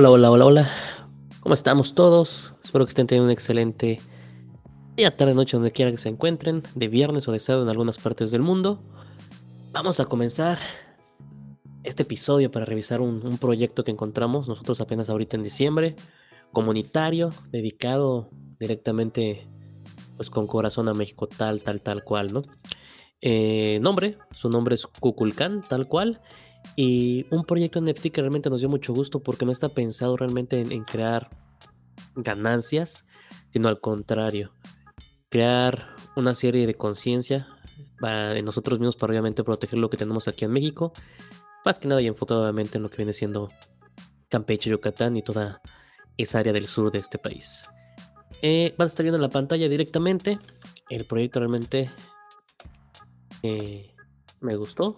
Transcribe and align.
Hola, 0.00 0.12
hola, 0.12 0.30
hola, 0.30 0.46
hola. 0.46 0.70
¿Cómo 1.40 1.54
estamos 1.54 1.94
todos? 1.94 2.54
Espero 2.64 2.86
que 2.86 2.88
estén 2.88 3.06
teniendo 3.06 3.26
un 3.26 3.32
excelente 3.32 4.00
día, 4.96 5.14
tarde, 5.14 5.34
noche, 5.34 5.58
donde 5.58 5.72
quiera 5.72 5.90
que 5.90 5.98
se 5.98 6.08
encuentren, 6.08 6.62
de 6.74 6.88
viernes 6.88 7.28
o 7.28 7.32
de 7.32 7.38
sábado 7.38 7.64
en 7.64 7.68
algunas 7.68 7.98
partes 7.98 8.30
del 8.30 8.40
mundo. 8.40 8.82
Vamos 9.72 10.00
a 10.00 10.06
comenzar 10.06 10.58
este 11.84 12.04
episodio 12.04 12.50
para 12.50 12.64
revisar 12.64 13.02
un, 13.02 13.36
proyecto 13.36 13.84
que 13.84 13.90
encontramos 13.90 14.48
nosotros 14.48 14.80
apenas 14.80 15.10
ahorita 15.10 15.36
en 15.36 15.42
diciembre, 15.42 15.96
comunitario, 16.50 17.32
dedicado 17.50 18.30
directamente 18.58 19.46
pues 20.16 20.30
con 20.30 20.46
corazón 20.46 20.88
a 20.88 20.94
México, 20.94 21.26
tal, 21.26 21.60
tal, 21.60 21.82
tal 21.82 22.04
cual, 22.04 22.32
¿no? 22.32 22.44
Eh, 23.20 23.78
nombre, 23.82 24.16
su 24.30 24.48
nombre 24.48 24.76
es 24.76 24.86
Kukulkan, 24.86 25.60
tal 25.60 25.88
cual. 25.88 26.22
Y 26.76 27.26
un 27.30 27.44
proyecto 27.44 27.80
NFT 27.80 28.08
que 28.08 28.20
realmente 28.20 28.50
nos 28.50 28.60
dio 28.60 28.68
mucho 28.68 28.92
gusto 28.92 29.20
porque 29.20 29.44
no 29.44 29.52
está 29.52 29.68
pensado 29.68 30.16
realmente 30.16 30.60
en, 30.60 30.72
en 30.72 30.84
crear 30.84 31.30
ganancias, 32.14 33.04
sino 33.52 33.68
al 33.68 33.80
contrario, 33.80 34.52
crear 35.28 35.96
una 36.16 36.34
serie 36.34 36.66
de 36.66 36.74
conciencia 36.74 37.48
de 38.00 38.42
nosotros 38.42 38.78
mismos 38.78 38.96
para 38.96 39.12
obviamente 39.12 39.44
proteger 39.44 39.78
lo 39.78 39.90
que 39.90 39.96
tenemos 39.96 40.26
aquí 40.26 40.44
en 40.44 40.52
México, 40.52 40.92
más 41.64 41.78
que 41.78 41.88
nada 41.88 42.00
y 42.00 42.06
enfocado 42.06 42.42
obviamente 42.42 42.78
en 42.78 42.82
lo 42.82 42.88
que 42.88 42.96
viene 42.96 43.12
siendo 43.12 43.50
Campeche, 44.28 44.70
Yucatán 44.70 45.16
y 45.16 45.22
toda 45.22 45.60
esa 46.16 46.38
área 46.38 46.52
del 46.52 46.66
sur 46.66 46.90
de 46.90 46.98
este 46.98 47.18
país. 47.18 47.66
Eh, 48.42 48.74
van 48.78 48.86
a 48.86 48.88
estar 48.88 49.04
viendo 49.04 49.16
en 49.16 49.22
la 49.22 49.28
pantalla 49.28 49.68
directamente. 49.68 50.38
El 50.88 51.04
proyecto 51.04 51.40
realmente 51.40 51.90
eh, 53.42 53.94
me 54.40 54.56
gustó. 54.56 54.96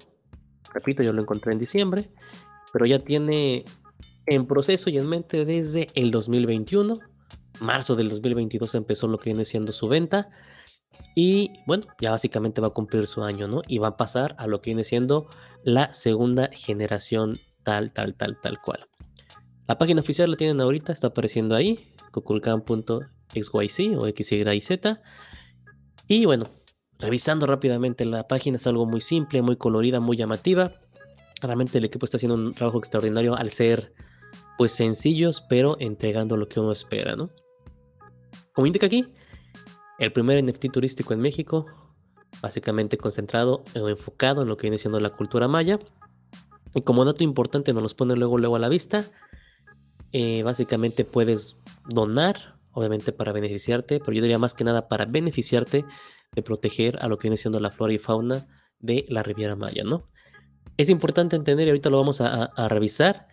Repito, 0.74 1.02
yo 1.02 1.12
lo 1.12 1.22
encontré 1.22 1.52
en 1.52 1.58
diciembre, 1.58 2.10
pero 2.72 2.86
ya 2.86 2.98
tiene 2.98 3.64
en 4.26 4.46
proceso 4.46 4.90
y 4.90 4.98
en 4.98 5.08
mente 5.08 5.44
desde 5.44 5.88
el 5.94 6.10
2021. 6.10 6.98
Marzo 7.60 7.96
del 7.96 8.08
2022 8.08 8.74
empezó 8.74 9.08
lo 9.08 9.18
que 9.18 9.30
viene 9.30 9.44
siendo 9.44 9.72
su 9.72 9.88
venta. 9.88 10.30
Y 11.14 11.52
bueno, 11.66 11.84
ya 12.00 12.10
básicamente 12.10 12.60
va 12.60 12.68
a 12.68 12.70
cumplir 12.70 13.06
su 13.06 13.22
año, 13.22 13.48
¿no? 13.48 13.62
Y 13.68 13.78
va 13.78 13.88
a 13.88 13.96
pasar 13.96 14.34
a 14.38 14.46
lo 14.46 14.60
que 14.60 14.70
viene 14.70 14.84
siendo 14.84 15.28
la 15.62 15.92
segunda 15.92 16.48
generación 16.52 17.34
tal, 17.62 17.92
tal, 17.92 18.14
tal, 18.14 18.40
tal 18.40 18.60
cual. 18.60 18.88
La 19.68 19.78
página 19.78 20.00
oficial 20.00 20.30
la 20.30 20.36
tienen 20.36 20.60
ahorita, 20.60 20.92
está 20.92 21.08
apareciendo 21.08 21.54
ahí, 21.54 21.94
kukulkan.xyz 22.12 23.40
o 23.96 24.06
xyz. 24.08 24.70
Y 26.08 26.24
bueno, 26.24 26.50
revisando 27.02 27.46
rápidamente 27.46 28.04
la 28.04 28.28
página 28.28 28.56
es 28.56 28.66
algo 28.66 28.86
muy 28.86 29.00
simple, 29.00 29.42
muy 29.42 29.56
colorida, 29.56 29.98
muy 30.00 30.16
llamativa. 30.16 30.72
Realmente 31.40 31.78
el 31.78 31.84
equipo 31.84 32.06
está 32.06 32.16
haciendo 32.16 32.36
un 32.36 32.54
trabajo 32.54 32.78
extraordinario 32.78 33.34
al 33.34 33.50
ser 33.50 33.92
pues 34.56 34.72
sencillos, 34.72 35.42
pero 35.48 35.76
entregando 35.80 36.36
lo 36.36 36.48
que 36.48 36.60
uno 36.60 36.70
espera, 36.70 37.16
¿no? 37.16 37.30
Como 38.54 38.66
indica 38.66 38.86
aquí, 38.86 39.12
el 39.98 40.12
primer 40.12 40.42
NFT 40.42 40.70
turístico 40.72 41.12
en 41.12 41.20
México, 41.20 41.66
básicamente 42.40 42.96
concentrado 42.96 43.64
o 43.74 43.88
enfocado 43.88 44.42
en 44.42 44.48
lo 44.48 44.56
que 44.56 44.62
viene 44.62 44.78
siendo 44.78 45.00
la 45.00 45.10
cultura 45.10 45.48
maya. 45.48 45.80
Y 46.74 46.82
como 46.82 47.04
dato 47.04 47.24
importante 47.24 47.72
nos 47.72 47.82
los 47.82 47.94
pone 47.94 48.14
luego, 48.14 48.38
luego 48.38 48.56
a 48.56 48.60
la 48.60 48.68
vista. 48.68 49.04
Eh, 50.12 50.42
básicamente 50.44 51.04
puedes 51.04 51.56
donar, 51.88 52.60
obviamente 52.72 53.12
para 53.12 53.32
beneficiarte, 53.32 53.98
pero 53.98 54.12
yo 54.12 54.22
diría 54.22 54.38
más 54.38 54.54
que 54.54 54.62
nada 54.62 54.88
para 54.88 55.04
beneficiarte 55.04 55.84
de 56.34 56.42
proteger 56.42 56.98
a 57.00 57.08
lo 57.08 57.18
que 57.18 57.28
viene 57.28 57.36
siendo 57.36 57.60
la 57.60 57.70
flora 57.70 57.92
y 57.92 57.98
fauna 57.98 58.46
de 58.78 59.04
la 59.08 59.22
Riviera 59.22 59.56
Maya, 59.56 59.84
¿no? 59.84 60.08
Es 60.76 60.88
importante 60.88 61.36
entender, 61.36 61.66
y 61.66 61.70
ahorita 61.70 61.90
lo 61.90 61.98
vamos 61.98 62.20
a, 62.20 62.50
revisar, 62.68 63.26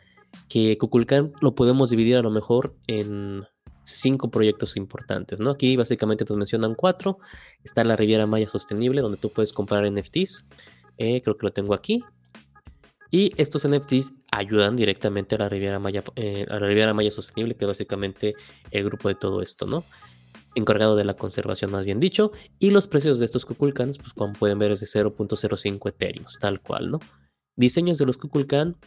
que 0.48 0.78
Kukulcán 0.78 1.32
lo 1.42 1.56
podemos 1.56 1.90
dividir 1.90 2.18
a 2.18 2.22
lo 2.22 2.30
mejor 2.30 2.76
en 2.88 3.46
cinco 3.84 4.30
proyectos 4.30 4.76
importantes, 4.78 5.40
¿no? 5.40 5.52
Aquí 5.52 5.76
básicamente 5.78 6.26
te 6.26 6.36
mencionan 6.36 6.76
cuatro. 6.76 7.20
Está 7.64 7.84
la 7.84 7.96
Riviera 7.96 8.28
Maya 8.28 8.48
Sostenible, 8.48 9.02
donde 9.02 9.18
tú 9.18 9.30
puedes 9.30 9.54
comprar 9.54 9.90
NFTs. 9.90 10.46
Eh, 10.98 11.22
creo 11.22 11.38
que 11.38 11.48
lo 11.48 11.54
tengo 11.54 11.74
aquí. 11.74 12.04
Y 13.10 13.32
estos 13.42 13.68
NFTs 13.68 14.14
ayudan 14.32 14.76
directamente 14.76 15.36
a 15.36 15.40
la 15.40 15.50
Riviera 15.50 15.80
Maya, 15.80 16.04
eh, 16.16 16.46
a 16.48 16.60
la 16.60 16.68
Riviera 16.68 16.94
Maya 16.94 17.10
Sostenible, 17.10 17.56
que 17.56 17.66
es 17.66 17.70
básicamente 17.70 18.36
el 18.70 18.84
grupo 18.84 19.08
de 19.08 19.16
todo 19.16 19.42
esto, 19.42 19.66
¿no? 19.66 19.84
Encargado 20.56 20.96
de 20.96 21.06
la 21.06 21.16
conservación, 21.16 21.72
más 21.72 21.86
bien 21.86 22.00
dicho. 22.00 22.32
Y 22.58 22.72
los 22.72 22.88
precios 22.88 23.20
de 23.20 23.26
estos 23.26 23.46
Kukulcans, 23.46 23.98
pues 23.98 24.14
como 24.14 24.34
pueden 24.34 24.60
ver, 24.60 24.72
es 24.72 24.80
de 24.80 24.88
0.05 24.88 25.90
Ethereum, 25.90 26.26
tal 26.40 26.62
cual, 26.62 26.92
¿no? 26.92 27.00
Diseños 27.56 27.98
de 27.98 28.06
los 28.06 28.18
Kukulkan, 28.18 28.78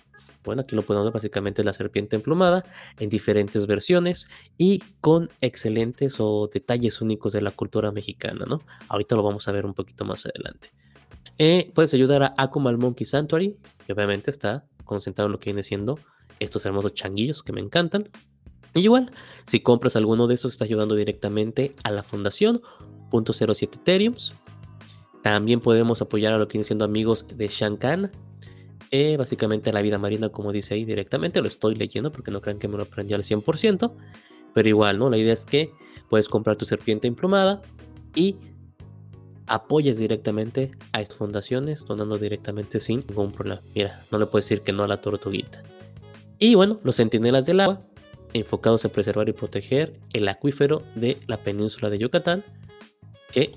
bueno, 0.44 0.62
aquí 0.62 0.74
lo 0.74 0.82
podemos 0.82 1.06
ver 1.06 1.12
básicamente 1.12 1.62
la 1.62 1.72
serpiente 1.72 2.16
emplumada 2.16 2.64
en 2.98 3.08
diferentes 3.08 3.66
versiones 3.66 4.28
y 4.58 4.80
con 5.00 5.30
excelentes 5.40 6.16
o 6.18 6.50
detalles 6.52 7.00
únicos 7.00 7.32
de 7.32 7.42
la 7.42 7.52
cultura 7.52 7.92
mexicana, 7.92 8.44
¿no? 8.48 8.60
Ahorita 8.88 9.14
lo 9.14 9.22
vamos 9.22 9.46
a 9.46 9.52
ver 9.52 9.66
un 9.66 9.74
poquito 9.74 10.04
más 10.04 10.26
adelante. 10.26 10.72
Eh, 11.38 11.70
puedes 11.74 11.94
ayudar 11.94 12.22
a 12.22 12.34
Akumal 12.36 12.78
Monkey 12.78 13.04
Sanctuary, 13.04 13.56
que 13.86 13.92
obviamente 13.92 14.30
está 14.30 14.66
concentrado 14.84 15.26
en 15.26 15.32
lo 15.32 15.38
que 15.38 15.50
viene 15.50 15.62
siendo 15.62 15.98
estos 16.40 16.66
hermosos 16.66 16.94
changuillos 16.94 17.42
que 17.42 17.52
me 17.52 17.60
encantan. 17.60 18.08
Igual, 18.74 19.12
si 19.46 19.60
compras 19.60 19.96
alguno 19.96 20.26
de 20.26 20.34
estos, 20.34 20.52
está 20.52 20.64
ayudando 20.64 20.94
directamente 20.94 21.74
a 21.84 21.90
la 21.90 22.02
fundación, 22.02 22.62
.07 23.10 23.76
Ethereum. 23.76 24.14
También 25.22 25.60
podemos 25.60 26.00
apoyar 26.02 26.32
a 26.32 26.38
lo 26.38 26.48
que 26.48 26.54
viene 26.54 26.64
siendo 26.64 26.84
amigos 26.84 27.26
de 27.28 27.48
Shankan, 27.48 28.10
eh, 28.94 29.16
básicamente 29.16 29.72
la 29.72 29.80
vida 29.80 29.96
marina, 29.96 30.28
como 30.28 30.52
dice 30.52 30.74
ahí 30.74 30.84
directamente, 30.84 31.40
lo 31.40 31.48
estoy 31.48 31.74
leyendo 31.74 32.12
porque 32.12 32.30
no 32.30 32.42
crean 32.42 32.58
que 32.58 32.68
me 32.68 32.76
lo 32.76 32.82
aprendí 32.82 33.14
al 33.14 33.22
100%, 33.22 33.90
pero 34.52 34.68
igual, 34.68 34.98
¿no? 34.98 35.08
La 35.08 35.16
idea 35.16 35.32
es 35.32 35.46
que 35.46 35.70
puedes 36.10 36.28
comprar 36.28 36.56
tu 36.56 36.66
serpiente 36.66 37.08
emplumada 37.08 37.62
y 38.14 38.36
apoyes 39.46 39.96
directamente 39.96 40.72
a 40.92 41.00
estas 41.00 41.16
fundaciones, 41.16 41.86
donando 41.86 42.18
directamente 42.18 42.80
sin 42.80 43.02
ningún 43.08 43.32
problema. 43.32 43.62
Mira, 43.74 43.98
no 44.10 44.18
le 44.18 44.26
puedes 44.26 44.44
decir 44.44 44.62
que 44.62 44.72
no 44.72 44.84
a 44.84 44.88
la 44.88 45.00
tortuguita. 45.00 45.62
Y 46.38 46.54
bueno, 46.54 46.78
los 46.82 46.96
centinelas 46.96 47.46
del 47.46 47.60
agua, 47.60 47.86
enfocados 48.32 48.84
en 48.84 48.90
preservar 48.90 49.28
y 49.28 49.32
proteger 49.32 49.92
el 50.12 50.28
acuífero 50.28 50.82
de 50.94 51.18
la 51.26 51.42
península 51.42 51.90
de 51.90 51.98
Yucatán, 51.98 52.44
que 53.30 53.52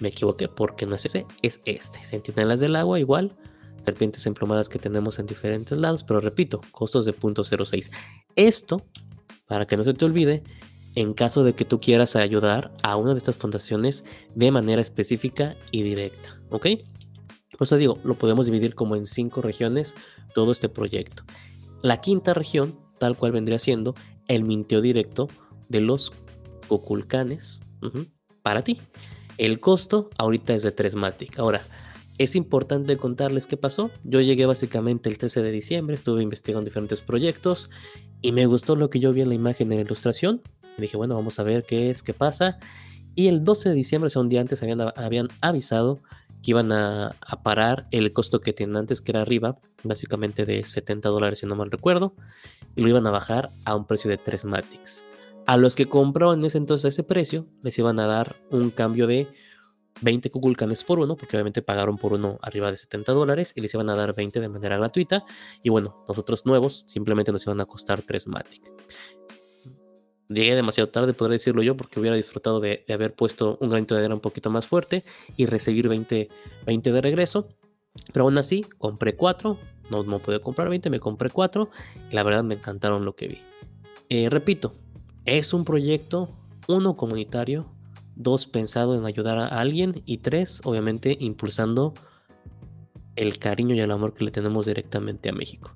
me 0.00 0.08
equivoqué 0.08 0.48
porque 0.48 0.86
no 0.86 0.96
es 0.96 1.04
ese, 1.04 1.26
es 1.42 1.60
este. 1.64 2.04
Centinelas 2.04 2.60
del 2.60 2.76
agua 2.76 2.98
igual 2.98 3.36
serpientes 3.84 4.26
emplumadas 4.26 4.68
que 4.68 4.78
tenemos 4.78 5.18
en 5.18 5.26
diferentes 5.26 5.76
lados, 5.78 6.02
pero 6.02 6.20
repito, 6.20 6.60
costos 6.72 7.04
de 7.04 7.14
0.06. 7.14 7.90
Esto, 8.34 8.82
para 9.46 9.66
que 9.66 9.76
no 9.76 9.84
se 9.84 9.94
te 9.94 10.04
olvide, 10.04 10.42
en 10.94 11.12
caso 11.12 11.44
de 11.44 11.54
que 11.54 11.64
tú 11.64 11.80
quieras 11.80 12.16
ayudar 12.16 12.72
a 12.82 12.96
una 12.96 13.12
de 13.12 13.18
estas 13.18 13.36
fundaciones 13.36 14.04
de 14.34 14.50
manera 14.50 14.80
específica 14.80 15.56
y 15.70 15.82
directa, 15.82 16.40
¿ok? 16.50 16.66
Por 17.58 17.66
eso 17.66 17.76
digo, 17.76 17.98
lo 18.04 18.16
podemos 18.16 18.46
dividir 18.46 18.74
como 18.74 18.96
en 18.96 19.06
cinco 19.06 19.42
regiones 19.42 19.94
todo 20.34 20.52
este 20.52 20.68
proyecto. 20.68 21.24
La 21.82 22.00
quinta 22.00 22.34
región, 22.34 22.78
tal 23.04 23.18
cual 23.18 23.32
vendría 23.32 23.58
siendo 23.58 23.94
el 24.28 24.44
minteo 24.44 24.80
directo 24.80 25.28
de 25.68 25.82
los 25.82 26.10
coculcanes 26.68 27.60
para 28.40 28.64
ti. 28.64 28.80
El 29.36 29.60
costo 29.60 30.08
ahorita 30.16 30.54
es 30.54 30.62
de 30.62 30.72
3 30.72 30.94
Matic. 30.94 31.38
Ahora, 31.38 31.66
es 32.16 32.34
importante 32.34 32.96
contarles 32.96 33.46
qué 33.46 33.58
pasó. 33.58 33.90
Yo 34.04 34.22
llegué 34.22 34.46
básicamente 34.46 35.10
el 35.10 35.18
13 35.18 35.42
de 35.42 35.50
diciembre, 35.50 35.94
estuve 35.96 36.22
investigando 36.22 36.64
diferentes 36.64 37.02
proyectos 37.02 37.68
y 38.22 38.32
me 38.32 38.46
gustó 38.46 38.74
lo 38.74 38.88
que 38.88 39.00
yo 39.00 39.12
vi 39.12 39.20
en 39.20 39.28
la 39.28 39.34
imagen 39.34 39.68
de 39.68 39.76
la 39.76 39.82
ilustración. 39.82 40.40
Dije, 40.78 40.96
bueno, 40.96 41.14
vamos 41.14 41.38
a 41.38 41.42
ver 41.42 41.64
qué 41.64 41.90
es, 41.90 42.02
qué 42.02 42.14
pasa. 42.14 42.58
Y 43.14 43.26
el 43.26 43.44
12 43.44 43.68
de 43.68 43.74
diciembre, 43.74 44.06
o 44.06 44.10
sea, 44.10 44.22
un 44.22 44.30
día 44.30 44.40
antes, 44.40 44.62
habían, 44.62 44.80
habían 44.96 45.28
avisado 45.42 46.00
que 46.44 46.50
iban 46.50 46.70
a, 46.72 47.16
parar 47.42 47.88
el 47.90 48.12
costo 48.12 48.40
que 48.40 48.52
tenían 48.52 48.76
antes, 48.76 49.00
que 49.00 49.12
era 49.12 49.22
arriba, 49.22 49.58
básicamente 49.82 50.44
de 50.44 50.62
70 50.62 51.08
dólares, 51.08 51.38
si 51.38 51.46
no 51.46 51.56
mal 51.56 51.70
recuerdo, 51.70 52.14
y 52.76 52.82
lo 52.82 52.88
iban 52.88 53.06
a 53.06 53.10
bajar 53.10 53.48
a 53.64 53.74
un 53.74 53.86
precio 53.86 54.10
de 54.10 54.18
3 54.18 54.44
Matics. 54.44 55.04
A 55.46 55.56
los 55.56 55.74
que 55.74 55.86
compraron 55.86 56.40
en 56.40 56.44
ese 56.44 56.58
entonces 56.58 56.94
ese 56.94 57.02
precio, 57.02 57.46
les 57.62 57.78
iban 57.78 57.98
a 57.98 58.06
dar 58.06 58.36
un 58.50 58.70
cambio 58.70 59.06
de 59.06 59.26
20 60.02 60.30
Kukulkanes 60.30 60.84
por 60.84 60.98
uno, 60.98 61.16
porque 61.16 61.36
obviamente 61.36 61.62
pagaron 61.62 61.96
por 61.96 62.12
uno 62.12 62.38
arriba 62.42 62.70
de 62.70 62.76
70 62.76 63.12
dólares 63.12 63.52
y 63.56 63.62
les 63.62 63.72
iban 63.72 63.88
a 63.88 63.94
dar 63.94 64.14
20 64.14 64.40
de 64.40 64.48
manera 64.48 64.76
gratuita. 64.76 65.24
Y 65.62 65.70
bueno, 65.70 66.04
nosotros 66.06 66.44
nuevos 66.44 66.84
simplemente 66.86 67.32
nos 67.32 67.46
iban 67.46 67.60
a 67.60 67.66
costar 67.66 68.02
3 68.02 68.28
Matic. 68.28 68.70
Llegué 70.28 70.54
demasiado 70.54 70.88
tarde, 70.88 71.12
podría 71.12 71.34
decirlo 71.34 71.62
yo, 71.62 71.76
porque 71.76 72.00
hubiera 72.00 72.16
disfrutado 72.16 72.60
de, 72.60 72.84
haber 72.88 73.14
puesto 73.14 73.58
un 73.60 73.68
granito 73.68 73.94
de 73.94 74.00
arena 74.00 74.14
un 74.14 74.20
poquito 74.20 74.50
más 74.50 74.66
fuerte 74.66 75.02
y 75.36 75.46
recibir 75.46 75.88
20, 75.88 76.28
20 76.66 76.92
de 76.92 77.00
regreso. 77.00 77.48
Pero 78.12 78.24
aún 78.24 78.38
así, 78.38 78.64
compré 78.78 79.16
4. 79.16 79.58
No, 79.90 80.02
no 80.02 80.18
pude 80.18 80.40
comprar 80.40 80.68
20, 80.70 80.88
me 80.90 81.00
compré 81.00 81.30
4. 81.30 81.68
Y 82.10 82.14
la 82.14 82.22
verdad 82.22 82.42
me 82.42 82.54
encantaron 82.54 83.04
lo 83.04 83.14
que 83.14 83.28
vi. 83.28 83.38
Eh, 84.08 84.30
repito, 84.30 84.74
es 85.24 85.52
un 85.52 85.64
proyecto, 85.64 86.30
uno 86.68 86.96
comunitario, 86.96 87.66
dos, 88.16 88.46
pensado 88.46 88.96
en 88.96 89.04
ayudar 89.04 89.38
a 89.38 89.46
alguien 89.46 90.02
y 90.06 90.18
tres, 90.18 90.60
obviamente, 90.64 91.16
impulsando 91.20 91.94
el 93.16 93.38
cariño 93.38 93.74
y 93.74 93.80
el 93.80 93.90
amor 93.90 94.14
que 94.14 94.24
le 94.24 94.30
tenemos 94.30 94.66
directamente 94.66 95.28
a 95.28 95.32
México. 95.32 95.74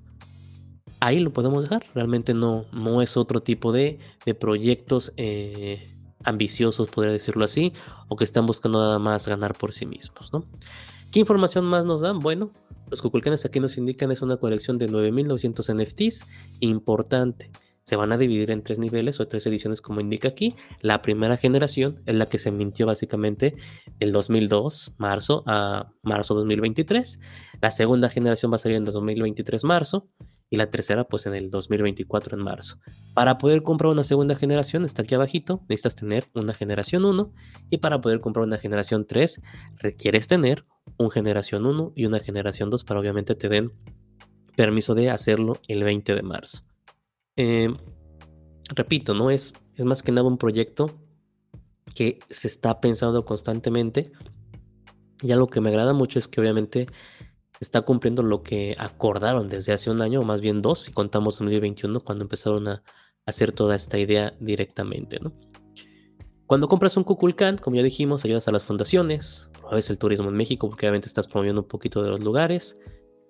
Ahí 0.99 1.19
lo 1.19 1.31
podemos 1.31 1.63
dejar. 1.63 1.85
Realmente 1.93 2.33
no, 2.33 2.65
no 2.71 3.01
es 3.01 3.17
otro 3.17 3.41
tipo 3.41 3.71
de, 3.71 3.99
de 4.25 4.35
proyectos 4.35 5.13
eh, 5.17 5.95
ambiciosos, 6.23 6.89
podría 6.89 7.13
decirlo 7.13 7.45
así, 7.45 7.73
o 8.07 8.15
que 8.15 8.23
están 8.23 8.45
buscando 8.45 8.79
nada 8.79 8.99
más 8.99 9.27
ganar 9.27 9.57
por 9.57 9.73
sí 9.73 9.85
mismos, 9.85 10.31
¿no? 10.33 10.45
¿Qué 11.11 11.19
información 11.19 11.65
más 11.65 11.85
nos 11.85 12.01
dan? 12.01 12.19
Bueno, 12.19 12.51
los 12.89 13.01
Kukulkanes 13.01 13.45
aquí 13.45 13.59
nos 13.59 13.77
indican 13.77 14.11
es 14.11 14.21
una 14.21 14.37
colección 14.37 14.77
de 14.77 14.89
9.900 14.89 15.73
NFTs 15.73 16.25
importante. 16.59 17.51
Se 17.83 17.95
van 17.95 18.11
a 18.11 18.19
dividir 18.19 18.51
en 18.51 18.61
tres 18.61 18.77
niveles 18.77 19.19
o 19.19 19.27
tres 19.27 19.47
ediciones 19.47 19.81
como 19.81 20.01
indica 20.01 20.27
aquí. 20.27 20.55
La 20.81 21.01
primera 21.01 21.37
generación 21.37 22.03
es 22.05 22.13
la 22.13 22.27
que 22.27 22.37
se 22.37 22.51
mintió 22.51 22.85
básicamente 22.85 23.55
del 23.97 24.11
2002, 24.11 24.93
marzo, 24.97 25.41
a 25.47 25.91
marzo 26.03 26.35
2023. 26.35 27.19
La 27.59 27.71
segunda 27.71 28.09
generación 28.09 28.51
va 28.51 28.57
a 28.57 28.59
salir 28.59 28.77
en 28.77 28.85
2023, 28.85 29.63
marzo 29.63 30.07
y 30.49 30.57
la 30.57 30.69
tercera 30.69 31.03
pues 31.03 31.25
en 31.25 31.35
el 31.35 31.49
2024 31.49 32.37
en 32.37 32.43
marzo. 32.43 32.79
Para 33.13 33.37
poder 33.37 33.63
comprar 33.63 33.91
una 33.91 34.03
segunda 34.03 34.35
generación, 34.35 34.85
está 34.85 35.03
aquí 35.03 35.15
abajito, 35.15 35.63
necesitas 35.69 35.95
tener 35.95 36.25
una 36.33 36.53
generación 36.53 37.05
1 37.05 37.33
y 37.69 37.77
para 37.77 38.01
poder 38.01 38.19
comprar 38.19 38.45
una 38.45 38.57
generación 38.57 39.05
3 39.05 39.41
requieres 39.77 40.27
tener 40.27 40.65
un 40.97 41.11
generación 41.11 41.65
1 41.65 41.93
y 41.95 42.05
una 42.05 42.19
generación 42.19 42.69
2 42.69 42.83
para 42.83 42.99
obviamente 42.99 43.35
te 43.35 43.49
den 43.49 43.71
permiso 44.55 44.95
de 44.95 45.09
hacerlo 45.09 45.59
el 45.67 45.83
20 45.83 46.15
de 46.15 46.21
marzo. 46.21 46.63
Em, 47.35 47.77
repito, 48.75 49.13
no 49.13 49.29
es, 49.29 49.53
es 49.75 49.85
más 49.85 50.03
que 50.03 50.11
nada 50.11 50.27
un 50.27 50.37
proyecto 50.37 50.91
que 51.93 52.19
se 52.29 52.47
está 52.47 52.81
pensando 52.81 53.25
constantemente 53.25 54.11
y 55.21 55.31
algo 55.31 55.47
que 55.47 55.61
me 55.61 55.69
agrada 55.69 55.93
mucho 55.93 56.19
es 56.19 56.27
que 56.27 56.41
obviamente 56.41 56.87
está 57.59 57.81
cumpliendo 57.81 58.23
lo 58.23 58.41
que 58.43 58.75
acordaron 58.77 59.49
desde 59.49 59.73
hace 59.73 59.89
un 59.89 60.01
año, 60.01 60.21
o 60.21 60.23
más 60.23 60.41
bien 60.41 60.61
dos, 60.61 60.79
si 60.79 60.91
contamos 60.91 61.39
2021, 61.39 61.99
cuando 61.99 62.23
empezaron 62.23 62.67
a 62.67 62.83
hacer 63.25 63.51
toda 63.51 63.75
esta 63.75 63.97
idea 63.97 64.33
directamente, 64.39 65.19
¿no? 65.19 65.33
Cuando 66.49 66.67
compras 66.67 66.97
un 66.97 67.03
Kukulkan, 67.03 67.59
como 67.59 67.75
ya 67.75 67.83
dijimos, 67.83 68.25
ayudas 68.25 68.47
a 68.47 68.51
las 68.51 68.63
fundaciones, 68.63 69.51
promueves 69.53 69.87
el 69.91 69.99
turismo 69.99 70.29
en 70.29 70.35
México 70.35 70.67
porque 70.67 70.87
obviamente 70.87 71.07
estás 71.07 71.27
promoviendo 71.27 71.61
un 71.61 71.67
poquito 71.67 72.01
de 72.01 72.09
los 72.09 72.21
lugares. 72.21 72.79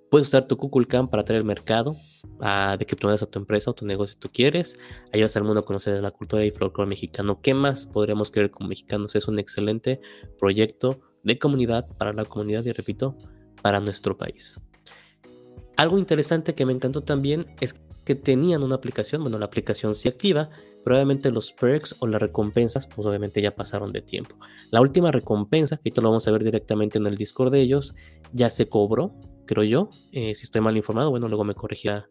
Puedes 0.10 0.30
usar 0.30 0.48
tu 0.48 0.56
Kukulkan 0.56 1.10
para 1.10 1.25
traer 1.25 1.42
el 1.42 1.46
mercado 1.46 1.98
a, 2.40 2.78
de 2.78 2.86
criptomonedas 2.86 3.24
a 3.24 3.25
tu 3.25 3.38
empresa 3.38 3.72
o 3.72 3.74
tu 3.74 3.86
negocio 3.86 4.14
si 4.14 4.20
tú 4.20 4.30
quieres. 4.32 4.80
Ayudas 5.12 5.36
al 5.36 5.44
mundo 5.44 5.60
a 5.60 5.64
conocer 5.64 6.02
la 6.02 6.12
cultura 6.12 6.46
y 6.46 6.52
folclore 6.52 6.88
mexicano. 6.88 7.42
¿Qué 7.42 7.54
más 7.54 7.86
podríamos 7.86 8.32
querer 8.32 8.52
como 8.52 8.70
mexicanos? 8.70 9.14
Es 9.18 9.28
un 9.28 9.38
excelente 9.38 10.00
proyecto 10.40 11.02
de 11.24 11.38
comunidad 11.38 11.90
para 11.98 12.14
la 12.14 12.24
comunidad 12.24 12.64
y 12.64 12.72
repito, 12.72 13.18
para 13.62 13.80
nuestro 13.80 14.18
país. 14.18 14.60
Algo 15.78 15.98
interesante 15.98 16.54
que 16.54 16.66
me 16.66 16.74
encantó 16.74 17.02
también 17.02 17.46
es 17.62 17.74
que 18.04 18.16
tenían 18.16 18.64
una 18.64 18.76
aplicación, 18.76 19.22
bueno, 19.22 19.38
la 19.38 19.46
aplicación 19.46 19.96
sí 19.96 20.10
activa, 20.10 20.50
pero 20.84 20.96
obviamente 20.96 21.32
los 21.32 21.54
perks 21.54 21.96
o 22.00 22.08
las 22.08 22.22
recompensas, 22.22 22.88
pues 22.88 23.08
obviamente 23.08 23.42
ya 23.42 23.56
pasaron 23.56 23.92
de 23.92 24.02
tiempo. 24.02 24.36
La 24.72 24.82
última 24.82 25.12
recompensa, 25.12 25.78
que 25.78 25.90
esto 25.90 26.02
lo 26.02 26.10
vamos 26.10 26.28
a 26.28 26.32
ver 26.32 26.44
directamente 26.44 26.98
en 26.98 27.06
el 27.06 27.16
Discord 27.16 27.52
de 27.52 27.62
ellos, 27.62 27.96
ya 28.34 28.50
se 28.50 28.68
cobró, 28.68 29.14
creo 29.46 29.64
yo. 29.64 29.90
Eh, 30.12 30.34
si 30.36 30.44
estoy 30.44 30.62
mal 30.62 30.76
informado, 30.76 31.12
bueno, 31.12 31.28
luego 31.28 31.44
me 31.44 31.54
corregirá 31.54 32.10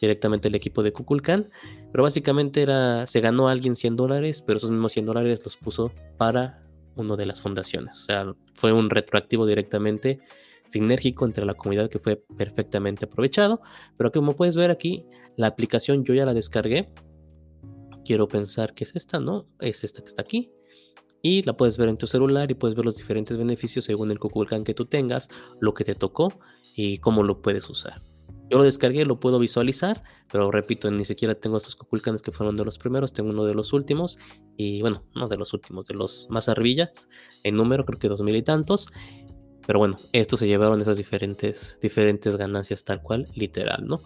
directamente 0.00 0.48
el 0.48 0.54
equipo 0.54 0.82
de 0.82 0.92
Kukulkan. 0.92 1.46
Pero 1.90 2.04
básicamente 2.04 2.62
era, 2.62 3.06
se 3.06 3.20
ganó 3.20 3.48
a 3.48 3.52
alguien 3.52 3.74
100 3.74 3.96
dólares, 3.96 4.42
pero 4.42 4.58
esos 4.58 4.70
mismos 4.70 4.92
100 4.92 5.06
dólares 5.06 5.40
los 5.44 5.56
puso 5.56 5.92
para 6.16 6.62
uno 6.96 7.16
de 7.16 7.26
las 7.26 7.40
fundaciones. 7.40 7.98
O 7.98 8.02
sea, 8.02 8.34
fue 8.54 8.72
un 8.72 8.90
retroactivo 8.90 9.46
directamente 9.46 10.20
sinérgico 10.68 11.24
entre 11.24 11.44
la 11.44 11.54
comunidad 11.54 11.90
que 11.90 11.98
fue 11.98 12.16
perfectamente 12.36 13.06
aprovechado. 13.06 13.60
Pero 13.96 14.12
como 14.12 14.36
puedes 14.36 14.56
ver 14.56 14.70
aquí, 14.70 15.04
la 15.36 15.48
aplicación 15.48 16.04
yo 16.04 16.14
ya 16.14 16.24
la 16.24 16.34
descargué. 16.34 16.92
Quiero 18.04 18.28
pensar 18.28 18.74
que 18.74 18.84
es 18.84 18.94
esta, 18.94 19.20
¿no? 19.20 19.46
Es 19.60 19.84
esta 19.84 20.02
que 20.02 20.08
está 20.08 20.22
aquí. 20.22 20.50
Y 21.20 21.42
la 21.42 21.56
puedes 21.56 21.76
ver 21.76 21.88
en 21.88 21.98
tu 21.98 22.06
celular 22.06 22.50
y 22.50 22.54
puedes 22.54 22.76
ver 22.76 22.84
los 22.84 22.96
diferentes 22.96 23.36
beneficios 23.36 23.84
según 23.84 24.10
el 24.10 24.18
Kukulkan 24.18 24.62
que 24.62 24.74
tú 24.74 24.86
tengas, 24.86 25.28
lo 25.60 25.74
que 25.74 25.84
te 25.84 25.94
tocó 25.94 26.32
y 26.76 26.98
cómo 26.98 27.24
lo 27.24 27.42
puedes 27.42 27.68
usar. 27.68 28.00
Yo 28.50 28.56
lo 28.56 28.64
descargué, 28.64 29.04
lo 29.04 29.20
puedo 29.20 29.38
visualizar, 29.38 30.02
pero 30.32 30.50
repito, 30.50 30.90
ni 30.90 31.04
siquiera 31.04 31.34
tengo 31.34 31.58
estos 31.58 31.76
Kukulkanes 31.76 32.22
que 32.22 32.32
fueron 32.32 32.56
de 32.56 32.64
los 32.64 32.78
primeros, 32.78 33.12
tengo 33.12 33.30
uno 33.30 33.44
de 33.44 33.54
los 33.54 33.74
últimos, 33.74 34.18
y 34.56 34.80
bueno, 34.80 35.04
no 35.14 35.26
de 35.26 35.36
los 35.36 35.52
últimos, 35.52 35.86
de 35.86 35.94
los 35.94 36.28
más 36.30 36.48
arribillas, 36.48 37.08
en 37.44 37.56
número 37.56 37.84
creo 37.84 37.98
que 37.98 38.08
dos 38.08 38.22
mil 38.22 38.36
y 38.36 38.42
tantos, 38.42 38.88
pero 39.68 39.80
bueno, 39.80 39.96
estos 40.14 40.40
se 40.40 40.46
llevaron 40.46 40.80
esas 40.80 40.96
diferentes, 40.96 41.78
diferentes 41.82 42.36
ganancias 42.36 42.84
tal 42.84 43.02
cual, 43.02 43.26
literal, 43.34 43.86
¿no? 43.86 44.00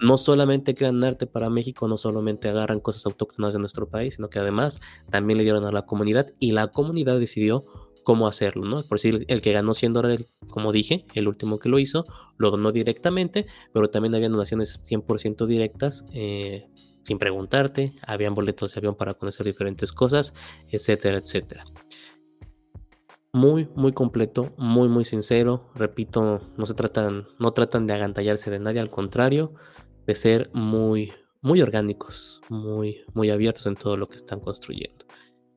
No 0.00 0.18
solamente 0.18 0.74
crean 0.74 1.04
arte 1.04 1.28
para 1.28 1.48
México, 1.48 1.86
no 1.86 1.96
solamente 1.96 2.48
agarran 2.48 2.80
cosas 2.80 3.06
autóctonas 3.06 3.52
de 3.52 3.60
nuestro 3.60 3.88
país, 3.88 4.16
sino 4.16 4.28
que 4.28 4.40
además 4.40 4.80
también 5.10 5.36
le 5.36 5.44
dieron 5.44 5.66
a 5.66 5.70
la 5.70 5.82
comunidad 5.86 6.32
y 6.40 6.50
la 6.50 6.66
comunidad 6.66 7.20
decidió 7.20 7.64
cómo 8.02 8.26
hacerlo, 8.26 8.64
¿no? 8.64 8.82
Por 8.82 8.98
si 8.98 9.24
el, 9.28 9.40
que 9.40 9.52
ganó 9.52 9.74
100 9.74 9.92
dólares, 9.92 10.36
como 10.48 10.72
dije, 10.72 11.06
el 11.14 11.28
último 11.28 11.60
que 11.60 11.68
lo 11.68 11.78
hizo, 11.78 12.02
lo 12.36 12.50
donó 12.50 12.72
directamente, 12.72 13.46
pero 13.72 13.90
también 13.90 14.16
habían 14.16 14.32
donaciones 14.32 14.82
100% 14.82 15.46
directas, 15.46 16.06
eh, 16.12 16.66
sin 17.04 17.20
preguntarte, 17.20 17.94
habían 18.04 18.34
boletos 18.34 18.74
de 18.74 18.80
avión 18.80 18.96
para 18.96 19.14
conocer 19.14 19.46
diferentes 19.46 19.92
cosas, 19.92 20.34
etcétera, 20.72 21.18
etcétera 21.18 21.64
muy, 23.34 23.68
muy 23.74 23.92
completo, 23.92 24.54
muy, 24.56 24.88
muy 24.88 25.04
sincero. 25.04 25.68
Repito, 25.74 26.40
no 26.56 26.66
se 26.66 26.74
tratan, 26.74 27.26
no 27.40 27.52
tratan 27.52 27.88
de 27.88 27.92
agantallarse 27.92 28.48
de 28.48 28.60
nadie, 28.60 28.78
al 28.78 28.90
contrario, 28.90 29.52
de 30.06 30.14
ser 30.14 30.50
muy, 30.54 31.12
muy 31.42 31.60
orgánicos, 31.60 32.40
muy, 32.48 33.02
muy 33.12 33.30
abiertos 33.30 33.66
en 33.66 33.74
todo 33.74 33.96
lo 33.96 34.08
que 34.08 34.16
están 34.16 34.38
construyendo. 34.38 35.04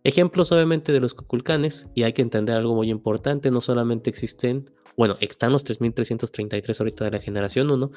Ejemplos 0.03 0.51
obviamente 0.51 0.91
de 0.91 0.99
los 0.99 1.13
Kukulkanes, 1.13 1.87
y 1.93 2.01
hay 2.01 2.13
que 2.13 2.23
entender 2.23 2.57
algo 2.57 2.73
muy 2.73 2.89
importante, 2.89 3.51
no 3.51 3.61
solamente 3.61 4.09
existen, 4.09 4.65
bueno, 4.97 5.15
están 5.19 5.51
los 5.51 5.63
3333 5.63 6.81
ahorita 6.81 7.05
de 7.05 7.11
la 7.11 7.19
generación 7.19 7.69
1, 7.69 7.91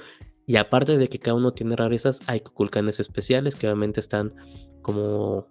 y 0.47 0.57
aparte 0.57 0.99
de 0.99 1.09
que 1.09 1.21
cada 1.21 1.37
uno 1.37 1.55
tiene 1.55 1.75
rarezas, 1.75 2.21
hay 2.27 2.41
Kukulkanes 2.41 3.01
especiales 3.01 3.57
que 3.57 3.67
obviamente 3.67 4.01
están 4.01 4.35
como 4.83 5.49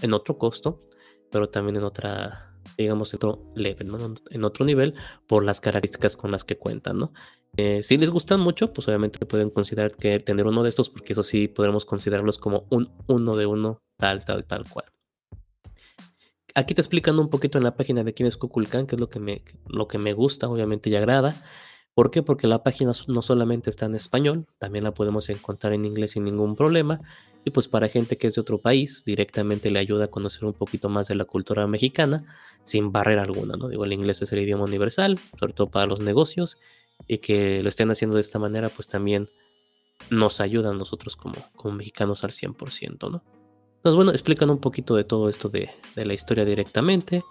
en 0.00 0.14
otro 0.14 0.38
costo, 0.38 0.78
pero 1.32 1.48
también 1.48 1.76
en 1.76 1.82
otra 1.82 2.47
digamos, 2.76 3.12
en 3.12 3.16
otro 3.16 3.52
level, 3.54 3.90
En 4.30 4.44
otro 4.44 4.64
nivel 4.64 4.94
por 5.26 5.44
las 5.44 5.60
características 5.60 6.16
con 6.16 6.30
las 6.30 6.44
que 6.44 6.56
cuentan, 6.56 6.98
¿no? 6.98 7.12
Eh, 7.56 7.82
si 7.82 7.96
les 7.96 8.10
gustan 8.10 8.40
mucho, 8.40 8.72
pues 8.72 8.86
obviamente 8.88 9.24
pueden 9.26 9.50
considerar 9.50 9.96
que 9.96 10.20
tener 10.20 10.46
uno 10.46 10.62
de 10.62 10.68
estos, 10.68 10.90
porque 10.90 11.12
eso 11.12 11.22
sí 11.22 11.48
podremos 11.48 11.84
considerarlos 11.84 12.38
como 12.38 12.66
un 12.70 12.90
uno 13.06 13.36
de 13.36 13.46
uno, 13.46 13.82
tal, 13.96 14.24
tal, 14.24 14.44
tal 14.44 14.64
cual. 14.68 14.86
Aquí 16.54 16.74
te 16.74 16.80
explicando 16.80 17.22
un 17.22 17.30
poquito 17.30 17.58
en 17.58 17.64
la 17.64 17.76
página 17.76 18.04
de 18.04 18.14
quién 18.14 18.26
es 18.26 18.36
Kukulkan, 18.36 18.86
que 18.86 18.96
es 18.96 19.00
lo 19.00 19.08
que 19.08 19.20
me, 19.20 19.42
lo 19.66 19.86
que 19.88 19.98
me 19.98 20.12
gusta, 20.12 20.48
obviamente, 20.48 20.90
y 20.90 20.96
agrada. 20.96 21.34
¿Por 21.98 22.12
qué? 22.12 22.22
Porque 22.22 22.46
la 22.46 22.62
página 22.62 22.92
no 23.08 23.22
solamente 23.22 23.70
está 23.70 23.86
en 23.86 23.96
español, 23.96 24.46
también 24.58 24.84
la 24.84 24.94
podemos 24.94 25.28
encontrar 25.30 25.72
en 25.72 25.84
inglés 25.84 26.12
sin 26.12 26.22
ningún 26.22 26.54
problema. 26.54 27.00
Y 27.44 27.50
pues 27.50 27.66
para 27.66 27.88
gente 27.88 28.16
que 28.16 28.28
es 28.28 28.36
de 28.36 28.40
otro 28.40 28.58
país, 28.58 29.02
directamente 29.04 29.68
le 29.68 29.80
ayuda 29.80 30.04
a 30.04 30.06
conocer 30.06 30.44
un 30.44 30.52
poquito 30.52 30.88
más 30.88 31.08
de 31.08 31.16
la 31.16 31.24
cultura 31.24 31.66
mexicana 31.66 32.24
sin 32.62 32.92
barrera 32.92 33.22
alguna, 33.22 33.56
¿no? 33.56 33.66
Digo, 33.66 33.84
el 33.84 33.92
inglés 33.92 34.22
es 34.22 34.32
el 34.32 34.38
idioma 34.38 34.62
universal, 34.62 35.18
sobre 35.40 35.54
todo 35.54 35.72
para 35.72 35.86
los 35.86 35.98
negocios, 35.98 36.58
y 37.08 37.18
que 37.18 37.64
lo 37.64 37.68
estén 37.68 37.90
haciendo 37.90 38.14
de 38.14 38.20
esta 38.20 38.38
manera, 38.38 38.68
pues 38.68 38.86
también 38.86 39.28
nos 40.08 40.40
ayuda 40.40 40.70
a 40.70 40.74
nosotros 40.74 41.16
como, 41.16 41.34
como 41.56 41.74
mexicanos 41.74 42.22
al 42.22 42.30
100%, 42.30 43.10
¿no? 43.10 43.24
Entonces, 43.78 43.96
bueno, 43.96 44.12
explican 44.12 44.50
un 44.50 44.60
poquito 44.60 44.94
de 44.94 45.02
todo 45.02 45.28
esto 45.28 45.48
de, 45.48 45.68
de 45.96 46.04
la 46.04 46.14
historia 46.14 46.44
directamente, 46.44 47.24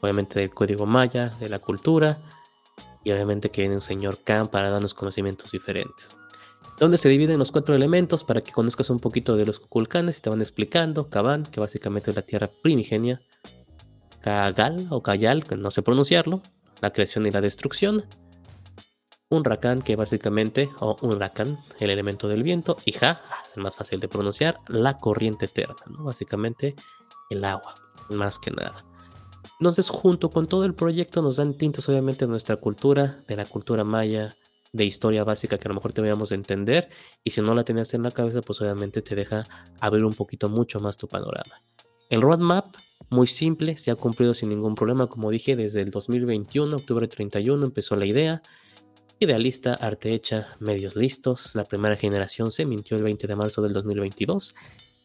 obviamente 0.00 0.40
del 0.40 0.50
código 0.50 0.84
maya, 0.84 1.28
de 1.38 1.48
la 1.48 1.60
cultura, 1.60 2.18
y 3.04 3.12
obviamente 3.12 3.50
que 3.50 3.62
viene 3.62 3.76
un 3.76 3.80
señor 3.80 4.18
Khan 4.24 4.48
para 4.48 4.70
darnos 4.70 4.94
conocimientos 4.94 5.50
diferentes. 5.50 6.16
Donde 6.78 6.96
se 6.96 7.08
dividen 7.08 7.38
los 7.38 7.52
cuatro 7.52 7.74
elementos 7.74 8.24
para 8.24 8.40
que 8.40 8.52
conozcas 8.52 8.88
un 8.88 9.00
poquito 9.00 9.36
de 9.36 9.44
los 9.44 9.60
Kukulkanes 9.60 10.18
y 10.18 10.22
te 10.22 10.30
van 10.30 10.40
explicando. 10.40 11.10
Kaban, 11.10 11.44
que 11.44 11.60
básicamente 11.60 12.10
es 12.10 12.16
la 12.16 12.22
tierra 12.22 12.48
primigenia. 12.62 13.20
Kagal 14.22 14.86
o 14.90 15.02
Kayal, 15.02 15.44
que 15.44 15.56
no 15.56 15.70
sé 15.70 15.82
pronunciarlo. 15.82 16.40
La 16.80 16.90
creación 16.90 17.26
y 17.26 17.30
la 17.30 17.42
destrucción. 17.42 18.06
Un 19.28 19.44
Rakan, 19.44 19.82
que 19.82 19.94
básicamente, 19.94 20.70
o 20.80 20.96
un 21.02 21.20
Rakan, 21.20 21.58
el 21.80 21.90
elemento 21.90 22.28
del 22.28 22.42
viento. 22.42 22.78
Y 22.86 22.92
Ja, 22.92 23.20
es 23.46 23.56
el 23.56 23.62
más 23.62 23.76
fácil 23.76 24.00
de 24.00 24.08
pronunciar, 24.08 24.58
la 24.68 24.98
corriente 24.98 25.44
eterna, 25.44 25.76
¿no? 25.86 26.04
Básicamente 26.04 26.74
el 27.28 27.44
agua, 27.44 27.74
más 28.08 28.38
que 28.38 28.50
nada. 28.50 28.89
Entonces, 29.58 29.88
junto 29.88 30.30
con 30.30 30.46
todo 30.46 30.64
el 30.64 30.74
proyecto, 30.74 31.22
nos 31.22 31.36
dan 31.36 31.54
tintes, 31.54 31.88
obviamente, 31.88 32.24
de 32.24 32.30
nuestra 32.30 32.56
cultura, 32.56 33.18
de 33.26 33.36
la 33.36 33.44
cultura 33.44 33.84
maya, 33.84 34.36
de 34.72 34.84
historia 34.84 35.24
básica 35.24 35.58
que 35.58 35.66
a 35.66 35.70
lo 35.70 35.74
mejor 35.74 35.92
te 35.92 36.02
a 36.02 36.34
entender. 36.34 36.88
Y 37.24 37.30
si 37.30 37.40
no 37.40 37.54
la 37.54 37.64
tenías 37.64 37.92
en 37.94 38.02
la 38.02 38.10
cabeza, 38.10 38.40
pues 38.40 38.60
obviamente 38.60 39.02
te 39.02 39.14
deja 39.14 39.46
abrir 39.80 40.04
un 40.04 40.14
poquito 40.14 40.48
mucho 40.48 40.80
más 40.80 40.96
tu 40.96 41.08
panorama. 41.08 41.62
El 42.08 42.22
roadmap, 42.22 42.74
muy 43.10 43.26
simple, 43.26 43.76
se 43.78 43.90
ha 43.90 43.96
cumplido 43.96 44.34
sin 44.34 44.48
ningún 44.48 44.74
problema. 44.74 45.06
Como 45.06 45.30
dije, 45.30 45.56
desde 45.56 45.82
el 45.82 45.90
2021, 45.90 46.76
octubre 46.76 47.08
31, 47.08 47.66
empezó 47.66 47.96
la 47.96 48.06
idea. 48.06 48.42
Idealista, 49.18 49.74
arte 49.74 50.14
hecha, 50.14 50.56
medios 50.60 50.96
listos. 50.96 51.54
La 51.54 51.64
primera 51.64 51.96
generación 51.96 52.50
se 52.50 52.64
mintió 52.64 52.96
el 52.96 53.02
20 53.02 53.26
de 53.26 53.36
marzo 53.36 53.62
del 53.62 53.72
2022. 53.72 54.54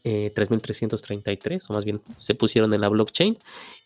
3.333, 0.05 1.65
o 1.69 1.73
más 1.73 1.83
bien 1.83 2.01
se 2.19 2.35
pusieron 2.35 2.73
en 2.73 2.81
la 2.81 2.89
blockchain 2.89 3.37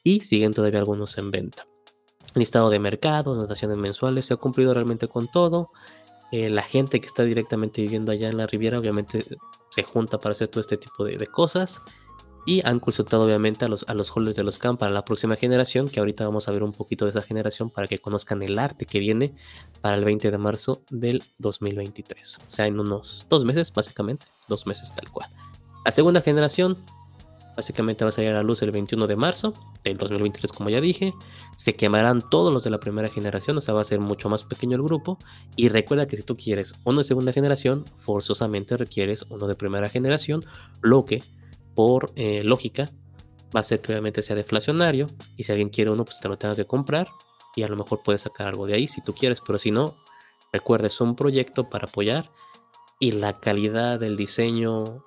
y 0.04 0.20
siguen 0.22 0.54
todavía 0.54 0.80
algunos 0.80 1.18
en 1.18 1.32
venta. 1.32 1.66
Listado 2.36 2.70
de 2.70 2.80
mercado, 2.80 3.36
notaciones 3.36 3.78
mensuales, 3.78 4.26
se 4.26 4.34
ha 4.34 4.38
cumplido 4.38 4.74
realmente 4.74 5.08
con 5.08 5.28
todo. 5.28 5.70
Eh, 6.32 6.50
la 6.50 6.62
gente 6.62 7.00
que 7.02 7.08
está 7.08 7.24
directamente 7.24 7.82
viviendo 7.82 8.12
allá 8.12 8.30
en 8.30 8.38
la 8.38 8.46
Riviera 8.46 8.78
obviamente 8.78 9.26
se 9.70 9.84
junta 9.84 10.20
para 10.20 10.34
hacer 10.34 10.48
todo 10.48 10.62
este 10.62 10.78
tipo 10.78 11.04
de, 11.04 11.26
cosas. 11.28 11.82
Y 12.46 12.66
han 12.66 12.80
consultado 12.80 13.26
obviamente 13.26 13.66
a 13.66 13.68
los, 13.68 13.84
a 13.88 13.94
los 13.94 14.14
de 14.36 14.44
los 14.44 14.58
camp 14.58 14.80
para 14.80 14.92
la 14.92 15.06
próxima 15.06 15.36
generación, 15.36 15.90
que 15.90 16.00
ahorita 16.00 16.26
vamos 16.26 16.48
a 16.48 16.52
ver 16.52 16.64
un 16.64 16.74
poquito 16.74 17.06
de 17.06 17.12
esa 17.12 17.22
generación 17.22 17.70
para 17.70 17.88
que 17.88 18.00
conozcan 18.00 18.42
el 18.42 18.58
arte 18.58 18.86
que 18.86 19.00
viene 19.00 19.34
para 19.82 19.96
el 19.96 20.06
20 20.06 20.32
de 20.32 20.38
marzo 20.38 20.82
del 20.90 21.24
2023. 21.38 22.40
O 22.48 22.52
sea, 22.52 22.66
en 22.66 22.80
unos 22.80 23.28
dos 23.30 23.46
meses, 23.46 23.72
básicamente, 23.74 24.26
dos 24.48 24.66
meses 24.66 24.96
tal 24.96 25.12
cual. 25.12 25.30
La 25.90 25.94
segunda 25.94 26.22
generación 26.22 26.78
Básicamente 27.56 28.06
va 28.06 28.10
a 28.10 28.12
salir 28.12 28.30
a 28.30 28.36
la 28.36 28.44
luz 28.44 28.62
el 28.62 28.70
21 28.70 29.08
de 29.08 29.16
marzo 29.16 29.56
del 29.84 29.98
2023, 29.98 30.54
como 30.54 30.70
ya 30.70 30.80
dije. 30.80 31.16
Se 31.58 31.76
quemarán 31.76 32.22
todos 32.30 32.54
los 32.54 32.64
de 32.64 32.70
la 32.70 32.80
primera 32.80 33.10
generación, 33.10 33.58
o 33.58 33.62
sea, 33.62 33.74
va 33.74 33.82
a 33.82 33.86
ser 33.86 34.00
mucho 34.00 34.30
más 34.30 34.44
pequeño 34.44 34.78
el 34.78 34.84
grupo. 34.84 35.18
Y 35.56 35.68
recuerda 35.68 36.06
que 36.06 36.16
si 36.16 36.22
tú 36.22 36.38
quieres 36.38 36.76
uno 36.84 37.00
de 37.00 37.06
segunda 37.06 37.34
generación, 37.34 37.86
forzosamente 37.98 38.78
requieres 38.78 39.26
uno 39.30 39.48
de 39.48 39.56
primera 39.56 39.90
generación, 39.90 40.42
lo 40.82 41.06
que 41.06 41.24
por 41.74 42.14
eh, 42.16 42.44
lógica 42.44 42.92
va 43.54 43.62
a 43.62 43.64
ser 43.64 43.82
que 43.82 43.92
obviamente 43.92 44.22
sea 44.22 44.36
deflacionario. 44.36 45.08
Y 45.38 45.44
si 45.44 45.52
alguien 45.52 45.70
quiere 45.70 45.90
uno, 45.90 46.06
pues 46.06 46.20
te 46.20 46.30
lo 46.30 46.38
tenga 46.38 46.56
que 46.56 46.66
comprar. 46.66 47.08
Y 47.56 47.64
a 47.64 47.68
lo 47.68 47.76
mejor 47.76 48.02
puedes 48.06 48.22
sacar 48.22 48.48
algo 48.48 48.68
de 48.68 48.76
ahí 48.76 48.88
si 48.88 49.02
tú 49.02 49.14
quieres, 49.16 49.42
pero 49.42 49.58
si 49.58 49.72
no, 49.72 49.98
recuerda, 50.54 50.86
es 50.86 51.02
un 51.02 51.16
proyecto 51.16 51.68
para 51.68 51.88
apoyar. 51.88 52.30
Y 53.00 53.12
la 53.14 53.40
calidad 53.40 54.00
del 54.00 54.16
diseño 54.16 55.04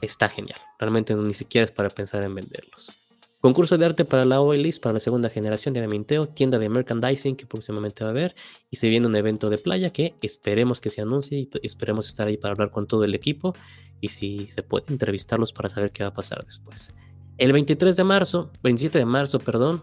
está 0.00 0.28
genial. 0.28 0.58
Realmente 0.78 1.14
ni 1.14 1.34
siquiera 1.34 1.64
es 1.64 1.70
para 1.70 1.90
pensar 1.90 2.22
en 2.22 2.34
venderlos. 2.34 2.92
Concurso 3.40 3.76
de 3.76 3.84
arte 3.84 4.06
para 4.06 4.24
la 4.24 4.40
OLIS 4.40 4.78
para 4.78 4.94
la 4.94 5.00
segunda 5.00 5.28
generación 5.28 5.74
de 5.74 5.80
Adaminteo, 5.80 6.26
tienda 6.26 6.58
de 6.58 6.70
merchandising 6.70 7.36
que 7.36 7.44
próximamente 7.44 8.02
va 8.02 8.08
a 8.08 8.12
haber 8.12 8.34
y 8.70 8.76
se 8.76 8.88
viene 8.88 9.06
un 9.06 9.16
evento 9.16 9.50
de 9.50 9.58
playa 9.58 9.90
que 9.90 10.14
esperemos 10.22 10.80
que 10.80 10.88
se 10.88 11.02
anuncie 11.02 11.40
y 11.40 11.50
esperemos 11.62 12.06
estar 12.06 12.26
ahí 12.26 12.38
para 12.38 12.52
hablar 12.52 12.70
con 12.70 12.86
todo 12.86 13.04
el 13.04 13.14
equipo 13.14 13.54
y 14.00 14.08
si 14.08 14.48
se 14.48 14.62
puede 14.62 14.86
entrevistarlos 14.88 15.52
para 15.52 15.68
saber 15.68 15.92
qué 15.92 16.04
va 16.04 16.08
a 16.08 16.14
pasar 16.14 16.42
después. 16.42 16.94
El 17.36 17.52
23 17.52 17.94
de 17.94 18.04
marzo, 18.04 18.50
27 18.62 18.98
de 18.98 19.04
marzo, 19.04 19.38
perdón, 19.40 19.82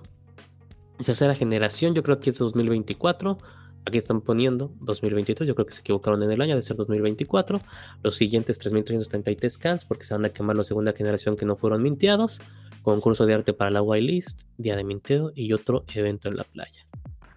tercera 1.06 1.36
generación, 1.36 1.94
yo 1.94 2.02
creo 2.02 2.20
que 2.20 2.32
es 2.32 2.40
2024 2.40 3.38
Aquí 3.86 3.98
están 3.98 4.22
poniendo 4.22 4.72
2023, 4.82 5.48
yo 5.48 5.56
creo 5.56 5.66
que 5.66 5.74
se 5.74 5.82
equivocaron 5.82 6.22
en 6.22 6.32
el 6.32 6.42
año, 6.42 6.56
de 6.56 6.62
ser 6.62 6.78
2024. 6.78 7.62
Los 8.04 8.16
siguientes 8.16 8.60
3.333 8.62 9.50
scans 9.50 9.86
porque 9.86 10.06
se 10.06 10.14
van 10.14 10.26
a 10.26 10.30
quemar 10.30 10.56
la 10.56 10.64
segunda 10.64 10.94
generación 10.94 11.36
que 11.36 11.46
no 11.46 11.56
fueron 11.56 11.82
minteados. 11.82 12.42
Concurso 12.84 13.26
de 13.26 13.34
arte 13.34 13.54
para 13.54 13.72
la 13.72 13.82
whitelist, 13.82 14.44
día 14.58 14.76
de 14.76 14.84
minteo 14.84 15.32
y 15.36 15.54
otro 15.54 15.84
evento 15.94 16.30
en 16.30 16.38
la 16.38 16.44
playa. 16.44 16.88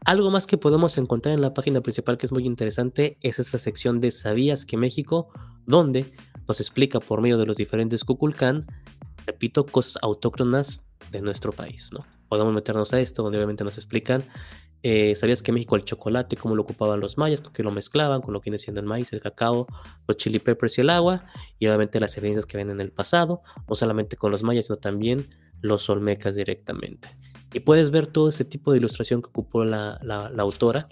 Algo 0.04 0.30
más 0.30 0.46
que 0.46 0.58
podemos 0.58 0.98
encontrar 0.98 1.34
en 1.34 1.40
la 1.40 1.54
página 1.54 1.80
principal 1.80 2.18
que 2.18 2.26
es 2.26 2.32
muy 2.32 2.44
interesante 2.44 3.16
es 3.22 3.38
esa 3.38 3.58
sección 3.58 4.00
de 4.00 4.10
¿Sabías 4.10 4.66
que 4.66 4.76
México? 4.76 5.30
donde 5.66 6.12
nos 6.46 6.60
explica 6.60 7.00
por 7.00 7.22
medio 7.22 7.38
de 7.38 7.46
los 7.46 7.56
diferentes 7.56 8.04
Kukulkan, 8.04 8.66
repito, 9.26 9.64
cosas 9.64 9.96
autóctonas 10.02 10.80
de 11.10 11.22
nuestro 11.22 11.52
país. 11.52 11.90
Podemos 12.28 12.52
meternos 12.52 12.92
a 12.92 13.00
esto, 13.00 13.22
donde 13.22 13.38
obviamente 13.38 13.64
nos 13.64 13.76
explican 13.76 14.22
eh, 14.86 15.14
¿Sabías 15.14 15.40
que 15.40 15.50
México 15.50 15.76
el 15.76 15.84
chocolate, 15.84 16.36
cómo 16.36 16.54
lo 16.54 16.62
ocupaban 16.62 17.00
los 17.00 17.16
mayas, 17.16 17.40
con 17.40 17.54
qué 17.54 17.62
lo 17.62 17.70
mezclaban, 17.70 18.20
con 18.20 18.34
lo 18.34 18.42
que 18.42 18.50
viene 18.50 18.58
siendo 18.58 18.82
el 18.82 18.86
maíz, 18.86 19.14
el 19.14 19.22
cacao, 19.22 19.66
los 20.06 20.18
chili 20.18 20.40
peppers 20.40 20.76
y 20.76 20.82
el 20.82 20.90
agua? 20.90 21.24
Y 21.58 21.66
obviamente 21.68 21.98
las 21.98 22.18
evidencias 22.18 22.44
que 22.44 22.58
ven 22.58 22.68
en 22.68 22.82
el 22.82 22.92
pasado, 22.92 23.40
no 23.66 23.74
solamente 23.74 24.18
con 24.18 24.30
los 24.30 24.42
mayas, 24.42 24.66
sino 24.66 24.76
también 24.76 25.26
los 25.62 25.88
olmecas 25.88 26.36
directamente. 26.36 27.08
Y 27.54 27.60
puedes 27.60 27.90
ver 27.90 28.06
todo 28.06 28.28
ese 28.28 28.44
tipo 28.44 28.72
de 28.72 28.76
ilustración 28.76 29.22
que 29.22 29.28
ocupó 29.28 29.64
la, 29.64 29.98
autora, 30.36 30.86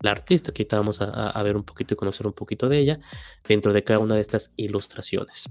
la 0.00 0.10
artista, 0.10 0.50
que 0.50 0.62
ahorita 0.62 0.78
vamos 0.78 1.02
a, 1.02 1.42
ver 1.42 1.54
un 1.54 1.64
poquito 1.64 1.92
y 1.92 1.96
conocer 1.98 2.26
un 2.26 2.32
poquito 2.32 2.70
de 2.70 2.78
ella, 2.78 2.98
dentro 3.46 3.74
de 3.74 3.84
cada 3.84 3.98
una 3.98 4.14
de 4.14 4.22
estas 4.22 4.54
ilustraciones. 4.56 5.50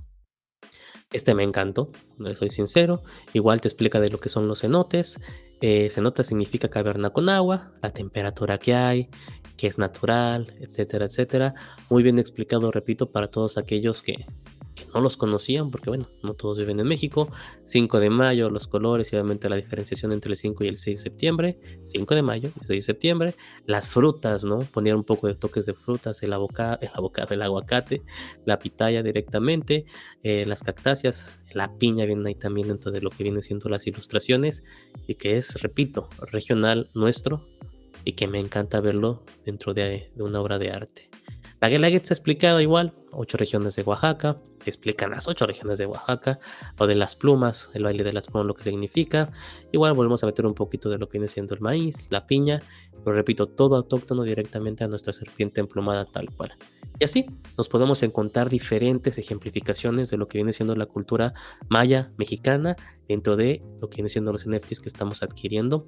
Este 1.13 1.35
me 1.35 1.43
encantó, 1.43 1.91
soy 2.33 2.49
sincero. 2.49 3.03
Igual 3.33 3.61
te 3.61 3.67
explica 3.67 3.99
de 3.99 4.09
lo 4.09 4.19
que 4.19 4.29
son 4.29 4.47
los 4.47 4.61
cenotes, 4.61 5.19
eh, 5.61 5.89
nota 6.01 6.23
significa 6.23 6.69
caverna 6.69 7.09
con 7.09 7.29
agua, 7.29 7.71
la 7.81 7.89
temperatura 7.91 8.57
que 8.57 8.73
hay, 8.75 9.09
que 9.57 9.67
es 9.67 9.77
natural, 9.77 10.53
etcétera, 10.59 11.05
etcétera. 11.05 11.55
Muy 11.89 12.03
bien 12.03 12.19
explicado, 12.19 12.71
repito, 12.71 13.09
para 13.09 13.27
todos 13.27 13.57
aquellos 13.57 14.01
que, 14.01 14.25
no 14.93 15.01
los 15.01 15.17
conocían, 15.17 15.71
porque 15.71 15.89
bueno, 15.89 16.07
no 16.23 16.33
todos 16.33 16.57
viven 16.57 16.79
en 16.79 16.87
México. 16.87 17.29
5 17.63 17.99
de 17.99 18.09
mayo, 18.09 18.49
los 18.49 18.67
colores 18.67 19.11
y 19.11 19.15
obviamente 19.15 19.49
la 19.49 19.55
diferenciación 19.55 20.11
entre 20.11 20.31
el 20.31 20.37
5 20.37 20.63
y 20.63 20.67
el 20.67 20.77
6 20.77 20.97
de 20.97 21.03
septiembre. 21.03 21.59
5 21.85 22.15
de 22.15 22.21
mayo 22.21 22.49
y 22.61 22.65
6 22.65 22.67
de 22.67 22.81
septiembre. 22.81 23.35
Las 23.65 23.87
frutas, 23.87 24.43
¿no? 24.43 24.59
Poner 24.59 24.95
un 24.95 25.03
poco 25.03 25.27
de 25.27 25.35
toques 25.35 25.65
de 25.65 25.73
frutas, 25.73 26.21
el, 26.23 26.33
avocado, 26.33 26.77
el, 26.81 26.89
avocado, 26.93 27.33
el 27.33 27.41
aguacate, 27.41 28.01
la 28.45 28.59
pitaya 28.59 29.03
directamente, 29.03 29.85
eh, 30.23 30.45
las 30.45 30.63
cactáceas, 30.63 31.39
la 31.53 31.77
piña 31.77 32.05
viene 32.05 32.29
ahí 32.29 32.35
también 32.35 32.67
dentro 32.67 32.91
de 32.91 33.01
lo 33.01 33.09
que 33.09 33.23
vienen 33.23 33.41
siendo 33.41 33.69
las 33.69 33.87
ilustraciones 33.87 34.63
y 35.07 35.15
que 35.15 35.37
es, 35.37 35.61
repito, 35.61 36.09
regional 36.31 36.89
nuestro 36.93 37.45
y 38.03 38.13
que 38.13 38.27
me 38.27 38.39
encanta 38.39 38.79
verlo 38.79 39.23
dentro 39.45 39.73
de, 39.73 40.11
de 40.15 40.23
una 40.23 40.39
obra 40.39 40.59
de 40.59 40.71
arte. 40.71 41.09
La 41.59 41.69
Guelaguetza 41.69 42.13
explicado 42.13 42.61
igual, 42.61 42.93
ocho 43.11 43.35
regiones 43.35 43.75
de 43.75 43.81
Oaxaca, 43.81 44.37
te 44.63 44.69
explican 44.69 45.09
las 45.09 45.27
ocho 45.27 45.47
regiones 45.47 45.79
de 45.79 45.87
Oaxaca, 45.87 46.37
o 46.77 46.85
de 46.85 46.93
las 46.93 47.15
plumas, 47.15 47.71
el 47.73 47.83
baile 47.83 48.03
de 48.03 48.13
las 48.13 48.27
plumas, 48.27 48.45
lo 48.45 48.53
que 48.53 48.63
significa. 48.63 49.31
Igual 49.71 49.93
volvemos 49.93 50.21
a 50.23 50.27
meter 50.27 50.45
un 50.45 50.53
poquito 50.53 50.87
de 50.89 50.99
lo 50.99 51.09
que 51.09 51.17
viene 51.17 51.27
siendo 51.27 51.55
el 51.55 51.61
maíz, 51.61 52.07
la 52.11 52.27
piña, 52.27 52.61
pero 53.03 53.15
repito, 53.15 53.47
todo 53.47 53.75
autóctono 53.75 54.21
directamente 54.21 54.83
a 54.83 54.87
nuestra 54.87 55.13
serpiente 55.13 55.59
emplumada 55.59 56.05
tal 56.05 56.29
cual. 56.29 56.53
Y 56.99 57.05
así 57.05 57.25
nos 57.57 57.67
podemos 57.69 58.03
encontrar 58.03 58.49
diferentes 58.49 59.17
ejemplificaciones 59.17 60.11
de 60.11 60.17
lo 60.17 60.27
que 60.27 60.37
viene 60.37 60.53
siendo 60.53 60.75
la 60.75 60.85
cultura 60.85 61.33
maya 61.69 62.11
mexicana 62.17 62.75
dentro 63.07 63.35
de 63.35 63.63
lo 63.81 63.89
que 63.89 63.97
viene 63.97 64.09
siendo 64.09 64.31
los 64.31 64.47
NFTs 64.47 64.79
que 64.79 64.89
estamos 64.89 65.23
adquiriendo. 65.23 65.87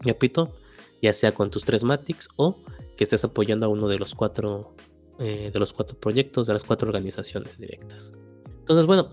Repito, 0.00 0.54
ya 1.00 1.12
sea 1.12 1.32
con 1.32 1.50
tus 1.50 1.64
tres 1.64 1.82
Matics 1.82 2.28
o 2.36 2.58
que 2.96 3.04
estés 3.04 3.24
apoyando 3.24 3.66
a 3.66 3.68
uno 3.68 3.88
de 3.88 3.98
los 3.98 4.14
cuatro 4.14 4.74
eh, 5.18 5.50
de 5.52 5.58
los 5.58 5.72
cuatro 5.72 5.98
proyectos, 5.98 6.46
de 6.46 6.52
las 6.52 6.64
cuatro 6.64 6.88
organizaciones 6.88 7.58
directas. 7.58 8.12
Entonces, 8.58 8.86
bueno, 8.86 9.10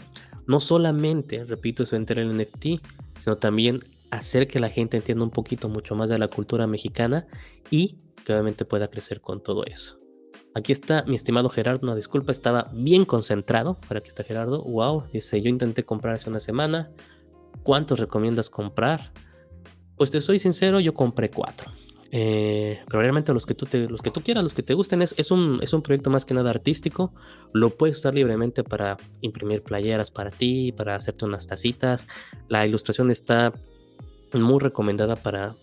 no 0.47 0.59
solamente, 0.59 1.43
repito, 1.45 1.83
es 1.83 1.91
vender 1.91 2.19
el 2.19 2.35
NFT, 2.37 2.65
sino 3.17 3.37
también 3.37 3.79
hacer 4.11 4.47
que 4.47 4.59
la 4.59 4.69
gente 4.69 4.97
entienda 4.97 5.23
un 5.23 5.31
poquito 5.31 5.69
mucho 5.69 5.95
más 5.95 6.09
de 6.09 6.19
la 6.19 6.27
cultura 6.27 6.67
mexicana 6.67 7.25
y 7.69 7.97
que 8.23 8.33
obviamente 8.33 8.65
pueda 8.65 8.89
crecer 8.89 9.21
con 9.21 9.41
todo 9.41 9.65
eso. 9.65 9.97
Aquí 10.55 10.71
está 10.71 11.03
mi 11.05 11.15
estimado 11.15 11.49
Gerardo, 11.49 11.81
una 11.83 11.95
disculpa, 11.95 12.31
estaba 12.31 12.71
bien 12.73 13.03
concentrado. 13.03 13.77
Por 13.87 13.97
aquí 13.97 14.07
está 14.07 14.23
Gerardo. 14.23 14.63
Wow, 14.63 15.03
dice, 15.11 15.41
yo 15.41 15.49
intenté 15.49 15.83
comprar 15.83 16.15
hace 16.15 16.29
una 16.29 16.39
semana. 16.39 16.91
¿Cuántos 17.63 17.99
recomiendas 17.99 18.49
comprar? 18.49 19.11
Pues 19.97 20.11
te 20.11 20.21
soy 20.21 20.39
sincero, 20.39 20.79
yo 20.79 20.93
compré 20.93 21.29
cuatro. 21.29 21.71
Eh, 22.11 22.81
probablemente 22.87 23.33
los 23.33 23.45
que 23.45 23.55
tú 23.55 23.67
los 23.89 24.01
que 24.01 24.11
tú 24.11 24.21
quieras, 24.21 24.43
los 24.43 24.53
que 24.53 24.63
te 24.63 24.73
gusten, 24.73 25.01
es, 25.01 25.31
un, 25.31 25.59
es 25.61 25.73
un 25.73 25.81
proyecto 25.81 26.09
más 26.09 26.25
que 26.25 26.33
nada 26.33 26.49
artístico. 26.49 27.13
Lo 27.53 27.71
puedes 27.71 27.97
usar 27.97 28.13
libremente 28.13 28.63
para 28.63 28.97
imprimir 29.21 29.63
playeras 29.63 30.11
para 30.11 30.31
ti, 30.31 30.71
para 30.71 30.95
hacerte 30.95 31.25
unas 31.25 31.47
tacitas. 31.47 32.07
La 32.47 32.65
ilustración 32.65 33.11
está 33.11 33.53
muy 34.33 34.59
recomendada 34.59 35.15
para 35.15 35.55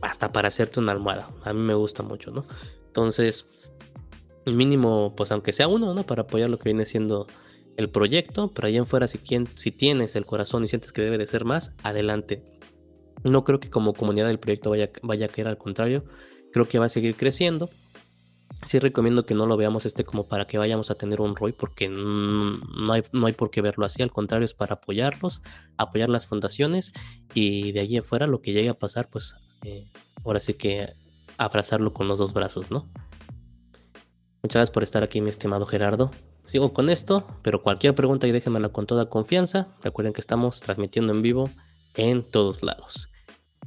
hasta 0.00 0.32
para 0.32 0.48
hacerte 0.48 0.80
una 0.80 0.92
almohada. 0.92 1.28
A 1.44 1.52
mí 1.52 1.60
me 1.60 1.74
gusta 1.74 2.02
mucho, 2.02 2.30
¿no? 2.30 2.44
Entonces, 2.86 3.48
mínimo, 4.46 5.14
pues 5.16 5.32
aunque 5.32 5.52
sea 5.52 5.68
uno, 5.68 5.94
¿no? 5.94 6.04
Para 6.04 6.22
apoyar 6.22 6.50
lo 6.50 6.58
que 6.58 6.64
viene 6.64 6.84
siendo 6.84 7.26
el 7.76 7.88
proyecto, 7.88 8.50
pero 8.52 8.68
ahí 8.68 8.76
en 8.76 8.86
fuera, 8.86 9.06
si, 9.06 9.20
si 9.54 9.70
tienes 9.70 10.16
el 10.16 10.26
corazón 10.26 10.64
y 10.64 10.68
sientes 10.68 10.92
que 10.92 11.02
debe 11.02 11.18
de 11.18 11.26
ser 11.26 11.44
más, 11.44 11.72
adelante. 11.82 12.42
No 13.24 13.44
creo 13.44 13.60
que 13.60 13.70
como 13.70 13.94
comunidad 13.94 14.26
del 14.26 14.38
proyecto 14.38 14.70
vaya, 14.70 14.90
vaya 15.02 15.26
a 15.26 15.28
caer, 15.28 15.48
al 15.48 15.58
contrario, 15.58 16.04
creo 16.52 16.68
que 16.68 16.78
va 16.78 16.86
a 16.86 16.90
seguir 16.90 17.14
creciendo. 17.16 17.70
Sí 18.64 18.78
recomiendo 18.78 19.24
que 19.24 19.34
no 19.34 19.46
lo 19.46 19.56
veamos 19.56 19.86
este 19.86 20.02
como 20.04 20.26
para 20.26 20.46
que 20.46 20.58
vayamos 20.58 20.90
a 20.90 20.96
tener 20.96 21.20
un 21.20 21.36
ROI, 21.36 21.52
porque 21.52 21.88
no 21.88 22.92
hay, 22.92 23.04
no 23.12 23.26
hay 23.26 23.32
por 23.32 23.50
qué 23.50 23.60
verlo 23.60 23.86
así, 23.86 24.02
al 24.02 24.10
contrario 24.10 24.44
es 24.44 24.54
para 24.54 24.74
apoyarlos, 24.74 25.42
apoyar 25.76 26.08
las 26.08 26.26
fundaciones 26.26 26.92
y 27.34 27.70
de 27.72 27.80
allí 27.80 27.98
afuera 27.98 28.26
lo 28.26 28.40
que 28.40 28.52
llegue 28.52 28.68
a 28.68 28.74
pasar, 28.74 29.08
pues 29.08 29.36
eh, 29.62 29.86
ahora 30.24 30.40
sí 30.40 30.54
que 30.54 30.88
abrazarlo 31.36 31.92
con 31.92 32.08
los 32.08 32.18
dos 32.18 32.32
brazos, 32.32 32.70
¿no? 32.70 32.88
Muchas 34.42 34.54
gracias 34.54 34.70
por 34.70 34.82
estar 34.82 35.02
aquí, 35.02 35.20
mi 35.20 35.30
estimado 35.30 35.64
Gerardo. 35.66 36.10
Sigo 36.44 36.72
con 36.72 36.88
esto, 36.88 37.26
pero 37.42 37.62
cualquier 37.62 37.94
pregunta 37.94 38.26
y 38.26 38.32
déjenmela 38.32 38.70
con 38.70 38.86
toda 38.86 39.08
confianza. 39.08 39.68
Recuerden 39.82 40.14
que 40.14 40.20
estamos 40.20 40.60
transmitiendo 40.60 41.12
en 41.12 41.22
vivo 41.22 41.50
en 41.98 42.22
todos 42.22 42.62
lados. 42.62 43.10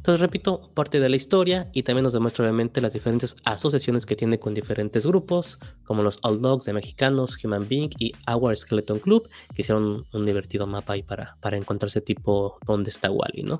Entonces, 0.01 0.19
repito, 0.19 0.71
parte 0.73 0.99
de 0.99 1.09
la 1.09 1.15
historia 1.15 1.69
y 1.73 1.83
también 1.83 2.03
nos 2.03 2.13
demuestra 2.13 2.43
obviamente 2.43 2.81
las 2.81 2.93
diferentes 2.93 3.35
asociaciones 3.45 4.07
que 4.07 4.15
tiene 4.15 4.39
con 4.39 4.55
diferentes 4.55 5.05
grupos, 5.05 5.59
como 5.83 6.01
los 6.01 6.17
All 6.23 6.41
Dogs 6.41 6.65
de 6.65 6.73
Mexicanos, 6.73 7.37
Human 7.43 7.67
Being 7.67 7.91
y 7.99 8.13
Our 8.27 8.57
Skeleton 8.57 8.97
Club, 8.97 9.29
que 9.53 9.61
hicieron 9.61 10.07
un 10.11 10.25
divertido 10.25 10.65
mapa 10.65 10.93
ahí 10.93 11.03
para, 11.03 11.37
para 11.39 11.55
encontrarse 11.55 12.01
tipo 12.01 12.57
dónde 12.65 12.89
está 12.89 13.11
Wally, 13.11 13.43
¿no? 13.43 13.59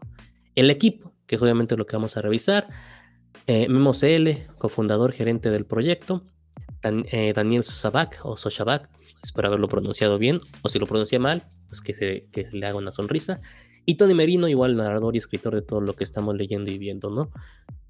El 0.55 0.71
equipo, 0.71 1.13
que 1.27 1.35
es 1.35 1.41
obviamente 1.43 1.77
lo 1.77 1.85
que 1.85 1.95
vamos 1.95 2.17
a 2.17 2.23
revisar. 2.23 2.67
Eh, 3.45 3.69
Memo 3.69 3.91
CL, 3.93 4.47
cofundador, 4.57 5.11
gerente 5.11 5.51
del 5.51 5.65
proyecto. 5.65 6.23
Eh, 6.81 7.33
Daniel 7.35 7.63
Sosabak 7.63 8.19
o 8.23 8.35
Soshabak, 8.35 8.89
espero 9.21 9.47
haberlo 9.47 9.67
pronunciado 9.67 10.17
bien, 10.17 10.39
o 10.63 10.69
si 10.69 10.79
lo 10.79 10.87
pronuncia 10.87 11.19
mal, 11.19 11.43
pues 11.67 11.81
que 11.81 12.27
que 12.31 12.45
se 12.47 12.57
le 12.57 12.65
haga 12.65 12.79
una 12.79 12.91
sonrisa. 12.91 13.41
Y 13.85 13.95
Tony 13.95 14.13
Merino, 14.13 14.47
igual 14.47 14.77
narrador 14.77 15.15
y 15.15 15.17
escritor 15.17 15.55
de 15.55 15.61
todo 15.61 15.81
lo 15.81 15.95
que 15.95 16.03
estamos 16.03 16.35
leyendo 16.35 16.69
y 16.69 16.77
viendo, 16.77 17.09
¿no? 17.09 17.31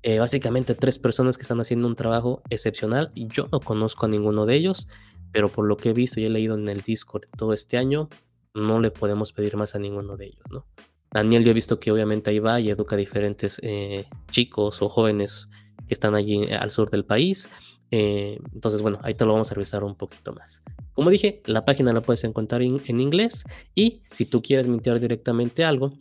Eh, 0.04 0.20
básicamente 0.20 0.74
tres 0.74 0.98
personas 0.98 1.38
que 1.38 1.44
están 1.44 1.60
haciendo 1.60 1.88
un 1.88 1.96
trabajo 1.96 2.42
excepcional. 2.50 3.12
Yo 3.16 3.48
no 3.52 3.60
conozco 3.60 4.06
a 4.06 4.10
ninguno 4.10 4.46
de 4.46 4.56
ellos, 4.56 4.88
pero 5.32 5.50
por 5.50 5.68
lo 5.68 5.78
que 5.78 5.90
he 5.90 5.94
visto 5.94 6.20
y 6.20 6.26
he 6.26 6.30
leído 6.30 6.56
en 6.56 6.68
el 6.70 6.82
Discord 6.82 7.24
todo 7.38 7.54
este 7.54 7.78
año, 7.78 8.10
no 8.54 8.80
le 8.80 8.92
podemos 8.92 9.32
pedir 9.32 9.58
más 9.58 9.76
a 9.76 9.80
ninguno 9.80 10.18
de 10.18 10.28
ellos, 10.28 10.46
¿no? 10.52 10.66
Daniel, 11.14 11.44
yo 11.44 11.52
he 11.52 11.54
visto 11.54 11.80
que 11.80 11.92
obviamente 11.92 12.30
ahí 12.30 12.40
va 12.40 12.60
y 12.60 12.70
educa 12.70 12.96
a 12.96 12.98
diferentes 12.98 13.60
eh, 13.64 14.06
chicos 14.32 14.82
o 14.82 14.88
jóvenes 14.88 15.50
que 15.88 15.94
están 15.94 16.16
allí 16.16 16.44
eh, 16.44 16.56
al 16.56 16.72
sur 16.72 16.90
del 16.90 17.06
país. 17.06 17.50
entonces, 17.92 18.82
bueno, 18.82 18.98
ahí 19.04 19.14
te 19.14 19.26
lo 19.26 19.34
vamos 19.34 19.52
a 19.52 19.56
revisar 19.56 19.84
un 19.84 19.96
poquito 19.96 20.34
más. 20.34 20.64
Como 20.94 21.10
dije, 21.10 21.42
la 21.46 21.66
página 21.66 21.94
la 21.94 22.02
puedes 22.02 22.24
encontrar 22.24 22.62
en, 22.62 23.00
inglés 23.00 23.44
y 23.76 24.04
si 24.12 24.26
tú 24.26 24.42
quieres 24.42 24.68
mintear 24.68 25.00
directamente 25.00 25.64
algo, 25.64 25.94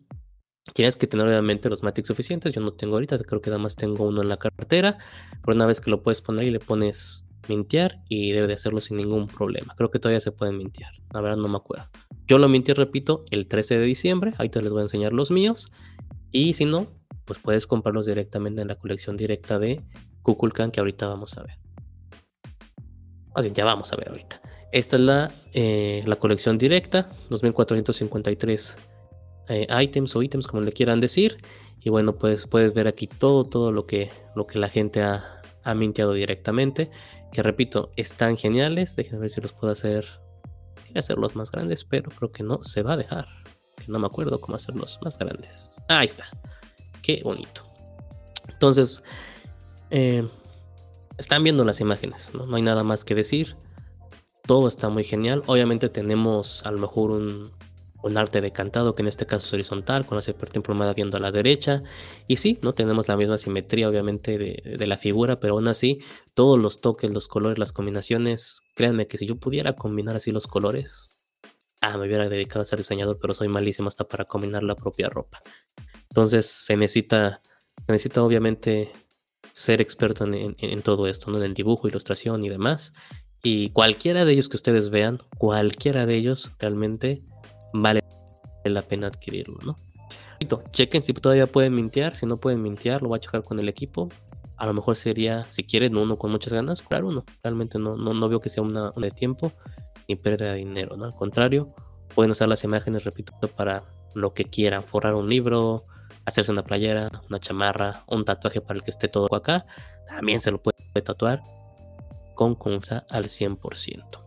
tienes 0.75 0.97
que 0.97 1.07
tener 1.07 1.27
obviamente 1.27 1.69
los 1.69 1.83
Matic 1.83 2.05
suficientes. 2.07 2.53
Yo 2.53 2.61
no 2.61 2.73
tengo 2.73 2.95
ahorita, 2.95 3.19
creo 3.19 3.41
que 3.41 3.51
nada 3.51 3.63
más 3.63 3.77
tengo 3.77 4.09
uno 4.09 4.23
en 4.23 4.29
la 4.29 4.37
cartera, 4.37 4.99
pero 5.45 5.55
una 5.55 5.67
vez 5.67 5.81
que 5.81 5.91
lo 5.91 6.03
puedes 6.03 6.21
poner 6.21 6.45
y 6.45 6.51
le 6.51 6.61
pones 6.61 7.25
mintear 7.49 8.03
y 8.09 8.33
debe 8.33 8.47
de 8.47 8.55
hacerlo 8.55 8.81
sin 8.81 8.97
ningún 8.97 9.27
problema. 9.27 9.75
Creo 9.77 9.91
que 9.91 9.99
todavía 9.99 10.21
se 10.21 10.33
pueden 10.33 10.57
mintear, 10.57 10.93
la 11.13 11.21
verdad 11.21 11.39
no 11.39 11.49
me 11.49 11.57
acuerdo. 11.57 11.89
Yo 12.27 12.39
lo 12.39 12.49
minté, 12.49 12.75
repito, 12.75 13.25
el 13.31 13.47
13 13.47 13.79
de 13.79 13.85
diciembre, 13.85 14.35
ahorita 14.39 14.61
les 14.61 14.73
voy 14.73 14.81
a 14.81 14.83
enseñar 14.83 15.13
los 15.13 15.31
míos 15.31 15.71
y 16.31 16.55
si 16.55 16.65
no, 16.65 16.87
pues 17.25 17.39
puedes 17.39 17.67
comprarlos 17.67 18.07
directamente 18.07 18.63
en 18.63 18.69
la 18.69 18.77
colección 18.77 19.17
directa 19.17 19.59
de 19.59 19.83
Kukulkan 20.23 20.71
que 20.71 20.81
ahorita 20.81 21.07
vamos 21.07 21.37
a 21.37 21.43
ver. 21.43 21.59
ya 23.53 23.65
vamos 23.65 23.93
a 23.93 23.97
ver 23.97 24.09
ahorita. 24.09 24.40
Esta 24.73 24.97
es 24.97 25.03
la, 25.03 25.33
eh, 25.53 26.03
la 26.07 26.17
colección 26.17 26.57
directa, 26.57 27.11
2453 27.31 28.79
eh, 29.49 29.67
items 29.83 30.15
o 30.15 30.23
ítems, 30.23 30.47
como 30.47 30.63
le 30.63 30.73
quieran 30.73 31.01
decir. 31.01 31.39
Y 31.81 31.91
bueno, 31.91 32.15
pues 32.15 32.47
puedes 32.47 32.73
ver 32.73 32.87
aquí 32.87 33.07
todo, 33.07 33.45
todo 33.45 33.73
lo 33.73 33.87
que, 33.87 34.11
lo 34.37 34.47
que 34.47 34.59
la 34.59 34.69
gente 34.69 35.03
ha, 35.03 35.43
ha 35.65 35.75
minteado 35.75 36.13
directamente. 36.13 36.91
Que 37.33 37.43
repito, 37.43 37.91
están 37.97 38.37
geniales. 38.37 38.95
Déjenme 38.95 39.23
ver 39.23 39.31
si 39.31 39.41
los 39.41 39.53
puedo 39.53 39.73
hacer. 39.73 40.07
Quería 40.87 41.01
hacerlos 41.01 41.35
más 41.35 41.51
grandes, 41.51 41.85
pero 41.85 42.11
creo 42.11 42.31
que 42.31 42.45
no 42.45 42.63
se 42.63 42.83
va 42.83 42.93
a 42.93 42.97
dejar. 42.97 43.27
no 43.89 43.99
me 43.99 44.07
acuerdo 44.07 44.41
cómo 44.41 44.57
hacerlos 44.57 45.01
más 45.03 45.19
grandes. 45.19 45.81
ahí 45.89 46.07
está. 46.07 46.25
Qué 47.03 47.23
bonito. 47.25 47.63
Entonces, 48.49 49.03
eh, 49.91 50.25
están 51.19 51.43
viendo 51.43 51.65
las 51.65 51.81
imágenes, 51.81 52.31
¿no? 52.35 52.47
no 52.47 52.57
hay 52.57 52.63
nada 52.63 52.85
más 52.85 53.05
que 53.05 53.15
decir 53.15 53.57
todo 54.51 54.67
está 54.67 54.89
muy 54.89 55.05
genial. 55.05 55.45
Obviamente 55.47 55.89
tenemos 55.89 56.67
a 56.67 56.73
lo 56.73 56.81
mejor 56.81 57.13
un, 57.13 57.53
arte 58.17 58.41
decantado, 58.41 58.95
que 58.95 59.03
en 59.03 59.07
este 59.07 59.25
caso 59.25 59.47
es 59.47 59.53
horizontal, 59.53 60.05
con 60.07 60.17
la 60.17 60.23
serpiente 60.23 60.59
emplumada 60.59 60.93
viendo 60.93 61.17
a 61.17 61.21
la 61.21 61.31
derecha. 61.31 61.85
Y 62.27 62.35
sí, 62.35 62.59
no 62.61 62.73
tenemos 62.73 63.07
la 63.07 63.17
misma 63.17 63.39
simetría, 63.39 63.89
obviamente, 63.89 64.39
de, 64.39 64.87
la 64.89 64.97
figura, 64.97 65.39
pero 65.39 65.55
aún 65.55 65.69
así, 65.69 66.01
todos 66.35 66.59
los 66.59 66.81
toques, 66.81 67.15
los 67.15 67.29
colores, 67.29 67.61
las 67.61 67.71
combinaciones, 67.71 68.63
créanme 68.75 69.07
que 69.07 69.19
si 69.19 69.27
yo 69.27 69.37
pudiera 69.37 69.77
combinar 69.77 70.17
así 70.17 70.33
los 70.33 70.49
colores, 70.49 71.11
ah, 71.81 71.97
me 71.97 72.09
hubiera 72.09 72.29
dedicado 72.29 72.63
a 72.63 72.65
ser 72.65 72.81
diseñador, 72.81 73.19
pero 73.21 73.35
soy 73.35 73.47
malísimo 73.47 73.87
hasta 73.87 74.09
para 74.09 74.25
combinar 74.25 74.65
la 74.65 74.75
propia 74.75 75.09
ropa. 75.09 75.41
Entonces 76.09 76.47
se 76.47 76.77
necesita, 76.77 77.41
necesita 77.87 78.21
obviamente 78.21 78.91
ser 79.53 79.81
experto 79.81 80.25
en, 80.25 80.83
todo 80.83 81.07
esto, 81.07 81.31
¿no? 81.31 81.39
En 81.39 81.45
el 81.45 81.55
dibujo, 81.55 81.87
ilustración 81.87 82.45
y 82.45 82.49
demás. 82.49 82.93
Y 83.43 83.71
cualquiera 83.71 84.25
de 84.25 84.33
ellos 84.33 84.49
que 84.49 84.57
ustedes 84.57 84.91
vean, 84.91 85.21
cualquiera 85.39 86.07
de 86.07 86.17
ellos 86.17 86.51
realmente 86.59 87.23
vale 87.73 88.03
la 88.65 88.83
pena 88.83 89.07
adquirirlo, 89.07 89.59
¿no? 89.65 89.77
Chequen 90.73 91.01
si 91.01 91.13
todavía 91.13 91.47
pueden 91.47 91.75
mintear. 91.75 92.17
Si 92.17 92.27
no 92.27 92.37
pueden 92.37 92.63
mintear, 92.63 93.03
lo 93.03 93.09
voy 93.09 93.17
a 93.17 93.21
checar 93.21 93.43
con 93.43 93.59
el 93.59 93.69
equipo. 93.69 94.09
A 94.57 94.67
lo 94.67 94.75
mejor 94.75 94.97
sería, 94.97 95.47
si 95.51 95.65
quieren 95.65 95.97
uno 95.97 96.17
con 96.17 96.31
muchas 96.31 96.53
ganas, 96.53 96.83
claro, 96.83 97.09
uno. 97.09 97.25
Realmente 97.43 97.79
no, 97.79 97.97
no, 97.97 98.15
no 98.15 98.29
veo 98.29 98.41
que 98.41 98.51
sea 98.51 98.63
una, 98.63 98.91
de 98.91 99.11
tiempo 99.11 99.53
ni 100.09 100.17
pérdida 100.17 100.53
de 100.53 100.59
dinero, 100.59 100.97
¿no? 100.97 101.05
Al 101.05 101.15
contrario, 101.15 101.69
pueden 102.15 102.31
usar 102.31 102.49
las 102.49 102.65
imágenes, 102.65 103.05
repito, 103.05 103.33
para 103.49 103.85
lo 104.15 104.35
que 104.35 104.45
quieran. 104.45 104.83
Forrar 104.83 105.15
un 105.15 105.29
libro, 105.29 105.85
hacerse 106.27 106.53
una 106.53 106.65
playera, 106.65 107.11
una 107.29 107.39
chamarra, 107.39 108.05
un 108.07 108.25
tatuaje 108.25 108.61
para 108.61 108.79
el 108.79 108.83
que 108.83 108.91
esté 108.91 109.09
todo 109.09 109.35
acá. 109.35 109.67
También 110.07 110.41
se 110.41 110.51
lo 110.51 110.61
puede 110.61 110.77
tatuar 111.03 111.43
con 112.41 112.81
al 113.09 113.25
100%. 113.25 114.25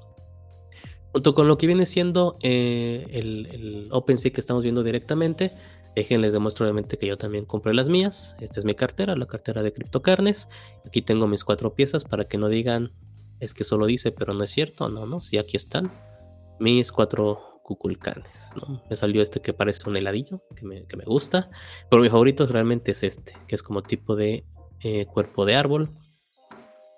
Junto 1.11 1.35
con 1.35 1.47
lo 1.47 1.57
que 1.57 1.67
viene 1.67 1.85
siendo 1.85 2.37
eh, 2.41 3.05
el, 3.11 3.47
el 3.47 3.87
OpenSea 3.91 4.31
que 4.31 4.39
estamos 4.39 4.63
viendo 4.63 4.83
directamente, 4.83 5.53
déjenles 5.95 6.33
demuestro 6.33 6.65
obviamente 6.65 6.97
que 6.97 7.07
yo 7.07 7.17
también 7.17 7.45
compré 7.45 7.73
las 7.73 7.89
mías. 7.89 8.35
Esta 8.39 8.59
es 8.59 8.65
mi 8.65 8.73
cartera, 8.73 9.15
la 9.15 9.27
cartera 9.27 9.61
de 9.61 9.71
CryptoCarnes. 9.71 10.47
Aquí 10.85 11.01
tengo 11.01 11.27
mis 11.27 11.43
cuatro 11.43 11.73
piezas 11.75 12.03
para 12.03 12.25
que 12.25 12.37
no 12.37 12.49
digan 12.49 12.91
es 13.39 13.53
que 13.53 13.63
solo 13.63 13.85
dice, 13.85 14.11
pero 14.11 14.33
no 14.33 14.43
es 14.43 14.51
cierto. 14.51 14.89
No, 14.89 15.05
no, 15.05 15.21
sí, 15.21 15.37
aquí 15.37 15.57
están 15.57 15.91
mis 16.59 16.91
cuatro 16.91 17.59
cuculcanes. 17.63 18.51
¿no? 18.55 18.81
Me 18.89 18.95
salió 18.95 19.21
este 19.21 19.41
que 19.41 19.53
parece 19.53 19.89
un 19.89 19.97
heladillo, 19.97 20.41
que 20.55 20.65
me, 20.65 21.05
gusta. 21.05 21.49
Pero 21.89 22.01
mi 22.01 22.09
favorito 22.09 22.45
realmente 22.47 22.91
es 22.91 23.03
este, 23.03 23.33
que 23.47 23.55
es 23.55 23.63
como 23.63 23.81
tipo 23.81 24.15
de 24.15 24.45
eh, 24.81 25.05
cuerpo 25.05 25.45
de 25.45 25.55
árbol. 25.55 25.91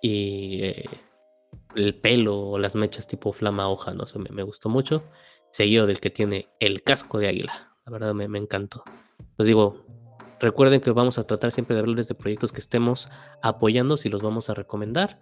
Y 0.01 0.63
eh, 0.63 0.85
el 1.75 1.95
pelo 1.95 2.39
o 2.39 2.59
las 2.59 2.75
mechas 2.75 3.07
tipo 3.07 3.31
flama 3.31 3.69
hoja, 3.69 3.93
no 3.93 4.05
sé, 4.05 4.19
me, 4.19 4.43
gustó 4.43 4.69
mucho. 4.69 5.03
Seguido 5.51 5.85
del 5.85 5.99
que 5.99 6.09
tiene 6.09 6.49
el 6.59 6.83
casco 6.83 7.19
de 7.19 7.27
águila. 7.27 7.75
La 7.85 7.91
verdad 7.91 8.13
me, 8.13 8.25
encantó. 8.37 8.83
Pues 9.37 9.47
digo, 9.47 9.85
recuerden 10.39 10.81
que 10.81 10.91
vamos 10.91 11.17
a 11.17 11.23
tratar 11.25 11.51
siempre 11.51 11.75
de 11.75 11.81
hablarles 11.81 12.07
de 12.07 12.15
proyectos 12.15 12.51
que 12.51 12.59
estemos 12.59 13.09
apoyando, 13.41 13.97
si 13.97 14.09
los 14.09 14.21
vamos 14.21 14.49
a 14.49 14.53
recomendar, 14.53 15.19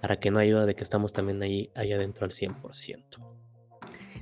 para 0.00 0.20
que 0.20 0.30
no 0.30 0.38
ayuda 0.38 0.66
de 0.66 0.74
que 0.74 0.84
estamos 0.84 1.12
también 1.12 1.42
ahí, 1.42 1.70
ahí 1.74 1.92
adentro 1.92 2.24
al 2.24 2.32
100%. 2.32 3.34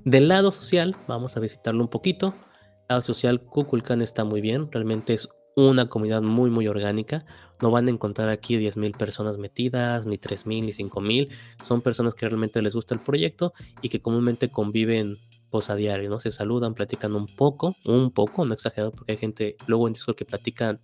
Del 0.05 0.29
lado 0.29 0.51
social, 0.51 0.97
vamos 1.07 1.37
a 1.37 1.41
visitarlo 1.41 1.83
un 1.83 1.91
poquito. 1.91 2.35
El 2.81 2.87
lado 2.89 3.03
social, 3.03 3.41
Kukulkan 3.43 4.03
está 4.03 4.25
muy 4.25 4.41
bien, 4.41 4.71
realmente 4.73 5.15
es 5.15 5.29
una 5.55 5.89
comunidad 5.89 6.23
muy, 6.23 6.51
muy 6.51 6.67
orgánica. 6.67 7.25
No 7.63 7.71
van 7.71 7.87
a 7.87 7.91
encontrar 7.91 8.29
aquí 8.29 8.57
10.000 8.57 8.97
personas 8.97 9.39
metidas, 9.39 10.07
ni 10.07 10.19
3.000, 10.19 10.65
ni 10.65 10.73
5.000. 10.73 11.29
Son 11.63 11.81
personas 11.81 12.15
que 12.15 12.29
realmente 12.29 12.61
les 12.61 12.75
gusta 12.75 12.95
el 12.95 13.01
proyecto 13.01 13.55
y 13.81 13.89
que 13.89 14.03
comúnmente 14.03 14.51
conviven 14.51 15.17
pues, 15.51 15.71
a 15.71 15.77
diario, 15.77 16.11
¿no? 16.11 16.21
Se 16.21 16.31
saludan, 16.31 16.75
platican 16.75 17.15
un 17.15 17.27
poco, 17.27 17.77
un 17.85 18.11
poco, 18.11 18.45
no 18.45 18.53
exagerado, 18.53 18.91
porque 18.91 19.13
hay 19.13 19.19
gente 19.19 19.57
luego 19.67 19.87
en 19.87 19.95
Discord 19.95 20.17
que 20.17 20.25
platican 20.25 20.81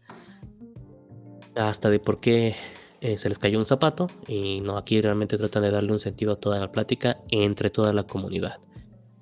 hasta 1.57 1.91
de 1.91 1.99
por 1.99 2.21
qué 2.21 2.55
eh, 3.01 3.17
se 3.17 3.29
les 3.29 3.39
cayó 3.39 3.59
un 3.59 3.65
zapato 3.65 4.09
y 4.27 4.61
no, 4.61 4.77
aquí 4.77 5.01
realmente 5.01 5.37
tratan 5.37 5.63
de 5.63 5.71
darle 5.71 5.93
un 5.93 5.99
sentido 5.99 6.33
a 6.33 6.37
toda 6.37 6.61
la 6.61 6.73
plática 6.73 7.21
entre 7.31 7.71
toda 7.71 7.93
la 7.93 8.05
comunidad. 8.05 8.59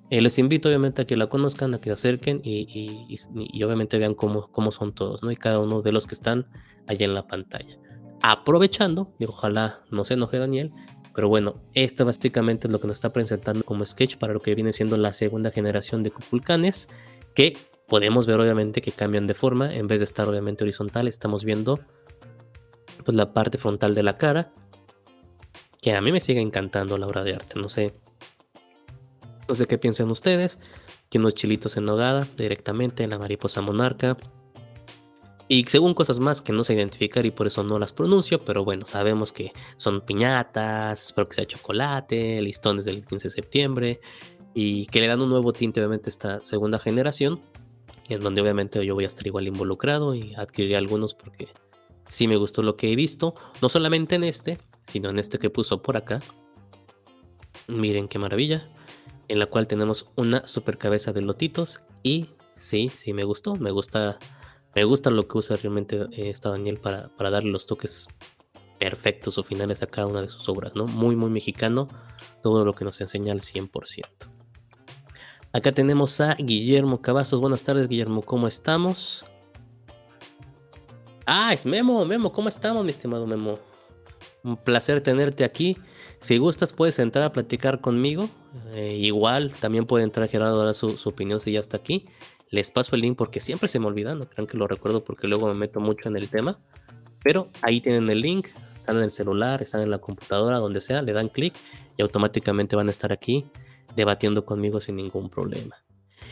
Eh, 0.09 0.21
les 0.21 0.39
invito 0.39 0.69
obviamente 0.69 1.01
a 1.01 1.05
que 1.05 1.17
la 1.17 1.27
conozcan, 1.27 1.73
a 1.73 1.79
que 1.79 1.85
se 1.85 1.91
acerquen 1.91 2.41
y, 2.43 3.17
obviamente 3.63 3.97
vean 3.97 4.15
cómo, 4.15 4.71
son 4.71 4.93
todos, 4.93 5.21
¿no? 5.21 5.31
Y 5.31 5.35
cada 5.35 5.59
uno 5.59 5.81
de 5.81 5.91
los 5.91 6.07
que 6.07 6.15
están 6.15 6.47
allá 6.87 7.05
en 7.05 7.13
la 7.13 7.27
pantalla. 7.27 7.77
Aprovechando, 8.21 9.13
digo, 9.19 9.33
ojalá 9.33 9.81
no 9.91 10.05
se 10.05 10.13
enoje 10.13 10.39
Daniel, 10.39 10.71
pero 11.13 11.27
bueno, 11.27 11.61
esto 11.73 12.05
básicamente 12.05 12.67
es 12.67 12.71
lo 12.71 12.79
que 12.79 12.87
nos 12.87 12.97
está 12.97 13.11
presentando 13.11 13.65
como 13.65 13.85
sketch 13.85 14.17
para 14.17 14.33
lo 14.33 14.39
que 14.39 14.55
viene 14.55 14.71
siendo 14.71 14.95
la 14.97 15.11
segunda 15.11 15.51
generación 15.51 16.03
de 16.03 16.11
Cupulcanes, 16.11 16.87
que 17.35 17.57
podemos 17.87 18.25
ver 18.27 18.39
obviamente 18.39 18.81
que 18.81 18.91
cambian 18.93 19.27
de 19.27 19.33
forma, 19.33 19.73
en 19.73 19.87
vez 19.87 19.99
de 19.99 20.05
estar 20.05 20.27
obviamente 20.29 20.63
horizontal, 20.63 21.07
estamos 21.07 21.43
viendo 21.43 21.79
pues 23.03 23.15
la 23.15 23.33
parte 23.33 23.57
frontal 23.57 23.93
de 23.93 24.03
la 24.03 24.17
cara, 24.17 24.53
que 25.81 25.93
a 25.93 26.01
mí 26.01 26.11
me 26.11 26.21
sigue 26.21 26.39
encantando 26.39 26.97
la 26.97 27.07
obra 27.07 27.23
de 27.23 27.35
arte, 27.35 27.59
no 27.59 27.67
sé 27.67 27.93
no 29.47 29.55
sé 29.55 29.65
qué 29.65 29.77
piensan 29.77 30.09
ustedes. 30.11 30.59
Que 31.09 31.19
unos 31.19 31.35
chilitos 31.35 31.77
en 31.77 31.85
nogada 31.85 32.27
directamente 32.37 33.03
en 33.03 33.11
la 33.11 33.19
mariposa 33.19 33.61
monarca. 33.61 34.17
Y 35.47 35.63
según 35.67 35.93
cosas 35.93 36.19
más 36.19 36.41
que 36.41 36.51
no 36.51 36.65
sé 36.65 36.73
identificar 36.73 37.25
y 37.25 37.31
por 37.31 37.47
eso 37.47 37.63
no 37.63 37.79
las 37.79 37.93
pronuncio, 37.93 38.43
pero 38.43 38.65
bueno, 38.65 38.85
sabemos 38.85 39.31
que 39.31 39.53
son 39.77 40.01
piñatas, 40.01 41.05
espero 41.05 41.29
que 41.29 41.35
sea 41.35 41.45
chocolate, 41.45 42.41
listones 42.41 42.83
del 42.83 43.05
15 43.05 43.29
de 43.29 43.33
septiembre 43.33 44.01
y 44.53 44.87
que 44.87 44.99
le 44.99 45.07
dan 45.07 45.21
un 45.21 45.29
nuevo 45.29 45.53
tinte 45.53 45.79
obviamente 45.79 46.09
a 46.09 46.11
esta 46.11 46.43
segunda 46.43 46.79
generación 46.79 47.39
en 48.09 48.21
donde 48.21 48.41
obviamente 48.41 48.83
yo 48.85 48.95
voy 48.95 49.03
a 49.03 49.07
estar 49.07 49.25
igual 49.25 49.47
involucrado 49.47 50.15
y 50.15 50.33
adquiriré 50.35 50.77
algunos 50.77 51.13
porque 51.13 51.47
sí 52.07 52.27
me 52.27 52.37
gustó 52.37 52.61
lo 52.61 52.77
que 52.77 52.91
he 52.91 52.95
visto, 52.95 53.35
no 53.61 53.69
solamente 53.69 54.15
en 54.15 54.23
este, 54.23 54.57
sino 54.83 55.09
en 55.09 55.19
este 55.19 55.39
que 55.39 55.49
puso 55.49 55.81
por 55.81 55.97
acá. 55.97 56.21
Miren 57.67 58.07
qué 58.07 58.17
maravilla, 58.17 58.69
en 59.27 59.39
la 59.39 59.47
cual 59.47 59.67
tenemos 59.67 60.09
una 60.15 60.45
super 60.47 60.77
cabeza 60.77 61.13
de 61.13 61.21
lotitos 61.21 61.81
y 62.03 62.29
sí, 62.55 62.91
sí 62.95 63.13
me 63.13 63.23
gustó, 63.23 63.55
me 63.55 63.71
gusta, 63.71 64.17
me 64.75 64.83
gusta 64.83 65.09
lo 65.09 65.27
que 65.27 65.37
usa 65.37 65.57
realmente 65.57 66.07
eh, 66.11 66.29
esta 66.29 66.49
Daniel 66.49 66.79
para, 66.79 67.09
para 67.09 67.29
darle 67.29 67.51
los 67.51 67.65
toques 67.65 68.07
perfectos 68.79 69.37
o 69.37 69.43
finales 69.43 69.81
a 69.83 69.87
cada 69.87 70.07
una 70.07 70.21
de 70.21 70.29
sus 70.29 70.47
obras, 70.49 70.75
¿no? 70.75 70.85
Muy, 70.85 71.15
muy 71.15 71.29
mexicano, 71.29 71.87
todo 72.41 72.63
lo 72.63 72.73
que 72.73 72.85
nos 72.85 73.01
enseña 73.01 73.33
al 73.33 73.41
100%. 73.41 74.05
Acá 75.53 75.71
tenemos 75.71 76.21
a 76.21 76.35
Guillermo 76.35 77.01
Cavazos. 77.01 77.41
Buenas 77.41 77.63
tardes, 77.63 77.87
Guillermo, 77.87 78.21
¿cómo 78.21 78.47
estamos? 78.47 79.25
Ah, 81.25 81.51
es 81.53 81.65
Memo, 81.65 82.05
Memo, 82.05 82.31
¿cómo 82.31 82.47
estamos, 82.47 82.83
mi 82.83 82.91
estimado 82.91 83.25
Memo? 83.25 83.59
Un 84.47 84.55
placer 84.55 85.01
tenerte 85.01 85.43
aquí. 85.43 85.77
Si 86.21 86.37
gustas, 86.37 86.71
puedes 86.71 86.97
entrar 86.99 87.25
a 87.25 87.33
platicar 87.33 87.81
conmigo. 87.81 88.29
Eh, 88.69 88.95
igual, 88.95 89.53
también 89.53 89.85
puede 89.85 90.05
entrar 90.05 90.29
Gerardo 90.29 90.61
a 90.61 90.65
dar 90.65 90.73
su, 90.73 90.97
su, 90.97 91.09
opinión 91.09 91.41
si 91.41 91.51
ya 91.51 91.59
está 91.59 91.75
aquí. 91.75 92.05
Les 92.49 92.71
paso 92.71 92.95
el 92.95 93.01
link 93.01 93.17
porque 93.17 93.41
siempre 93.41 93.67
se 93.67 93.77
me 93.77 93.87
olvida, 93.87 94.15
no 94.15 94.29
crean 94.29 94.47
que 94.47 94.57
lo 94.57 94.65
recuerdo 94.65 95.03
porque 95.03 95.27
luego 95.27 95.47
me 95.47 95.53
meto 95.53 95.81
mucho 95.81 96.07
en 96.07 96.15
el 96.15 96.29
tema. 96.29 96.57
Pero 97.21 97.49
ahí 97.61 97.81
tienen 97.81 98.09
el 98.09 98.21
link, 98.21 98.47
están 98.73 98.95
en 98.95 99.03
el 99.03 99.11
celular, 99.11 99.61
están 99.61 99.81
en 99.81 99.91
la 99.91 99.97
computadora, 99.97 100.59
donde 100.59 100.79
sea, 100.79 101.01
le 101.01 101.11
dan 101.11 101.27
clic 101.27 101.53
y 101.97 102.01
automáticamente 102.01 102.77
van 102.77 102.87
a 102.87 102.91
estar 102.91 103.11
aquí 103.11 103.47
debatiendo 103.97 104.45
conmigo 104.45 104.79
sin 104.79 104.95
ningún 104.95 105.29
problema. 105.29 105.75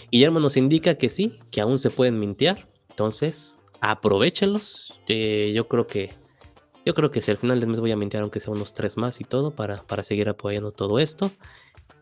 Guillermo 0.09 0.39
nos 0.39 0.55
indica 0.55 0.95
que 0.95 1.09
sí, 1.09 1.37
que 1.51 1.59
aún 1.59 1.77
se 1.77 1.89
pueden 1.89 2.17
mintear, 2.17 2.69
entonces 2.89 3.59
aprovechenlos. 3.81 4.93
Eh, 5.09 5.51
yo 5.53 5.67
creo 5.67 5.85
que 5.85 6.13
yo 6.85 6.93
creo 6.93 7.11
que 7.11 7.21
si 7.21 7.31
al 7.31 7.37
final 7.37 7.59
del 7.59 7.69
mes 7.69 7.79
voy 7.79 7.91
a 7.91 7.95
mintear 7.95 8.23
aunque 8.23 8.39
sea 8.39 8.53
unos 8.53 8.73
tres 8.73 8.97
más 8.97 9.19
y 9.21 9.23
todo 9.23 9.51
para, 9.51 9.83
para 9.83 10.03
seguir 10.03 10.29
apoyando 10.29 10.71
todo 10.71 10.99
esto. 10.99 11.31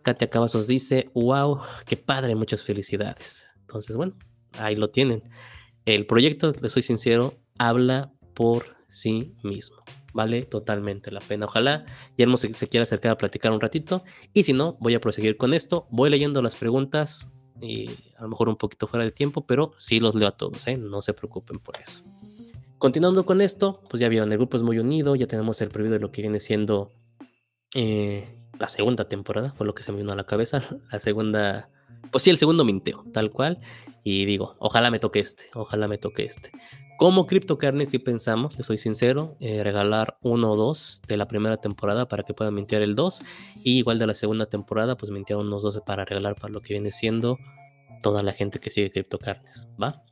Katia 0.02 0.30
Cavazos 0.30 0.68
dice, 0.68 1.10
wow, 1.14 1.60
qué 1.86 1.96
padre, 1.96 2.36
muchas 2.36 2.64
felicidades. 2.64 3.58
Entonces, 3.62 3.96
bueno, 3.96 4.14
ahí 4.60 4.76
lo 4.76 4.90
tienen. 4.90 5.24
El 5.86 6.06
proyecto, 6.06 6.54
le 6.62 6.70
soy 6.70 6.82
sincero, 6.82 7.36
habla 7.58 8.12
por 8.34 8.76
sí 8.90 9.36
mismo 9.44 9.84
vale 10.14 10.44
totalmente 10.44 11.12
la 11.12 11.20
pena. 11.20 11.48
Ojalá 11.48 11.86
Guillermo 12.12 12.38
se, 12.38 12.54
se, 12.54 12.68
quiera 12.68 12.84
acercar 12.84 13.14
a 13.14 13.18
platicar 13.18 13.52
un 13.52 13.60
ratito. 13.60 14.04
Y 14.32 14.44
si 14.44 14.54
no, 14.54 14.78
voy 14.80 14.94
a 14.94 15.02
proseguir 15.02 15.38
con 15.38 15.56
esto. 15.56 15.88
Voy 15.90 16.10
leyendo 16.10 16.42
las 16.42 16.56
preguntas 16.56 17.30
y 17.62 17.90
a 18.18 18.24
lo 18.24 18.30
mejor 18.30 18.50
un 18.50 18.58
poquito 18.58 18.88
fuera 18.88 19.06
de 19.06 19.12
tiempo, 19.12 19.46
pero 19.46 19.72
sí 19.78 20.00
los 20.00 20.16
leo 20.16 20.28
a 20.28 20.32
todos, 20.32 20.68
¿eh? 20.68 20.78
no 20.78 21.02
se 21.02 21.14
preocupen 21.14 21.60
por 21.60 21.80
eso. 21.80 22.04
Continuando 22.84 23.26
con 23.26 23.40
esto, 23.40 23.80
pues 23.90 24.02
ya 24.02 24.10
vieron, 24.10 24.30
el 24.34 24.38
grupo 24.38 24.58
es 24.58 24.64
muy 24.64 24.78
unido, 24.78 25.16
ya 25.16 25.26
tenemos 25.26 25.62
el 25.62 25.70
preview 25.70 25.94
de 25.94 26.02
lo 26.02 26.12
que 26.12 26.22
viene 26.22 26.42
siendo 26.42 26.92
eh, 27.74 28.28
la 28.60 28.68
segunda 28.68 29.08
temporada, 29.08 29.54
fue 29.54 29.66
lo 29.66 29.74
que 29.74 29.84
se 29.84 29.94
me 29.94 30.00
vino 30.00 30.12
a 30.12 30.18
la 30.18 30.26
cabeza, 30.26 30.62
la 30.92 31.00
segunda, 31.00 31.70
pues 32.12 32.26
sí, 32.26 32.30
el 32.30 32.38
segundo 32.38 32.66
minteo, 32.66 33.06
tal 33.14 33.32
cual. 33.32 33.62
Y 34.04 34.26
digo, 34.26 34.58
ojalá 34.60 34.92
me 34.92 35.00
toque 35.00 35.20
este, 35.20 35.46
ojalá 35.54 35.88
me 35.88 35.98
toque 35.98 36.26
este. 36.26 36.52
Como 36.98 37.26
CryptoCarne 37.26 37.86
si 37.86 38.00
pensamos, 38.00 38.58
le 38.58 38.66
soy 38.66 38.78
sincero, 38.78 39.38
eh, 39.40 39.64
regalar 39.64 40.18
uno 40.22 40.52
o 40.52 40.58
dos 40.58 41.02
de 41.08 41.16
la 41.16 41.30
primera 41.30 41.56
temporada 41.56 42.10
para 42.10 42.24
que 42.24 42.34
puedan 42.34 42.54
mintear 42.54 42.82
el 42.82 42.96
2 42.96 43.22
y 43.64 43.78
igual 43.78 43.98
de 43.98 44.08
la 44.08 44.14
segunda 44.14 44.48
temporada 44.48 44.98
pues 44.98 45.10
mintear 45.10 45.40
unos 45.40 45.64
12 45.64 45.80
para 45.86 46.04
regalar 46.04 46.36
para 46.36 46.52
lo 46.52 46.62
que 46.62 46.74
viene 46.74 46.92
siendo 46.92 47.38
toda 48.02 48.24
la 48.24 48.34
gente 48.34 48.60
que 48.60 48.70
sigue 48.70 48.92
CryptoCarnes, 48.92 49.70
¿va? 49.82 50.04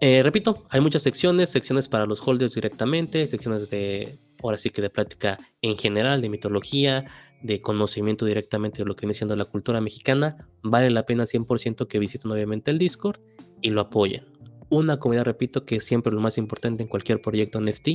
Eh, 0.00 0.22
repito, 0.22 0.64
hay 0.70 0.80
muchas 0.80 1.02
secciones, 1.02 1.50
secciones 1.50 1.88
para 1.88 2.06
los 2.06 2.26
holders 2.26 2.54
directamente, 2.54 3.26
secciones 3.26 3.68
de, 3.70 4.18
ahora 4.42 4.58
sí 4.58 4.70
que 4.70 4.82
de 4.82 4.90
plática 4.90 5.38
en 5.62 5.76
general, 5.76 6.22
de 6.22 6.28
mitología, 6.28 7.06
de 7.42 7.60
conocimiento 7.60 8.24
directamente 8.26 8.82
de 8.82 8.86
lo 8.86 8.96
que 8.96 9.06
viene 9.06 9.14
siendo 9.14 9.34
la 9.36 9.44
cultura 9.44 9.80
mexicana. 9.80 10.48
Vale 10.62 10.90
la 10.90 11.04
pena 11.04 11.24
100% 11.24 11.88
que 11.88 11.98
visiten 11.98 12.30
obviamente 12.30 12.70
el 12.70 12.78
Discord 12.78 13.20
y 13.60 13.70
lo 13.70 13.82
apoyen 13.82 14.38
una 14.70 14.98
comunidad, 14.98 15.24
repito, 15.24 15.64
que 15.64 15.76
es 15.76 15.84
siempre 15.84 16.12
lo 16.12 16.20
más 16.20 16.38
importante 16.38 16.82
en 16.82 16.88
cualquier 16.88 17.20
proyecto 17.20 17.60
NFT, 17.60 17.88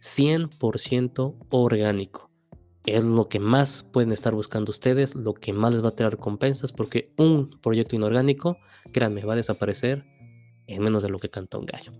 100% 0.00 1.36
orgánico. 1.50 2.30
Es 2.86 3.02
lo 3.02 3.28
que 3.28 3.38
más 3.38 3.82
pueden 3.82 4.12
estar 4.12 4.34
buscando 4.34 4.70
ustedes, 4.70 5.14
lo 5.14 5.34
que 5.34 5.52
más 5.52 5.72
les 5.72 5.82
va 5.82 5.88
a 5.88 5.96
traer 5.96 6.12
recompensas, 6.12 6.72
porque 6.72 7.12
un 7.16 7.50
proyecto 7.62 7.96
inorgánico, 7.96 8.58
créanme, 8.92 9.24
va 9.24 9.32
a 9.32 9.36
desaparecer 9.36 10.04
en 10.66 10.82
menos 10.82 11.02
de 11.02 11.08
lo 11.08 11.18
que 11.18 11.28
canta 11.28 11.58
un 11.58 11.66
gallo. 11.66 11.92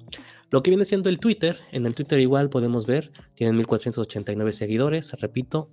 Lo 0.51 0.63
que 0.63 0.71
viene 0.71 0.85
siendo 0.85 1.09
el 1.09 1.19
Twitter, 1.19 1.59
en 1.73 1.87
el 1.87 1.95
Twitter 1.95 2.21
igual 2.21 2.49
podemos 2.49 2.87
ver, 2.87 3.13
tienen 3.35 3.57
1489 3.57 4.53
seguidores, 4.53 5.13
repito, 5.21 5.71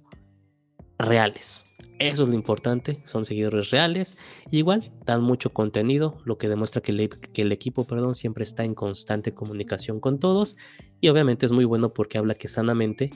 reales. 0.98 1.66
Eso 2.00 2.24
es 2.24 2.30
lo 2.30 2.36
importante, 2.36 3.04
son 3.06 3.26
seguidores 3.26 3.70
reales. 3.70 4.18
igual 4.50 4.92
dan 5.06 5.22
mucho 5.22 5.52
contenido, 5.52 6.18
lo 6.26 6.38
que 6.38 6.50
demuestra 6.50 6.82
que 6.82 6.92
el, 6.92 7.10
que 7.10 7.44
el, 7.44 7.52
equipo 7.52 7.86
perdón, 7.86 8.16
siempre 8.16 8.44
está 8.44 8.64
en 8.64 8.74
constante 8.74 9.34
comunicación 9.34 10.00
con 10.00 10.20
todos. 10.20 10.58
Y 11.00 11.10
obviamente 11.10 11.46
es 11.46 11.52
muy 11.52 11.66
bueno 11.66 11.94
porque 11.94 12.18
habla 12.18 12.34
que 12.34 12.48
sanamente 12.48 13.12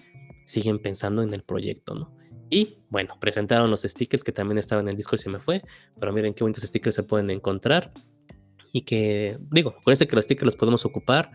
siguen 0.45 0.79
pensando 0.79 1.23
en 1.23 1.33
el 1.33 1.43
proyecto, 1.43 1.95
¿no? 1.95 2.15
Y 2.49 2.77
bueno, 2.89 3.17
presentaron 3.19 3.71
los 3.71 3.81
stickers 3.81 4.23
que 4.23 4.31
también 4.31 4.59
estaban 4.59 4.85
en 4.85 4.89
el 4.89 4.97
disco 4.97 5.15
y 5.15 5.19
se 5.19 5.29
me 5.29 5.39
fue. 5.39 5.63
Pero 5.99 6.13
miren 6.13 6.33
qué 6.33 6.43
bonitos 6.43 6.63
stickers 6.63 6.95
se 6.95 7.03
pueden 7.03 7.31
encontrar. 7.31 7.91
Y 8.75 8.81
que, 8.81 9.37
digo, 9.51 9.69
acuérdense 9.69 10.05
que 10.05 10.17
los 10.17 10.25
stickers 10.25 10.47
los 10.47 10.57
podemos 10.57 10.83
ocupar 10.83 11.31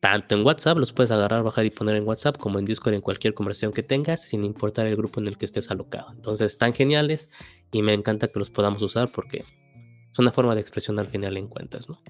tanto 0.00 0.34
en 0.34 0.44
WhatsApp, 0.44 0.76
los 0.76 0.92
puedes 0.92 1.10
agarrar, 1.10 1.42
bajar 1.42 1.64
y 1.64 1.70
poner 1.70 1.96
en 1.96 2.06
WhatsApp, 2.06 2.36
como 2.36 2.58
en 2.58 2.66
Discord, 2.66 2.92
en 2.92 3.00
cualquier 3.00 3.32
conversación 3.32 3.72
que 3.72 3.82
tengas, 3.82 4.20
sin 4.20 4.44
importar 4.44 4.86
el 4.86 4.94
grupo 4.94 5.18
en 5.18 5.28
el 5.28 5.38
que 5.38 5.46
estés 5.46 5.70
alocado. 5.70 6.12
Entonces, 6.12 6.52
están 6.52 6.74
geniales 6.74 7.30
y 7.72 7.80
me 7.80 7.94
encanta 7.94 8.28
que 8.28 8.38
los 8.38 8.50
podamos 8.50 8.82
usar 8.82 9.10
porque 9.10 9.38
es 9.38 10.18
una 10.18 10.30
forma 10.30 10.54
de 10.54 10.60
expresión 10.60 10.98
al 10.98 11.08
final 11.08 11.38
en 11.38 11.48
cuentas, 11.48 11.88
¿no? 11.88 12.02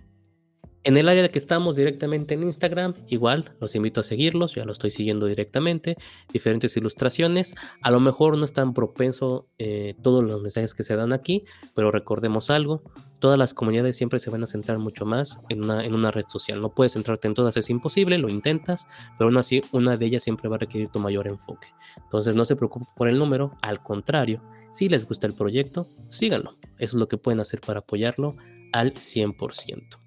En 0.84 0.96
el 0.96 1.08
área 1.08 1.22
de 1.22 1.30
que 1.30 1.38
estamos 1.38 1.76
directamente 1.76 2.34
en 2.34 2.42
Instagram, 2.42 2.94
igual 3.06 3.54
los 3.60 3.76
invito 3.76 4.00
a 4.00 4.04
seguirlos, 4.04 4.56
ya 4.56 4.64
lo 4.64 4.72
estoy 4.72 4.90
siguiendo 4.90 5.26
directamente, 5.26 5.96
diferentes 6.32 6.76
ilustraciones, 6.76 7.54
a 7.82 7.92
lo 7.92 8.00
mejor 8.00 8.36
no 8.36 8.44
es 8.44 8.52
tan 8.52 8.74
propenso 8.74 9.46
eh, 9.58 9.94
todos 10.02 10.24
los 10.24 10.42
mensajes 10.42 10.74
que 10.74 10.82
se 10.82 10.96
dan 10.96 11.12
aquí, 11.12 11.44
pero 11.76 11.92
recordemos 11.92 12.50
algo, 12.50 12.82
todas 13.20 13.38
las 13.38 13.54
comunidades 13.54 13.96
siempre 13.96 14.18
se 14.18 14.30
van 14.30 14.42
a 14.42 14.46
centrar 14.46 14.78
mucho 14.80 15.06
más 15.06 15.38
en 15.50 15.62
una, 15.62 15.84
en 15.84 15.94
una 15.94 16.10
red 16.10 16.24
social, 16.26 16.60
no 16.60 16.74
puedes 16.74 16.94
centrarte 16.94 17.28
en 17.28 17.34
todas, 17.34 17.56
es 17.56 17.70
imposible, 17.70 18.18
lo 18.18 18.28
intentas, 18.28 18.88
pero 19.16 19.28
aún 19.28 19.36
así 19.36 19.62
una 19.70 19.96
de 19.96 20.06
ellas 20.06 20.24
siempre 20.24 20.48
va 20.48 20.56
a 20.56 20.58
requerir 20.58 20.88
tu 20.88 20.98
mayor 20.98 21.28
enfoque. 21.28 21.68
Entonces 21.96 22.34
no 22.34 22.44
se 22.44 22.56
preocupen 22.56 22.88
por 22.96 23.08
el 23.08 23.20
número, 23.20 23.56
al 23.62 23.80
contrario, 23.84 24.42
si 24.72 24.88
les 24.88 25.06
gusta 25.06 25.28
el 25.28 25.34
proyecto, 25.34 25.86
síganlo, 26.08 26.56
eso 26.78 26.96
es 26.96 27.00
lo 27.00 27.06
que 27.06 27.18
pueden 27.18 27.38
hacer 27.38 27.60
para 27.60 27.78
apoyarlo 27.78 28.34
al 28.72 28.94
100%. 28.94 30.01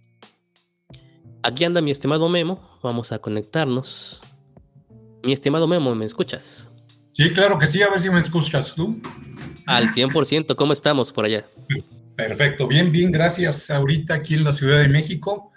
Aquí 1.46 1.64
anda 1.64 1.80
mi 1.80 1.92
estimado 1.92 2.28
Memo. 2.28 2.60
Vamos 2.82 3.12
a 3.12 3.20
conectarnos. 3.20 4.20
Mi 5.22 5.32
estimado 5.32 5.68
Memo, 5.68 5.94
¿me 5.94 6.04
escuchas? 6.04 6.72
Sí, 7.14 7.32
claro 7.34 7.60
que 7.60 7.68
sí. 7.68 7.84
A 7.84 7.90
ver 7.92 8.02
si 8.02 8.10
me 8.10 8.20
escuchas 8.20 8.74
tú. 8.74 9.00
Al 9.68 9.88
100%. 9.90 10.56
¿Cómo 10.56 10.74
estamos 10.74 11.12
por 11.12 11.26
allá? 11.26 11.46
Perfecto. 12.16 12.68
Bien, 12.68 12.92
bien. 12.92 13.12
Gracias. 13.12 13.70
Ahorita 13.70 14.16
aquí 14.16 14.34
en 14.34 14.44
la 14.44 14.54
Ciudad 14.54 14.80
de 14.80 14.88
México 14.88 15.52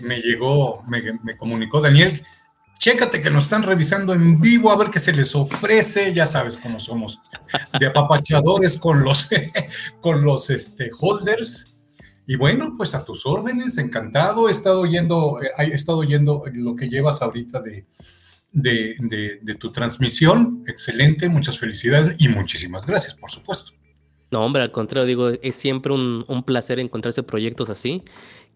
me 0.00 0.22
llegó, 0.22 0.82
me, 0.88 1.36
comunicó 1.36 1.82
Daniel. 1.82 2.22
Chécate 2.78 3.20
que 3.20 3.30
nos 3.30 3.44
están 3.44 3.64
revisando 3.64 4.14
en 4.14 4.40
vivo 4.40 4.70
a 4.70 4.78
ver 4.78 4.88
qué 4.88 5.00
se 5.00 5.12
les 5.12 5.34
ofrece. 5.34 6.14
Ya 6.14 6.26
sabes 6.26 6.56
cómo 6.56 6.80
somos 6.80 7.20
de 7.78 7.84
apapachadores 7.84 8.78
con 8.78 9.04
los, 9.04 9.28
con 10.00 10.24
los 10.24 10.48
este, 10.48 10.90
holders. 10.98 11.77
Y 12.30 12.36
bueno, 12.36 12.74
pues 12.76 12.94
a 12.94 13.06
tus 13.06 13.24
órdenes, 13.24 13.78
encantado. 13.78 14.48
He 14.48 14.50
estado 14.50 14.82
oyendo, 14.82 15.40
eh, 15.42 15.48
he 15.60 15.74
estado 15.74 15.96
oyendo 15.96 16.44
lo 16.52 16.76
que 16.76 16.90
llevas 16.90 17.22
ahorita 17.22 17.62
de, 17.62 17.86
de, 18.52 19.54
tu 19.54 19.72
transmisión. 19.72 20.62
Excelente, 20.66 21.26
muchas 21.30 21.58
felicidades 21.58 22.20
y 22.20 22.28
muchísimas 22.28 22.86
gracias, 22.86 23.14
por 23.14 23.30
supuesto. 23.30 23.72
No, 24.30 24.44
hombre, 24.44 24.60
al 24.60 24.72
contrario, 24.72 25.06
digo, 25.06 25.30
es 25.30 25.56
siempre 25.56 25.90
un, 25.94 26.26
un 26.28 26.42
placer 26.42 26.78
encontrarse 26.78 27.22
proyectos 27.22 27.70
así 27.70 28.04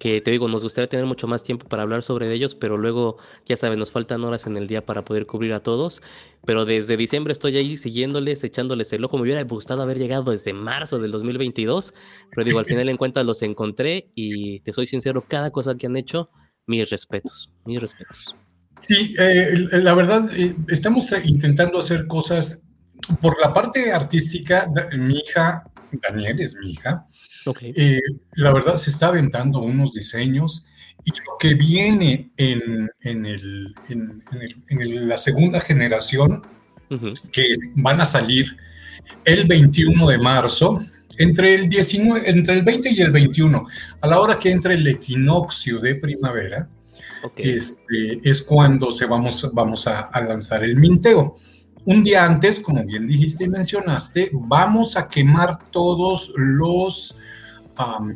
que 0.02 0.20
te 0.20 0.32
digo, 0.32 0.48
nos 0.48 0.64
gustaría 0.64 0.88
tener 0.88 1.06
mucho 1.06 1.28
más 1.28 1.44
tiempo 1.44 1.68
para 1.68 1.84
hablar 1.84 2.02
sobre 2.02 2.32
ellos, 2.32 2.56
pero 2.56 2.76
luego, 2.76 3.18
ya 3.46 3.56
sabes, 3.56 3.78
nos 3.78 3.92
faltan 3.92 4.24
horas 4.24 4.48
en 4.48 4.56
el 4.56 4.66
día 4.66 4.84
para 4.84 5.04
poder 5.04 5.26
cubrir 5.26 5.52
a 5.52 5.60
todos. 5.60 6.02
Pero 6.44 6.64
desde 6.64 6.96
diciembre 6.96 7.32
estoy 7.32 7.56
ahí 7.56 7.76
siguiéndoles, 7.76 8.42
echándoles 8.42 8.92
el 8.92 9.04
ojo. 9.04 9.16
Me 9.16 9.22
hubiera 9.22 9.44
gustado 9.44 9.80
haber 9.80 9.98
llegado 9.98 10.32
desde 10.32 10.52
marzo 10.54 10.98
del 10.98 11.12
2022, 11.12 11.94
pero 12.30 12.44
digo, 12.44 12.58
al 12.58 12.64
final 12.64 12.88
en 12.88 12.96
cuenta 12.98 13.22
los 13.22 13.42
encontré 13.42 14.10
y 14.16 14.58
te 14.62 14.72
soy 14.72 14.88
sincero, 14.88 15.24
cada 15.28 15.52
cosa 15.52 15.76
que 15.76 15.86
han 15.86 15.94
hecho, 15.94 16.30
mis 16.66 16.90
respetos, 16.90 17.52
mis 17.64 17.80
respetos. 17.80 18.36
Sí, 18.80 19.14
eh, 19.20 19.54
la 19.70 19.94
verdad, 19.94 20.28
eh, 20.36 20.56
estamos 20.66 21.06
intentando 21.22 21.78
hacer 21.78 22.08
cosas 22.08 22.64
por 23.20 23.40
la 23.40 23.54
parte 23.54 23.92
artística. 23.92 24.68
Mi 24.98 25.18
hija 25.18 25.62
Daniel 25.92 26.40
es 26.40 26.54
mi 26.56 26.72
hija. 26.72 27.06
Eh, 27.60 28.00
la 28.34 28.52
verdad 28.52 28.76
se 28.76 28.90
está 28.90 29.08
aventando 29.08 29.60
unos 29.60 29.92
diseños 29.92 30.64
y 31.04 31.10
lo 31.10 31.36
que 31.38 31.54
viene 31.54 32.30
en, 32.36 32.90
el, 33.02 33.74
en, 33.88 35.08
la 35.08 35.18
segunda 35.18 35.60
generación, 35.60 36.42
que 37.32 37.46
van 37.76 38.00
a 38.00 38.06
salir 38.06 38.56
el 39.24 39.46
21 39.46 40.08
de 40.08 40.18
marzo, 40.18 40.80
entre 41.18 41.54
el, 41.54 41.68
19, 41.68 42.28
entre 42.30 42.54
el 42.54 42.62
20 42.62 42.90
y 42.90 43.00
el 43.00 43.10
21, 43.10 43.66
a 44.00 44.06
la 44.06 44.20
hora 44.20 44.38
que 44.38 44.50
entre 44.50 44.74
el 44.74 44.86
equinoccio 44.86 45.78
de 45.80 45.96
primavera, 45.96 46.68
este, 47.36 48.20
es 48.22 48.42
cuando 48.42 48.90
se 48.92 49.06
vamos, 49.06 49.48
vamos 49.52 49.86
a, 49.86 50.10
lanzar 50.20 50.64
el 50.64 50.76
minteo. 50.76 51.34
Un 51.84 52.02
día 52.02 52.24
antes, 52.24 52.60
como 52.60 52.84
bien 52.84 53.06
dijiste 53.06 53.44
y 53.44 53.48
mencionaste, 53.48 54.30
vamos 54.32 54.96
a 54.96 55.08
quemar 55.08 55.70
todos 55.70 56.32
los 56.36 57.16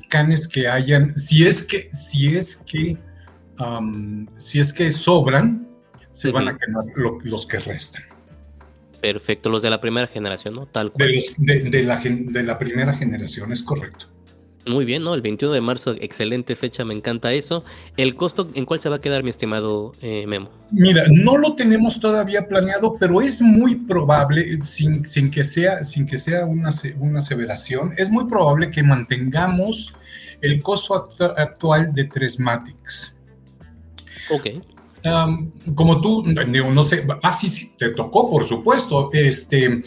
canes 0.08 0.48
que 0.48 0.68
hayan, 0.68 1.16
si 1.16 1.46
es 1.46 1.62
que, 1.62 1.88
si 1.92 2.36
es 2.36 2.56
que, 2.56 2.98
si 4.38 4.60
es 4.60 4.72
que 4.72 4.92
sobran, 4.92 5.66
se 6.12 6.30
van 6.30 6.48
a 6.48 6.56
quemar 6.56 6.84
los 7.24 7.46
que 7.46 7.58
restan. 7.58 8.02
Perfecto, 9.00 9.50
los 9.50 9.62
de 9.62 9.70
la 9.70 9.80
primera 9.80 10.06
generación, 10.06 10.54
¿no? 10.54 10.66
Tal 10.66 10.90
cual. 10.90 11.08
De, 11.38 11.82
la, 11.84 12.00
de 12.00 12.42
la 12.42 12.58
primera 12.58 12.94
generación, 12.94 13.52
es 13.52 13.62
correcto. 13.62 14.06
Muy 14.66 14.84
bien, 14.84 15.04
¿no? 15.04 15.14
El 15.14 15.22
21 15.22 15.54
de 15.54 15.60
marzo, 15.60 15.94
excelente 16.00 16.56
fecha, 16.56 16.84
me 16.84 16.92
encanta 16.92 17.32
eso. 17.32 17.64
¿El 17.96 18.16
costo 18.16 18.50
en 18.54 18.64
cuál 18.64 18.80
se 18.80 18.88
va 18.88 18.96
a 18.96 19.00
quedar, 19.00 19.22
mi 19.22 19.30
estimado 19.30 19.92
eh, 20.02 20.26
Memo? 20.26 20.50
Mira, 20.72 21.04
no 21.08 21.38
lo 21.38 21.54
tenemos 21.54 22.00
todavía 22.00 22.48
planeado, 22.48 22.96
pero 22.98 23.20
es 23.20 23.40
muy 23.40 23.76
probable, 23.76 24.60
sin, 24.62 25.06
sin 25.06 25.30
que 25.30 25.44
sea, 25.44 25.84
sin 25.84 26.04
que 26.04 26.18
sea 26.18 26.46
una, 26.46 26.70
una 26.98 27.20
aseveración, 27.20 27.92
es 27.96 28.10
muy 28.10 28.24
probable 28.26 28.72
que 28.72 28.82
mantengamos 28.82 29.94
el 30.40 30.60
costo 30.62 31.08
actual 31.36 31.92
de 31.92 32.04
tres 32.04 32.40
Matics. 32.40 33.16
Ok. 34.30 34.46
como 35.76 36.00
tú, 36.00 36.24
no 36.24 36.82
sé, 36.82 37.06
ah, 37.22 37.32
sí, 37.32 37.50
sí, 37.50 37.72
te 37.78 37.90
tocó, 37.90 38.28
por 38.28 38.44
supuesto, 38.46 39.10
este, 39.12 39.66
eh, 39.66 39.82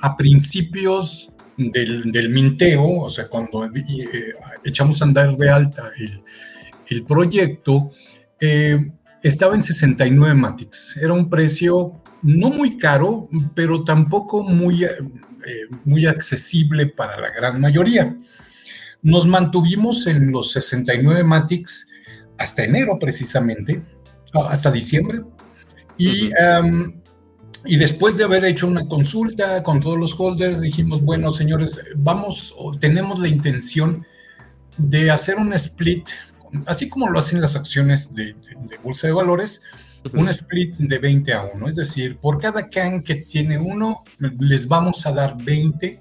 a 0.00 0.16
principios 0.16 1.30
del, 1.58 2.30
minteo, 2.30 3.00
o 3.00 3.10
sea, 3.10 3.26
cuando 3.26 3.66
eh, 3.66 4.34
echamos 4.64 5.02
a 5.02 5.04
andar 5.04 5.36
de 5.36 5.50
alta 5.50 5.90
el, 6.88 7.04
proyecto, 7.04 7.90
eh, 8.40 8.90
estaba 9.22 9.54
en 9.54 9.62
69 9.62 10.34
Matics. 10.34 10.96
Era 10.96 11.12
un 11.12 11.28
precio 11.28 12.00
no 12.22 12.50
muy 12.50 12.78
caro, 12.78 13.28
pero 13.54 13.82
tampoco 13.82 14.42
muy, 14.42 14.84
eh, 14.84 14.90
muy 15.84 16.06
accesible 16.06 16.86
para 16.86 17.20
la 17.20 17.30
gran 17.30 17.60
mayoría. 17.60 18.16
Nos 19.02 19.26
mantuvimos 19.26 20.06
en 20.06 20.30
los 20.30 20.52
69 20.52 21.24
Matics 21.24 21.88
hasta 22.38 22.64
enero 22.64 22.98
precisamente, 23.00 23.82
hasta 24.32 24.70
diciembre. 24.70 25.22
Y 25.96 26.30
y 27.68 27.76
después 27.76 28.16
de 28.16 28.24
haber 28.24 28.46
hecho 28.46 28.66
una 28.66 28.88
consulta 28.88 29.62
con 29.62 29.80
todos 29.80 29.98
los 29.98 30.18
holders, 30.18 30.62
dijimos, 30.62 31.02
bueno, 31.02 31.34
señores, 31.34 31.78
vamos, 31.96 32.54
tenemos 32.80 33.18
la 33.18 33.28
intención 33.28 34.06
de 34.78 35.10
hacer 35.10 35.36
un 35.36 35.52
split, 35.52 36.08
así 36.64 36.88
como 36.88 37.10
lo 37.10 37.18
hacen 37.18 37.42
las 37.42 37.56
acciones 37.56 38.14
de, 38.14 38.34
bolsa 38.82 39.08
de 39.08 39.12
valores, 39.12 39.60
un 40.14 40.30
split 40.30 40.76
de 40.76 40.98
20 40.98 41.32
a 41.34 41.44
1. 41.44 41.68
Es 41.68 41.76
decir, 41.76 42.16
por 42.16 42.40
cada 42.40 42.70
can 42.70 43.02
que 43.02 43.16
tiene 43.16 43.58
uno, 43.58 44.02
les 44.18 44.66
vamos 44.66 45.04
a 45.04 45.12
dar 45.12 45.36
20 45.36 46.00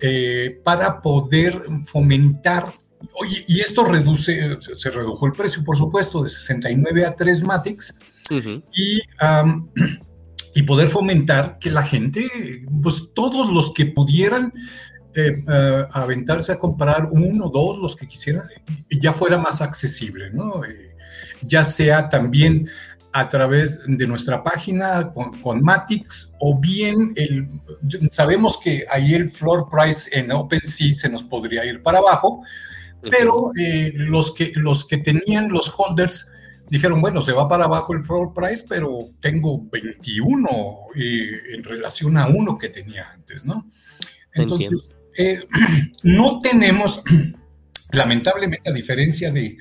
eh, 0.00 0.60
para 0.64 1.02
poder 1.02 1.62
fomentar. 1.84 2.72
Y 3.46 3.60
esto 3.60 3.84
reduce, 3.84 4.56
se 4.60 4.90
redujo 4.90 5.26
el 5.26 5.32
precio, 5.32 5.62
por 5.62 5.76
supuesto, 5.76 6.22
de 6.22 6.30
69 6.30 7.04
a 7.04 7.12
3 7.12 7.42
Matics. 7.42 7.98
Y 8.72 9.00
y 10.56 10.62
poder 10.62 10.88
fomentar 10.88 11.58
que 11.58 11.70
la 11.70 11.82
gente, 11.82 12.26
pues 12.82 13.10
todos 13.12 13.52
los 13.52 13.74
que 13.74 13.84
pudieran 13.84 14.54
eh, 15.14 15.44
eh, 15.46 15.86
aventarse 15.92 16.50
a 16.50 16.58
comprar 16.58 17.10
uno, 17.10 17.50
dos, 17.50 17.78
los 17.78 17.94
que 17.94 18.08
quisieran, 18.08 18.48
ya 18.88 19.12
fuera 19.12 19.36
más 19.36 19.60
accesible, 19.60 20.30
¿no? 20.30 20.64
Eh, 20.64 20.96
ya 21.42 21.62
sea 21.66 22.08
también 22.08 22.70
a 23.12 23.28
través 23.28 23.82
de 23.86 24.06
nuestra 24.06 24.42
página 24.42 25.12
con, 25.12 25.62
Matix 25.62 26.32
o 26.40 26.58
bien 26.58 27.12
el, 27.16 27.50
sabemos 28.10 28.58
que 28.58 28.86
ahí 28.90 29.12
el 29.12 29.28
floor 29.28 29.68
price 29.70 30.08
en 30.18 30.32
OpenSea 30.32 30.94
se 30.94 31.10
nos 31.10 31.22
podría 31.22 31.66
ir 31.66 31.82
para 31.82 31.98
abajo, 31.98 32.40
pero 33.02 33.52
los, 33.92 34.32
que, 34.32 34.52
los 34.54 34.86
que 34.86 34.96
tenían 34.96 35.50
los 35.50 35.70
holders 35.76 36.30
dijeron, 36.68 37.00
bueno, 37.00 37.22
se 37.22 37.32
va 37.32 37.48
para 37.48 37.64
abajo 37.64 37.94
el 37.94 38.04
floor 38.04 38.32
price, 38.34 38.64
pero 38.68 39.10
tengo 39.20 39.66
21 39.70 40.48
eh, 40.94 41.54
en 41.54 41.64
relación 41.64 42.16
a 42.16 42.26
uno 42.26 42.58
que 42.58 42.68
tenía 42.68 43.10
antes, 43.10 43.44
¿no? 43.44 43.68
Entonces, 44.32 44.96
eh, 45.16 45.40
no 46.02 46.40
tenemos, 46.40 47.02
lamentablemente, 47.92 48.68
a 48.68 48.72
diferencia 48.72 49.30
de 49.30 49.56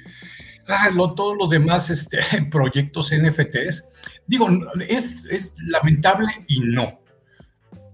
ah, 0.67 0.89
todos 1.15 1.37
los 1.37 1.49
demás 1.49 1.89
este, 1.89 2.19
proyectos 2.51 3.11
NFTs, 3.15 3.85
digo, 4.27 4.47
es, 4.87 5.25
es 5.29 5.53
lamentable 5.67 6.27
y 6.47 6.61
no. 6.61 7.01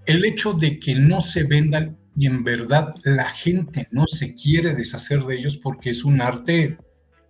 El 0.06 0.26
hecho 0.26 0.54
de 0.54 0.80
que 0.80 0.96
no 0.96 1.22
se 1.22 1.44
vendan 1.44 1.98
y 2.16 2.26
en 2.26 2.44
verdad 2.44 2.94
la 3.04 3.30
gente 3.30 3.88
no 3.92 4.08
se 4.08 4.34
quiere 4.34 4.74
deshacer 4.74 5.24
de 5.24 5.38
ellos 5.38 5.58
porque 5.58 5.92
es 5.92 6.04
un 6.04 6.22
arte 6.22 6.78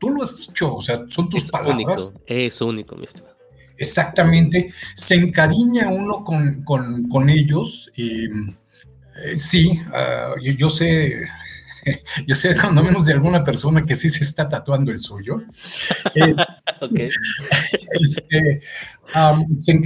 tú 0.01 0.09
lo 0.09 0.23
has 0.23 0.35
dicho, 0.35 0.75
o 0.75 0.81
sea, 0.81 1.05
son 1.07 1.29
tus 1.29 1.51
palabras. 1.51 2.13
es 2.25 2.59
único, 2.59 2.95
mi 2.95 3.05
estimado. 3.05 3.37
Exactamente, 3.77 4.73
se 4.95 5.15
encariña 5.15 5.89
uno 5.89 6.23
con, 6.23 7.29
ellos. 7.29 7.91
Y, 7.95 8.25
eh, 8.25 9.37
sí, 9.37 9.79
ah, 9.93 10.33
yo, 10.41 10.69
sé, 10.71 11.21
yo 12.25 12.35
sé 12.35 12.55
cuando 12.61 12.83
menos 12.83 13.05
de 13.05 13.13
alguna 13.13 13.43
persona 13.43 13.85
que 13.85 13.95
sí 13.95 14.09
se 14.09 14.23
está 14.23 14.47
tatuando 14.47 14.91
el 14.91 14.99
suyo. 14.99 15.43
Este, 17.93 18.61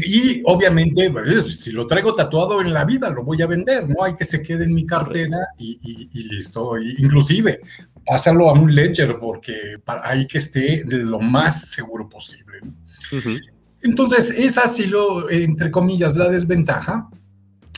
y 0.05 0.43
obviamente, 0.45 1.09
pues, 1.09 1.59
si 1.59 1.71
lo 1.71 1.87
traigo 1.87 2.13
tatuado 2.13 2.61
en 2.61 2.71
la 2.71 2.85
vida, 2.85 3.09
lo 3.09 3.23
voy 3.23 3.41
a 3.41 3.47
vender, 3.47 3.89
no 3.89 4.03
hay 4.03 4.15
que 4.15 4.23
se 4.23 4.43
quede 4.43 4.65
en 4.65 4.73
mi 4.73 4.85
cartera 4.85 5.39
y, 5.57 6.07
listo. 6.29 6.77
inclusive, 6.77 7.61
pásalo 8.05 8.49
a 8.49 8.53
un 8.53 8.73
ledger 8.73 9.17
porque 9.19 9.77
para, 9.83 10.07
hay 10.07 10.27
que 10.27 10.37
esté 10.37 10.83
de 10.85 10.99
lo 10.99 11.19
más 11.19 11.69
seguro 11.71 12.07
posible. 12.07 12.59
Entonces, 13.81 14.31
esa 14.31 14.63
ha 14.63 14.67
sido, 14.67 15.29
entre 15.29 15.71
comillas, 15.71 16.15
la 16.15 16.29
desventaja. 16.29 17.07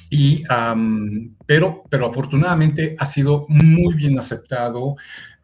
Y, 0.10 0.44
pero, 1.46 1.84
pero 1.90 2.08
afortunadamente 2.08 2.96
ha 2.98 3.06
sido 3.06 3.46
muy 3.50 3.94
bien 3.94 4.18
aceptado. 4.18 4.96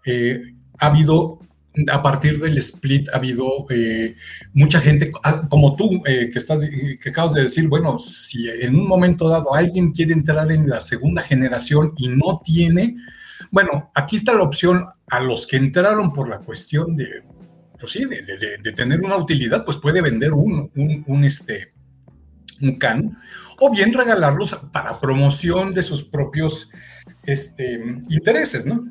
Eh, 0.06 0.41
ha 0.80 0.88
habido, 0.88 1.39
a 1.91 2.02
partir 2.02 2.39
del 2.39 2.58
split, 2.60 3.10
ha 3.10 3.17
habido 3.17 3.65
eh, 3.69 4.15
mucha 4.54 4.80
gente, 4.80 5.12
ah, 5.24 5.48
como 5.50 5.76
tú, 5.76 6.02
eh, 6.06 6.30
que, 6.32 6.39
estás, 6.39 6.63
que 7.02 7.10
acabas 7.10 7.34
de 7.34 7.41
decir, 7.41 7.67
bueno, 7.67 8.00
si 8.00 8.50
en 8.50 8.76
un 8.76 8.88
momento 8.88 9.28
dado 9.28 9.54
alguien 9.54 9.91
quiere 9.91 10.13
entrar 10.13 10.50
en 10.52 10.69
la 10.69 10.80
segunda 10.80 11.22
generación 11.22 11.93
y 11.98 12.08
no 12.08 12.39
tiene, 12.43 12.96
bueno, 13.51 13.91
aquí 13.95 14.15
está 14.15 14.34
la 14.34 14.43
opción 14.43 14.88
a 15.08 15.19
los 15.19 15.47
que 15.47 15.58
entraron 15.58 16.13
por 16.13 16.29
la 16.29 16.39
cuestión 16.39 16.95
de, 16.95 17.23
pues 17.79 17.91
sí, 17.91 18.06
de, 18.06 18.73
tener 18.73 19.01
una 19.01 19.17
utilidad, 19.17 19.65
pues 19.65 19.77
puede 19.77 20.01
vender 20.01 20.34
un, 20.34 20.71
un, 21.06 21.23
este, 21.23 21.69
un 22.62 22.77
can, 22.77 23.17
o 23.60 23.69
bien 23.71 23.93
regalarlos 23.93 24.56
para 24.71 24.99
promoción 24.99 25.73
de 25.73 25.84
sus 25.84 26.03
propios 26.03 26.69
este, 27.25 27.82
intereses, 28.10 28.65
¿no? 28.65 28.84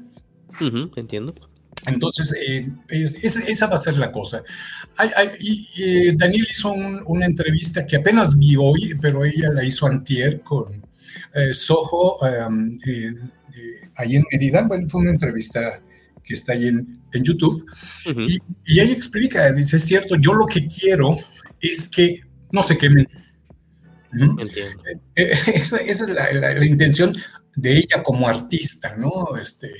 entiendo. 0.96 1.34
Entonces, 1.86 2.34
eh, 2.46 2.70
esa 2.88 3.66
va 3.66 3.74
a 3.74 3.78
ser 3.78 3.96
la 3.96 4.12
cosa. 4.12 4.42
y, 5.40 6.14
Daniel 6.16 6.46
hizo 6.50 6.72
una 6.72 7.26
entrevista 7.26 7.84
que 7.84 7.96
apenas 7.96 8.38
vi 8.38 8.56
hoy, 8.56 8.94
pero 9.00 9.24
ella 9.24 9.50
la 9.50 9.64
hizo 9.64 9.86
antier 9.86 10.42
con 10.42 10.82
eh, 11.34 11.54
Soho, 11.54 12.18
eh, 12.26 13.14
ahí 13.96 14.16
en 14.16 14.24
Mérida. 14.30 14.62
Bueno, 14.62 14.88
fue 14.88 15.02
una 15.02 15.10
entrevista 15.10 15.80
que 16.24 16.34
está 16.34 16.52
ahí 16.52 16.68
en, 16.68 17.00
en 17.12 17.24
YouTube. 17.24 17.64
y, 18.06 18.38
y, 18.66 18.80
ella 18.80 18.92
explica, 18.92 19.52
dice, 19.52 19.76
es 19.76 19.84
cierto, 19.84 20.16
yo 20.16 20.34
lo 20.34 20.46
que 20.46 20.66
quiero 20.66 21.16
es 21.60 21.88
que 21.88 22.20
no 22.50 22.62
se 22.62 22.78
quemen. 22.78 23.08
Entiendo. 24.12 24.82
Esa, 25.14 25.78
esa, 25.78 26.04
es 26.04 26.10
la, 26.10 26.32
la, 26.32 26.66
intención 26.66 27.14
de 27.54 27.78
ella 27.78 28.02
como 28.02 28.28
artista, 28.28 28.94
¿no? 28.96 29.36
Este, 29.40 29.70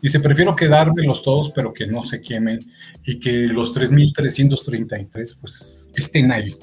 dice, 0.00 0.20
prefiero 0.20 0.54
quedármelos 0.54 1.22
todos, 1.22 1.52
pero 1.54 1.72
que 1.72 1.86
no 1.86 2.04
se 2.04 2.20
quemen 2.20 2.60
y 3.04 3.18
que 3.18 3.46
los 3.48 3.74
3.333 3.74 5.36
pues 5.40 5.90
estén 5.94 6.32
ahí. 6.32 6.54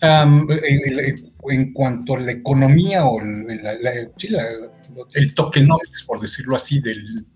En, 0.00 1.72
cuanto 1.72 2.16
a 2.16 2.20
la 2.20 2.32
economía 2.32 3.06
o 3.06 3.20
el 3.20 5.34
tokenomics, 5.34 6.04
por 6.04 6.20
decirlo 6.20 6.56
así, 6.56 6.80
del, 6.80 7.26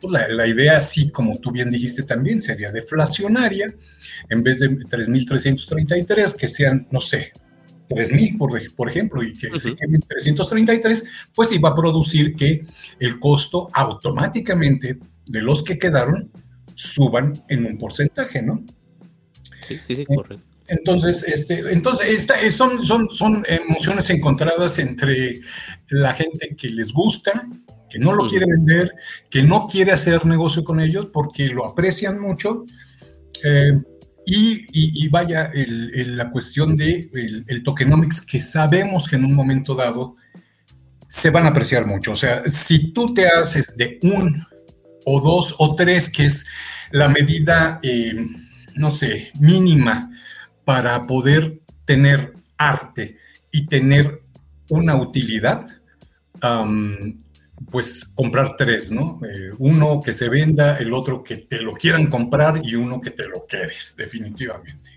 pues 0.00 0.28
la, 0.28 0.46
idea, 0.46 0.76
así 0.76 1.10
como 1.10 1.38
tú 1.38 1.50
bien 1.50 1.70
dijiste 1.70 2.02
también, 2.02 2.40
sería 2.40 2.70
deflacionaria, 2.70 3.74
en 4.28 4.42
vez 4.42 4.60
de 4.60 4.70
3.333, 4.70 6.36
que 6.36 6.48
sean, 6.48 6.86
no 6.90 7.00
sé, 7.00 7.32
3.000, 7.88 8.38
por, 8.38 8.74
por 8.74 8.88
ejemplo, 8.88 9.22
y 9.22 9.32
que 9.32 9.58
se 9.58 9.74
queden 9.74 10.00
333, 10.00 11.04
pues 11.34 11.52
iba 11.52 11.70
a 11.70 11.74
producir 11.74 12.34
que 12.34 12.60
el 12.98 13.18
costo 13.18 13.68
automáticamente 13.72 14.98
de 15.26 15.42
los 15.42 15.62
que 15.62 15.78
quedaron 15.78 16.30
suban 16.74 17.34
en 17.48 17.66
un 17.66 17.78
porcentaje, 17.78 18.42
¿no? 18.42 18.64
Sí, 19.62 19.78
sí, 19.86 19.96
sí, 19.96 20.04
correcto. 20.04 20.53
Entonces, 20.66 21.24
este, 21.24 21.72
entonces 21.72 22.08
esta, 22.08 22.50
son, 22.50 22.84
son, 22.84 23.10
son 23.10 23.44
emociones 23.46 24.08
encontradas 24.10 24.78
entre 24.78 25.40
la 25.88 26.14
gente 26.14 26.56
que 26.56 26.68
les 26.68 26.92
gusta, 26.92 27.44
que 27.90 27.98
no 27.98 28.12
lo 28.12 28.26
quiere 28.26 28.46
vender, 28.46 28.92
que 29.30 29.42
no 29.42 29.66
quiere 29.66 29.92
hacer 29.92 30.24
negocio 30.24 30.64
con 30.64 30.80
ellos 30.80 31.08
porque 31.12 31.48
lo 31.48 31.66
aprecian 31.66 32.18
mucho. 32.18 32.64
Eh, 33.44 33.78
y, 34.26 35.06
vaya, 35.08 35.50
la 35.54 36.30
cuestión 36.30 36.76
de 36.76 37.10
el, 37.46 37.62
tokenomics, 37.62 38.22
que 38.22 38.40
sabemos 38.40 39.06
que 39.06 39.16
en 39.16 39.26
un 39.26 39.34
momento 39.34 39.74
dado 39.74 40.16
se 41.06 41.28
van 41.28 41.44
a 41.44 41.50
apreciar 41.50 41.86
mucho. 41.86 42.12
O 42.12 42.16
sea, 42.16 42.42
si 42.48 42.90
tú 42.92 43.12
te 43.12 43.28
haces 43.28 43.76
de 43.76 43.98
un 44.02 44.42
o 45.04 45.20
dos 45.20 45.54
o 45.58 45.74
tres, 45.74 46.08
que 46.08 46.24
es 46.24 46.46
la 46.90 47.08
medida, 47.08 47.80
eh, 47.82 48.14
no 48.76 48.90
sé, 48.90 49.30
mínima 49.38 50.10
para 50.64 51.06
poder 51.06 51.60
tener 51.84 52.34
arte 52.56 53.18
y 53.50 53.66
tener 53.66 54.22
una 54.68 54.96
utilidad, 54.96 55.66
pues 57.70 58.04
comprar 58.14 58.56
tres, 58.56 58.90
¿no? 58.90 59.20
Eh, 59.24 59.52
uno 59.58 60.00
que 60.04 60.12
se 60.12 60.28
venda, 60.28 60.76
el 60.78 60.92
otro 60.92 61.22
que 61.22 61.36
te 61.36 61.60
lo 61.60 61.72
quieran 61.74 62.08
comprar 62.08 62.60
y 62.62 62.74
uno 62.74 63.00
que 63.00 63.10
te 63.10 63.24
lo 63.24 63.46
quedes, 63.46 63.94
definitivamente. 63.96 64.94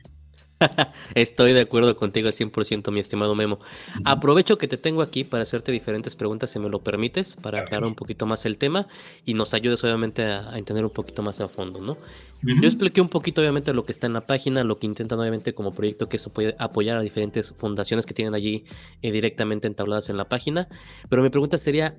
Estoy 1.16 1.54
de 1.54 1.62
acuerdo 1.62 1.96
contigo 1.96 2.28
al 2.28 2.34
100%, 2.34 2.92
mi 2.92 3.00
estimado 3.00 3.36
Memo. 3.36 3.60
Aprovecho 4.06 4.58
que 4.58 4.68
te 4.68 4.78
tengo 4.78 5.02
aquí 5.02 5.24
para 5.24 5.44
hacerte 5.44 5.72
diferentes 5.72 6.16
preguntas, 6.16 6.52
si 6.52 6.60
me 6.60 6.70
lo 6.70 6.80
permites, 6.80 7.36
para 7.36 7.62
aclarar 7.62 7.88
un 7.88 7.96
poquito 7.96 8.26
más 8.26 8.46
el 8.46 8.58
tema 8.58 8.88
y 9.26 9.34
nos 9.34 9.54
ayudes 9.54 9.84
obviamente 9.84 10.24
a, 10.24 10.58
entender 10.58 10.84
un 10.84 10.92
poquito 10.92 11.22
más 11.22 11.40
a 11.42 11.48
fondo, 11.48 11.80
¿no? 11.80 11.98
Yo 12.44 12.68
expliqué 12.68 13.02
un 13.02 13.10
poquito 13.10 13.42
obviamente 13.42 13.74
lo 13.74 13.84
que 13.84 13.92
está 13.92 14.08
en 14.08 14.14
la 14.14 14.28
página, 14.28 14.64
lo 14.64 14.78
que 14.78 14.86
intentan 14.86 15.20
obviamente 15.20 15.54
como 15.54 15.74
proyecto 15.74 16.08
que 16.08 16.18
eso 16.18 16.32
puede 16.32 16.56
apoyar 16.60 16.98
a 16.98 17.02
diferentes 17.02 17.52
fundaciones 17.52 18.06
que 18.06 18.14
tienen 18.14 18.36
allí 18.36 18.66
eh, 19.02 19.12
directamente 19.12 19.68
entabladas 19.68 20.10
en 20.10 20.18
la 20.18 20.30
página, 20.30 20.68
pero 21.10 21.24
mi 21.24 21.30
pregunta 21.30 21.58
sería, 21.58 21.98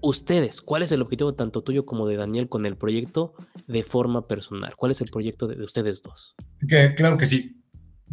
ustedes, 0.00 0.60
¿cuál 0.60 0.82
es 0.82 0.92
el 0.92 1.02
objetivo 1.02 1.34
tanto 1.34 1.62
tuyo 1.62 1.84
como 1.86 2.06
de 2.06 2.16
Daniel 2.16 2.48
con 2.48 2.66
el 2.66 2.76
proyecto 2.76 3.34
de 3.66 3.82
forma 3.82 4.26
personal? 4.26 4.74
¿Cuál 4.76 4.92
es 4.92 5.00
el 5.00 5.08
proyecto 5.10 5.46
de, 5.46 5.62
ustedes 5.62 6.02
dos? 6.02 6.34
claro 6.96 7.16
que 7.16 7.26
sí. 7.26 7.54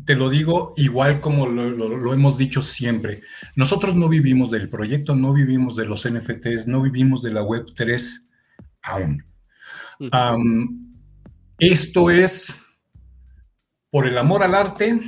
Te 0.04 0.16
lo 0.16 0.30
digo 0.30 0.74
igual 0.76 1.22
como 1.22 1.48
lo, 1.48 2.14
hemos 2.14 2.38
dicho 2.38 2.62
siempre. 2.62 3.22
Nosotros 3.56 3.96
no 3.96 4.10
vivimos 4.10 4.52
del 4.52 4.68
proyecto, 4.70 5.16
no 5.16 5.32
vivimos 5.32 5.78
de 5.78 5.86
los 5.86 6.08
NFTs, 6.08 6.68
no 6.68 6.82
vivimos 6.82 7.22
de 7.22 7.32
la 7.32 7.42
Web 7.42 7.68
3 7.74 8.32
aún. 8.82 9.24
Esto 11.58 12.10
es 12.10 12.56
por 13.90 14.08
el 14.08 14.18
amor 14.18 14.44
al 14.44 14.56
arte. 14.56 15.00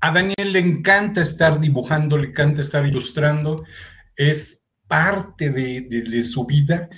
A 0.00 0.10
Daniel 0.10 0.52
le 0.52 0.58
encanta 0.58 1.20
estar 1.22 1.60
dibujando, 1.60 2.18
le 2.18 2.28
encanta 2.28 2.60
estar 2.60 2.84
ilustrando. 2.86 3.64
Es 4.16 4.64
parte 4.88 5.50
de, 5.50 6.24
su 6.24 6.44
vida. 6.44 6.88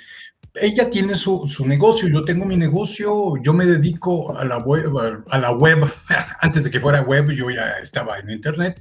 Ella 0.60 0.88
tiene 0.88 1.14
su, 1.14 1.46
negocio, 1.66 2.08
yo 2.08 2.24
tengo 2.24 2.44
mi 2.44 2.56
negocio, 2.56 3.34
yo 3.42 3.52
me 3.52 3.66
dedico 3.66 4.36
a 4.36 4.44
la 4.44 4.58
web, 4.58 5.24
a 5.28 5.38
la 5.38 5.52
web. 5.52 5.84
antes 6.40 6.64
de 6.64 6.70
que 6.70 6.80
fuera 6.80 7.02
web, 7.02 7.30
yo 7.30 7.50
ya 7.50 7.78
estaba 7.80 8.18
en 8.18 8.30
internet. 8.30 8.80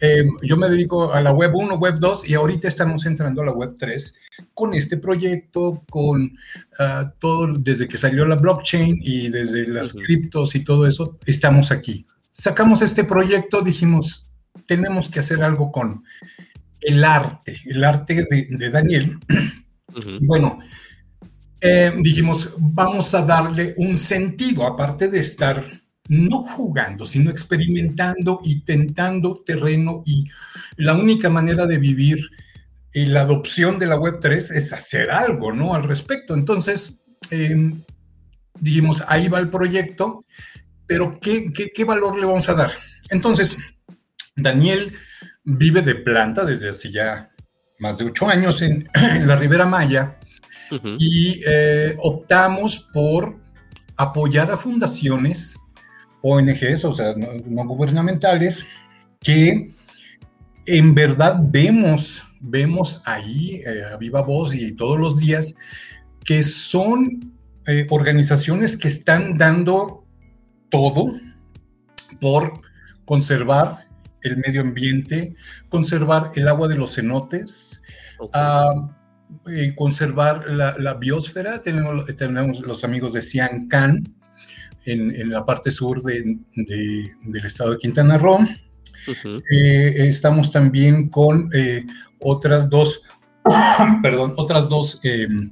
Eh, 0.00 0.24
yo 0.42 0.56
me 0.56 0.68
dedico 0.68 1.12
a 1.12 1.20
la 1.20 1.32
web 1.32 1.52
1, 1.54 1.74
web 1.76 1.96
2 1.98 2.28
y 2.28 2.34
ahorita 2.34 2.68
estamos 2.68 3.06
entrando 3.06 3.42
a 3.42 3.46
la 3.46 3.52
web 3.52 3.74
3 3.78 4.14
con 4.54 4.74
este 4.74 4.96
proyecto, 4.96 5.82
con 5.90 6.36
ah, 6.78 7.12
todo, 7.18 7.48
desde 7.58 7.88
que 7.88 7.98
salió 7.98 8.24
la 8.24 8.36
blockchain 8.36 8.98
y 9.00 9.28
desde 9.28 9.66
las 9.66 9.92
criptos 9.92 10.54
y 10.54 10.64
todo 10.64 10.86
eso, 10.86 11.18
estamos 11.26 11.70
aquí. 11.70 12.06
Sacamos 12.30 12.82
este 12.82 13.04
proyecto, 13.04 13.62
dijimos, 13.62 14.26
tenemos 14.66 15.08
que 15.08 15.20
hacer 15.20 15.42
algo 15.42 15.72
con 15.72 16.04
el 16.80 17.04
arte, 17.04 17.56
el 17.66 17.82
arte 17.82 18.26
de, 18.28 18.70
Daniel. 18.70 19.18
Bueno, 20.20 20.60
eh, 21.60 21.92
dijimos, 21.98 22.54
vamos 22.58 23.14
a 23.14 23.22
darle 23.22 23.74
un 23.76 23.98
sentido, 23.98 24.66
aparte 24.66 25.08
de 25.08 25.20
estar 25.20 25.64
no 26.08 26.38
jugando, 26.38 27.04
sino 27.04 27.30
experimentando 27.30 28.38
y 28.44 28.60
tentando 28.60 29.42
terreno 29.44 30.02
y 30.06 30.26
la 30.76 30.94
única 30.94 31.28
manera 31.28 31.66
de 31.66 31.78
vivir 31.78 32.18
y 32.94 33.06
la 33.06 33.22
adopción 33.22 33.78
de 33.78 33.86
la 33.86 33.98
Web3 33.98 34.36
es 34.36 34.72
hacer 34.72 35.10
algo, 35.10 35.52
¿no? 35.52 35.74
Al 35.74 35.84
respecto. 35.84 36.32
Entonces, 36.34 37.02
em, 37.30 37.82
dijimos, 38.58 39.04
ahí 39.06 39.28
va 39.28 39.38
el 39.38 39.50
proyecto, 39.50 40.24
pero 40.86 41.18
¿qué, 41.20 41.52
qué 41.52 41.84
valor 41.84 42.18
le 42.18 42.24
vamos 42.24 42.48
a 42.48 42.54
dar? 42.54 42.70
Entonces, 43.10 43.58
Daniel 44.34 44.94
vive 45.44 45.82
de 45.82 45.96
planta 45.96 46.44
desde 46.44 46.70
hace 46.70 46.90
ya 46.90 47.28
más 47.78 47.98
de 47.98 48.06
ocho 48.06 48.28
años 48.28 48.62
en, 48.62 48.88
la 49.26 49.36
Ribera 49.36 49.66
Maya 49.66 50.17
y 50.98 51.42
eh, 51.46 51.96
optamos 51.98 52.78
por 52.92 53.40
apoyar 53.96 54.50
a 54.50 54.56
fundaciones, 54.56 55.58
ONGs, 56.22 56.84
o 56.84 56.92
sea, 56.92 57.14
no, 57.16 57.66
gubernamentales, 57.66 58.66
que 59.20 59.72
en 60.66 60.94
verdad 60.94 61.38
vemos, 61.40 62.22
vemos 62.40 63.02
ahí 63.04 63.62
eh, 63.66 63.84
a 63.92 63.96
viva 63.96 64.22
voz 64.22 64.54
y 64.54 64.72
todos 64.72 64.98
los 64.98 65.18
días 65.18 65.54
que 66.24 66.42
son 66.42 67.34
eh, 67.66 67.86
organizaciones 67.90 68.76
que 68.76 68.88
están 68.88 69.36
dando 69.36 70.04
todo 70.68 71.08
por 72.20 72.60
conservar 73.04 73.88
el 74.22 74.36
medio 74.36 74.60
ambiente, 74.60 75.34
conservar 75.68 76.32
el 76.34 76.48
agua 76.48 76.68
de 76.68 76.76
los 76.76 76.94
cenotes, 76.94 77.80
ah, 78.32 78.97
eh, 79.50 79.74
conservar 79.74 80.48
la, 80.50 80.94
biosfera. 80.94 81.60
Tenemos, 81.60 82.04
tenemos, 82.16 82.60
los 82.60 82.84
amigos 82.84 83.12
de 83.12 83.22
Cian 83.22 83.68
Can 83.68 84.14
en, 84.84 85.30
la 85.30 85.44
parte 85.44 85.70
sur 85.70 86.02
del 86.02 86.38
estado 87.44 87.72
de 87.72 87.78
Quintana 87.78 88.18
Roo. 88.18 88.46
Eh, 89.50 90.08
estamos 90.08 90.50
también 90.50 91.08
con 91.08 91.50
eh, 91.54 91.84
otras 92.20 92.68
dos, 92.68 93.02
perdón, 94.02 94.34
otras 94.36 94.68
dos 94.68 95.00
em, 95.02 95.50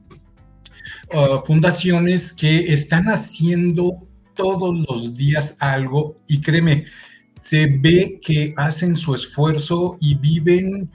ah, 1.13 1.43
fundaciones 1.45 2.33
que 2.33 2.73
están 2.73 3.07
haciendo 3.07 4.07
todos 4.35 4.87
los 4.89 5.15
días 5.15 5.57
algo 5.61 6.21
y 6.29 6.41
créeme, 6.41 6.85
se 7.35 7.67
ve 7.67 8.21
que 8.23 8.53
hacen 8.57 8.97
su 8.97 9.15
esfuerzo 9.15 9.97
y 10.01 10.15
viven. 10.15 10.91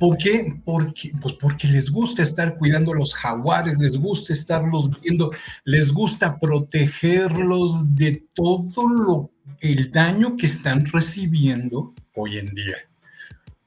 ¿Por 0.00 0.16
qué? 0.16 0.58
Porque, 0.64 1.12
pues 1.20 1.34
porque 1.34 1.68
les 1.68 1.90
gusta 1.90 2.22
estar 2.22 2.56
cuidando 2.56 2.92
a 2.92 2.96
los 2.96 3.14
jaguares, 3.14 3.78
les 3.78 3.98
gusta 3.98 4.32
estarlos 4.32 4.90
viendo, 4.98 5.30
les 5.64 5.92
gusta 5.92 6.40
protegerlos 6.40 7.94
de 7.94 8.24
todo 8.32 8.88
lo, 8.88 9.30
el 9.60 9.90
daño 9.90 10.38
que 10.38 10.46
están 10.46 10.86
recibiendo 10.86 11.92
hoy 12.14 12.38
en 12.38 12.54
día. 12.54 12.76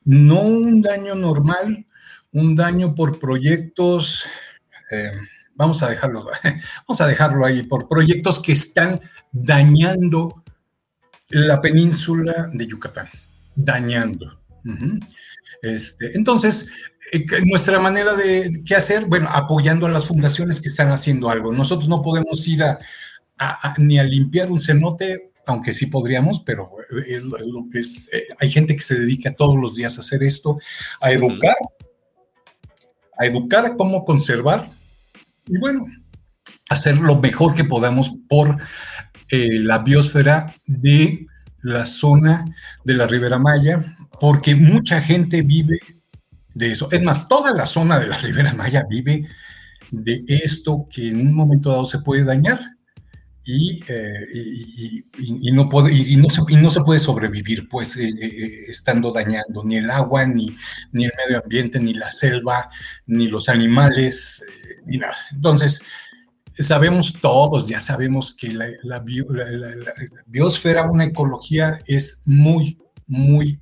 No 0.05 0.41
un 0.41 0.81
daño 0.81 1.13
normal, 1.13 1.86
un 2.31 2.55
daño 2.55 2.95
por 2.95 3.19
proyectos, 3.19 4.25
eh, 4.89 5.11
vamos 5.53 5.84
a 5.84 5.89
dejarlo, 5.91 6.25
vamos 6.88 6.99
a 6.99 7.05
dejarlo 7.05 7.45
ahí, 7.45 7.61
por 7.61 7.88
proyectos 7.88 8.41
que 8.41 8.53
están 8.53 8.99
dañando 9.31 10.43
la 11.29 11.61
península 11.61 12.49
de 12.51 12.65
Yucatán, 12.65 13.07
dañando. 13.55 14.39
Este, 15.61 16.15
entonces, 16.17 16.67
eh, 17.11 17.25
nuestra 17.45 17.79
manera 17.79 18.15
de 18.15 18.63
qué 18.65 18.75
hacer, 18.75 19.05
bueno, 19.05 19.29
apoyando 19.31 19.85
a 19.85 19.91
las 19.91 20.05
fundaciones 20.05 20.59
que 20.59 20.67
están 20.67 20.89
haciendo 20.89 21.29
algo. 21.29 21.53
Nosotros 21.53 21.87
no 21.87 22.01
podemos 22.01 22.47
ir 22.47 22.63
a, 22.63 22.79
ni 23.77 23.99
a 23.99 24.03
limpiar 24.03 24.51
un 24.51 24.59
cenote, 24.59 25.31
aunque 25.45 25.73
sí 25.73 25.87
podríamos, 25.87 26.41
pero 26.41 26.71
es, 27.07 27.23
es, 27.73 28.09
eh, 28.13 28.27
hay 28.39 28.49
gente 28.49 28.75
que 28.75 28.81
se 28.81 28.99
dedica 28.99 29.35
todos 29.35 29.57
los 29.57 29.75
días 29.75 29.97
a 29.97 30.01
hacer 30.01 30.23
esto, 30.23 30.57
a 31.01 31.11
educar, 31.11 31.55
a 33.17 33.25
educar 33.25 33.65
a 33.65 33.75
cómo 33.75 34.05
conservar 34.05 34.67
y 35.45 35.57
bueno, 35.57 35.85
hacer 36.69 36.97
lo 36.97 37.19
mejor 37.19 37.53
que 37.53 37.65
podamos 37.65 38.11
por 38.27 38.57
eh, 39.29 39.59
la 39.59 39.79
biosfera 39.79 40.53
de 40.65 41.27
la 41.64 41.86
zona 41.86 42.45
de 42.84 42.93
la 42.93 43.07
Ribera 43.07 43.39
Maya, 43.39 43.84
porque 44.20 44.55
mucha 44.55 45.01
gente 45.01 45.41
vive 45.41 45.80
de 46.53 46.72
eso. 46.72 46.89
Es 46.91 47.01
más, 47.01 47.28
toda 47.28 47.53
la 47.53 47.66
zona 47.66 47.99
de 47.99 48.07
la 48.07 48.18
Ribera 48.18 48.53
Maya 48.53 48.86
vive 48.88 49.28
de 49.91 50.24
esto 50.28 50.88
que 50.89 51.07
en 51.07 51.28
un 51.28 51.34
momento 51.34 51.72
dado 51.72 51.86
se 51.86 51.99
puede 51.99 52.24
dañar 52.24 52.59
y, 53.45 53.82
eh, 53.88 55.03
no, 55.51 55.68
puede, 55.70 55.93
y, 55.93 56.16
no, 56.16 56.30
se, 56.30 56.41
no 56.55 56.72
se 56.72 56.82
puede 56.82 56.99
sobrevivir 56.99 57.68
pues 57.68 57.97
eh, 57.97 58.09
eh, 58.09 58.66
estando 58.70 59.11
dañando 59.11 59.64
ni 59.66 59.78
el 59.78 59.89
agua, 59.89 60.26
ni, 60.26 60.55
ni 60.93 61.05
el 61.05 61.11
medio 61.18 61.41
ambiente, 61.43 61.80
ni 61.80 61.93
la 61.93 62.09
selva, 62.09 62.70
ni 63.05 63.28
los 63.28 63.49
animales, 63.49 64.45
ni 64.86 64.97
nada. 64.97 65.18
Entonces, 65.34 65.82
sabemos 66.60 67.20
todos, 67.20 67.68
ya 67.68 67.82
sabemos 67.82 68.34
que 68.34 68.51
la, 68.51 69.04
biosfera, 70.26 70.89
una 70.89 71.06
ecología 71.06 71.80
es 71.88 72.22
muy, 72.26 72.80
muy 73.08 73.60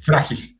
frágil. 0.00 0.58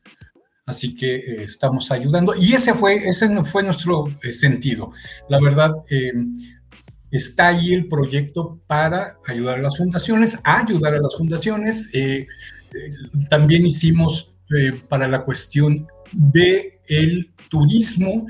Así 0.66 0.96
que 0.96 1.42
estamos 1.42 1.90
ayudando 1.90 2.34
y 2.34 2.54
ese 2.54 2.72
fue, 2.72 3.06
ese 3.06 3.28
fue 3.44 3.62
nuestro 3.62 4.06
sentido. 4.32 4.92
La 5.28 5.38
verdad, 5.38 5.74
está 7.16 7.48
ahí 7.48 7.72
el 7.72 7.86
proyecto 7.86 8.60
para 8.66 9.18
ayudar 9.28 9.60
a 9.60 9.62
las 9.62 9.76
fundaciones, 9.76 10.38
ayudar 10.42 10.94
a 10.94 11.00
las 11.00 11.16
fundaciones. 11.16 11.88
Eh, 11.92 12.26
eh, 12.74 12.90
también 13.30 13.64
hicimos 13.64 14.32
eh, 14.50 14.72
para 14.88 15.06
la 15.06 15.22
cuestión 15.22 15.86
de 16.12 16.80
el 16.88 17.32
turismo, 17.48 18.26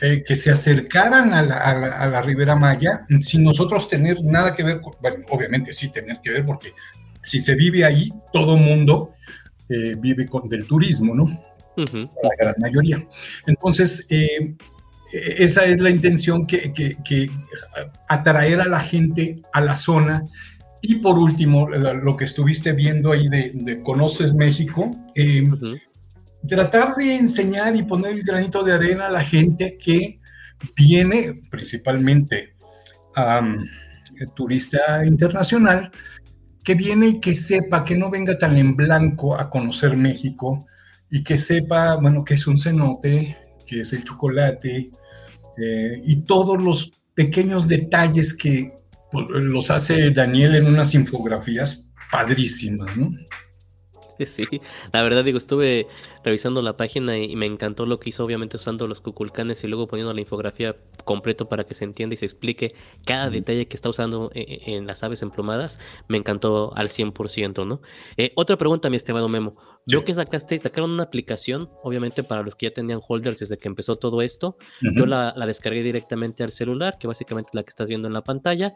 que 0.00 0.36
se 0.36 0.50
acercaran 0.50 1.32
a 1.32 1.42
la, 1.42 1.56
a, 1.56 2.06
la, 2.06 2.22
Ribera 2.22 2.54
Maya 2.56 3.06
sin 3.20 3.44
nosotros 3.44 3.88
tener 3.88 4.22
nada 4.22 4.54
que 4.54 4.62
ver, 4.62 4.80
bueno, 5.00 5.24
obviamente 5.30 5.72
sí 5.72 5.90
tener 5.90 6.20
que 6.22 6.30
ver, 6.30 6.44
porque 6.44 6.72
si 7.22 7.40
se 7.40 7.54
vive 7.54 7.84
ahí, 7.84 8.12
todo 8.32 8.56
mundo 8.56 9.14
vive 9.68 10.26
con, 10.26 10.48
del 10.48 10.66
turismo, 10.66 11.14
¿no? 11.14 11.26
La 11.76 12.30
gran 12.38 12.54
mayoría. 12.58 13.04
Entonces, 13.46 14.06
esa 15.12 15.64
es 15.64 15.80
la 15.80 15.90
intención 15.90 16.46
que, 16.46 17.30
atraer 18.08 18.60
a 18.60 18.66
la 18.66 18.80
gente 18.80 19.42
a 19.52 19.60
la 19.60 19.74
zona. 19.74 20.24
Y 20.82 20.96
por 20.96 21.18
último, 21.18 21.68
lo 21.68 22.16
que 22.16 22.24
estuviste 22.24 22.72
viendo 22.72 23.12
ahí 23.12 23.28
de, 23.28 23.80
Conoces 23.82 24.34
México, 24.34 24.90
eh, 25.14 25.48
tratar 26.46 26.94
de 26.94 27.16
enseñar 27.16 27.74
y 27.76 27.82
poner 27.82 28.12
el 28.12 28.22
granito 28.22 28.62
de 28.62 28.72
arena 28.72 29.06
a 29.06 29.10
la 29.10 29.24
gente 29.24 29.76
que 29.78 30.20
viene 30.74 31.42
principalmente 31.50 32.54
turista 34.34 35.04
internacional, 35.04 35.90
que 36.62 36.74
viene 36.74 37.08
y 37.08 37.20
que 37.20 37.34
sepa, 37.34 37.84
que 37.84 37.96
no 37.96 38.10
venga 38.10 38.38
tan 38.38 38.56
en 38.56 38.74
blanco 38.74 39.38
a 39.38 39.48
conocer 39.48 39.96
México 39.96 40.66
y 41.10 41.22
que 41.22 41.38
sepa, 41.38 41.96
bueno, 41.96 42.24
que 42.24 42.34
es 42.34 42.46
un 42.46 42.58
cenote, 42.58 43.36
que 43.66 43.80
es 43.80 43.92
el 43.92 44.04
chocolate, 44.04 44.90
eh, 45.58 46.02
y 46.04 46.16
todos 46.24 46.62
los 46.62 46.90
pequeños 47.14 47.68
detalles 47.68 48.34
que 48.34 48.74
pues, 49.10 49.26
los 49.30 49.70
hace 49.70 50.10
Daniel 50.10 50.56
en 50.56 50.66
unas 50.66 50.94
infografías 50.94 51.88
padrísimas, 52.10 52.96
¿no? 52.96 53.10
Sí, 54.24 54.46
la 54.94 55.02
verdad 55.02 55.24
digo, 55.24 55.36
estuve 55.36 55.86
revisando 56.26 56.60
la 56.60 56.74
página 56.74 57.16
y, 57.16 57.36
me 57.36 57.46
encantó 57.46 57.86
lo 57.86 58.00
que 58.00 58.10
hizo, 58.10 58.24
obviamente 58.24 58.56
usando 58.56 58.88
los 58.88 59.00
cuculcanes 59.00 59.62
y 59.62 59.68
luego 59.68 59.86
poniendo 59.86 60.12
la 60.12 60.20
infografía 60.20 60.74
completo 61.04 61.44
para 61.44 61.62
que 61.62 61.76
se 61.76 61.84
entienda 61.84 62.14
y 62.14 62.16
se 62.16 62.24
explique 62.24 62.74
cada 63.04 63.30
detalle 63.30 63.68
que 63.68 63.76
está 63.76 63.88
usando 63.88 64.28
eh, 64.34 64.44
eh, 64.48 64.74
en, 64.74 64.88
las 64.88 65.04
aves 65.04 65.22
emplumadas. 65.22 65.78
Me 66.08 66.18
encantó 66.18 66.72
al 66.74 66.88
100%, 66.88 67.64
¿no? 67.64 67.80
Eh, 68.16 68.32
otra 68.34 68.58
pregunta, 68.58 68.90
mi 68.90 68.96
estimado 68.96 69.28
Memo. 69.28 69.54
Yo 69.88 70.04
que 70.04 70.14
sacaste, 70.14 70.58
sacaron 70.58 70.90
una 70.90 71.04
aplicación, 71.04 71.70
obviamente 71.84 72.24
para 72.24 72.42
los 72.42 72.56
que 72.56 72.66
ya 72.66 72.72
tenían 72.72 73.00
holders 73.06 73.38
desde 73.38 73.56
que 73.56 73.68
empezó 73.68 73.94
todo 73.94 74.20
esto. 74.20 74.56
Yo 74.80 75.06
la, 75.06 75.32
descargué 75.46 75.84
directamente 75.84 76.42
al 76.42 76.50
celular, 76.50 76.98
que 76.98 77.06
básicamente 77.06 77.50
es 77.50 77.54
la 77.54 77.62
que 77.62 77.70
estás 77.70 77.88
viendo 77.88 78.08
en 78.08 78.14
la 78.14 78.24
pantalla. 78.24 78.74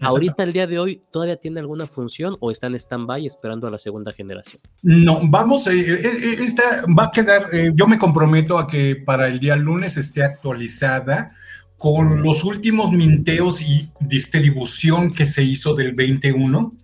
ahorita, 0.00 0.44
el 0.44 0.52
día 0.52 0.68
de 0.68 0.78
hoy, 0.78 1.02
¿todavía 1.10 1.38
tiene 1.38 1.58
alguna 1.58 1.88
función 1.88 2.36
o 2.38 2.52
está 2.52 2.68
en 2.68 2.76
stand-by 2.76 3.26
esperando 3.26 3.66
a 3.66 3.72
la 3.72 3.80
segunda 3.80 4.12
generación? 4.12 4.62
No, 4.84 5.18
vamos, 5.24 5.66
esta 5.66 6.67
va 6.98 7.04
a 7.04 7.10
quedar, 7.10 7.48
eh, 7.52 7.72
yo 7.74 7.86
me 7.86 7.98
comprometo 7.98 8.58
a 8.58 8.66
que 8.66 8.96
para 8.96 9.28
el 9.28 9.40
día 9.40 9.56
lunes 9.56 9.96
esté 9.96 10.22
actualizada 10.22 11.34
con 11.76 12.22
los 12.22 12.44
últimos 12.44 12.90
minteos 12.90 13.62
y 13.62 13.90
distribución 14.00 15.12
que 15.12 15.26
se 15.26 15.42
hizo 15.42 15.74
del 15.74 15.94
21. 15.94 16.74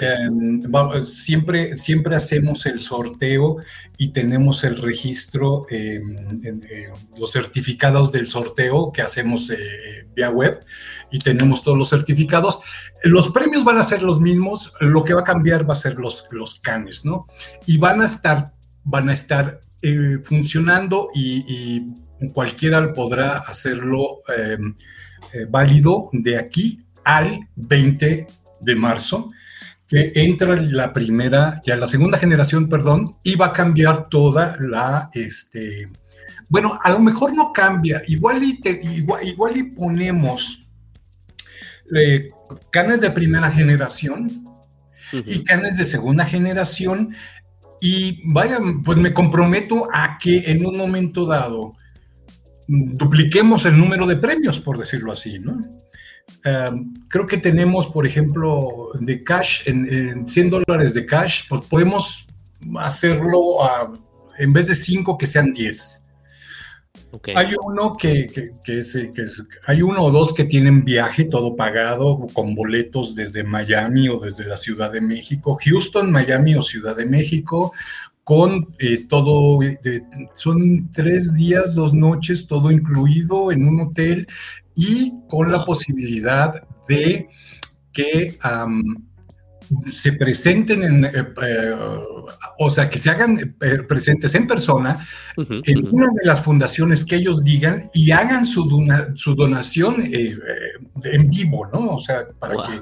Em, 0.00 0.60
siempre, 1.02 1.74
siempre 1.74 2.14
hacemos 2.14 2.66
el 2.66 2.80
sorteo 2.80 3.56
y 3.96 4.08
tenemos 4.12 4.62
el 4.64 4.76
registro, 4.76 5.64
em, 5.70 6.42
eh, 6.44 6.90
los 7.18 7.32
certificados 7.32 8.12
del 8.12 8.28
sorteo 8.28 8.92
que 8.92 9.00
hacemos 9.00 9.48
eh, 9.48 10.06
vía 10.14 10.28
web 10.28 10.60
y 11.10 11.18
tenemos 11.20 11.62
todos 11.62 11.78
los 11.78 11.88
certificados. 11.88 12.60
Los 13.02 13.30
premios 13.30 13.64
van 13.64 13.78
a 13.78 13.82
ser 13.82 14.02
los 14.02 14.20
mismos, 14.20 14.74
lo 14.80 15.04
que 15.04 15.14
va 15.14 15.22
a 15.22 15.24
cambiar 15.24 15.66
va 15.66 15.72
a 15.72 15.76
ser 15.76 15.94
los, 15.94 16.26
los 16.32 16.60
canes, 16.60 17.06
¿no? 17.06 17.26
Y 17.64 17.78
van 17.78 18.02
a 18.02 18.04
estar 18.04 18.52
van 18.88 19.10
a 19.10 19.12
estar 19.12 19.60
eh, 19.82 20.18
funcionando 20.24 21.10
y, 21.14 21.92
cualquiera 22.34 22.92
podrá 22.94 23.36
hacerlo 23.38 24.22
em, 24.36 24.74
eh, 25.32 25.46
válido 25.48 26.10
de 26.12 26.36
aquí 26.36 26.82
al 27.04 27.38
20 27.54 28.26
de 28.60 28.74
marzo, 28.74 29.30
que 29.86 30.10
entra 30.16 30.56
la 30.56 30.92
primera, 30.92 31.60
ya 31.64 31.76
la 31.76 31.86
segunda 31.86 32.18
generación, 32.18 32.68
perdón, 32.68 33.16
y 33.22 33.36
va 33.36 33.46
a 33.46 33.52
cambiar 33.52 34.08
toda 34.08 34.56
la, 34.58 35.10
este, 35.14 35.88
bueno, 36.48 36.76
a 36.82 36.90
lo 36.90 36.98
mejor 36.98 37.34
no 37.34 37.52
cambia, 37.52 38.02
igual 38.08 38.42
y, 38.42 38.58
igual, 38.96 39.56
y 39.56 39.62
ponemos 39.62 40.68
eh, 41.94 42.28
canes 42.70 43.00
de 43.00 43.12
primera 43.12 43.48
generación 43.48 44.44
y 45.12 45.44
canes 45.44 45.76
de 45.76 45.84
segunda 45.84 46.24
generación 46.24 47.14
y 47.80 48.22
vaya, 48.32 48.58
pues 48.84 48.98
me 48.98 49.12
comprometo 49.12 49.88
a 49.92 50.18
que 50.18 50.50
en 50.50 50.66
un 50.66 50.76
momento 50.76 51.24
dado 51.26 51.74
dupliquemos 52.66 53.64
el 53.66 53.78
número 53.78 54.06
de 54.06 54.16
premios, 54.16 54.60
por 54.60 54.78
decirlo 54.78 55.12
así, 55.12 55.38
¿no? 55.38 55.58
Em, 56.44 56.92
creo 57.08 57.26
que 57.26 57.38
tenemos, 57.38 57.86
por 57.86 58.06
ejemplo, 58.06 58.90
de 59.00 59.22
cash, 59.22 59.62
en, 59.66 60.28
100 60.28 60.50
dólares 60.50 60.92
de 60.94 61.06
cash, 61.06 61.44
pues 61.48 61.62
podemos 61.66 62.26
hacerlo 62.78 63.58
en 64.38 64.52
vez 64.52 64.66
de 64.66 64.74
5 64.74 65.16
que 65.16 65.26
sean 65.26 65.52
10. 65.52 66.04
Hay 67.34 67.54
uno 67.60 67.96
que, 67.96 68.28
es, 68.66 68.98
hay 69.66 69.82
uno 69.82 70.04
o 70.04 70.10
dos 70.10 70.34
que 70.34 70.44
tienen 70.44 70.84
viaje 70.84 71.24
todo 71.24 71.56
pagado 71.56 72.26
con 72.32 72.54
boletos 72.54 73.14
desde 73.14 73.44
Miami 73.44 74.08
o 74.08 74.18
desde 74.18 74.44
la 74.44 74.56
Ciudad 74.56 74.92
de 74.92 75.00
México, 75.00 75.58
Houston, 75.64 76.12
Miami 76.12 76.54
o 76.54 76.62
Ciudad 76.62 76.96
de 76.96 77.06
México, 77.06 77.72
con 78.24 78.74
eh, 78.78 79.06
todo, 79.08 79.58
son 80.34 80.90
tres 80.92 81.34
días, 81.34 81.74
dos 81.74 81.94
noches, 81.94 82.46
todo 82.46 82.70
incluido 82.70 83.50
en 83.52 83.66
un 83.66 83.80
hotel 83.80 84.26
y 84.74 85.14
con 85.28 85.50
la 85.50 85.64
posibilidad 85.64 86.62
de 86.86 87.28
que 87.90 88.36
se 89.92 90.12
presenten 90.12 90.82
en, 90.82 91.04
eh, 91.04 91.10
eh, 91.42 91.76
o 92.58 92.70
sea, 92.70 92.88
que 92.88 92.98
se 92.98 93.10
hagan 93.10 93.56
eh, 93.60 93.78
presentes 93.86 94.34
en 94.34 94.46
persona 94.46 95.06
en 95.36 95.88
una 95.94 96.06
de 96.06 96.24
las 96.24 96.42
fundaciones 96.42 97.04
que 97.04 97.16
ellos 97.16 97.44
digan 97.44 97.88
y 97.94 98.10
hagan 98.10 98.44
su, 98.44 98.86
su 99.14 99.34
donación 99.34 100.04
en 100.04 101.30
vivo, 101.30 101.66
¿no? 101.66 101.90
O 101.90 102.00
sea, 102.00 102.26
para 102.38 102.56
que... 102.56 102.80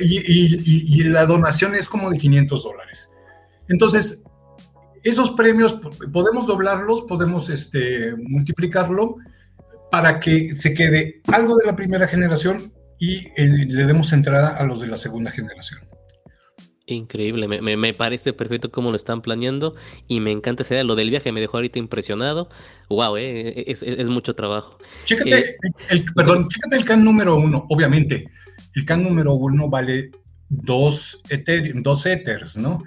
Y, 0.00 1.02
la 1.04 1.24
donación 1.24 1.74
es 1.74 1.88
como 1.88 2.10
de 2.10 2.18
500 2.18 2.62
dólares. 2.62 3.10
Entonces, 3.68 4.22
esos 5.02 5.30
premios 5.32 5.78
podemos 6.12 6.46
doblarlos, 6.46 7.02
podemos 7.02 7.48
este, 7.48 8.14
multiplicarlo 8.16 9.16
para 9.90 10.20
que 10.20 10.54
se 10.54 10.74
quede 10.74 11.22
algo 11.32 11.56
de 11.56 11.66
la 11.66 11.76
primera 11.76 12.06
generación 12.06 12.72
y 12.98 13.28
le 13.38 13.86
demos 13.86 14.12
entrada 14.12 14.56
a 14.56 14.64
los 14.64 14.80
de 14.80 14.88
la 14.88 14.96
segunda 14.96 15.30
generación. 15.30 15.87
Increíble, 16.90 17.46
me, 17.48 17.94
parece 17.94 18.32
perfecto 18.32 18.70
cómo 18.70 18.90
lo 18.90 18.96
están 18.96 19.20
planeando 19.20 19.74
y 20.06 20.20
me 20.20 20.32
encanta 20.32 20.62
esa 20.62 20.74
idea. 20.74 20.84
Lo 20.84 20.96
del 20.96 21.10
viaje 21.10 21.32
me 21.32 21.40
dejó 21.40 21.58
ahorita 21.58 21.78
impresionado. 21.78 22.48
Wow, 22.88 23.18
eh, 23.18 23.64
es, 23.66 24.08
mucho 24.08 24.34
trabajo. 24.34 24.78
Chécate, 25.04 25.38
eh, 25.38 25.56
el, 25.90 26.04
perdón, 26.14 26.48
chécate 26.48 26.76
el 26.76 26.84
CAN 26.86 27.04
número 27.04 27.36
uno, 27.36 27.66
obviamente. 27.68 28.30
El 28.74 28.86
CAN 28.86 29.02
número 29.02 29.34
uno 29.34 29.68
vale 29.68 30.10
dos, 30.48 31.22
dos 31.74 32.06
Ethers, 32.06 32.56
¿no? 32.56 32.82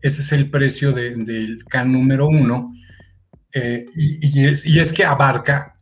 ese 0.00 0.22
es 0.22 0.32
el 0.32 0.48
precio 0.48 0.92
del 0.92 1.64
CAN 1.68 1.90
número 1.90 2.28
uno. 2.28 2.72
Eh, 3.52 3.86
y, 3.94 4.44
es, 4.44 4.64
y 4.64 4.78
es 4.78 4.92
que 4.92 5.04
abarca, 5.04 5.80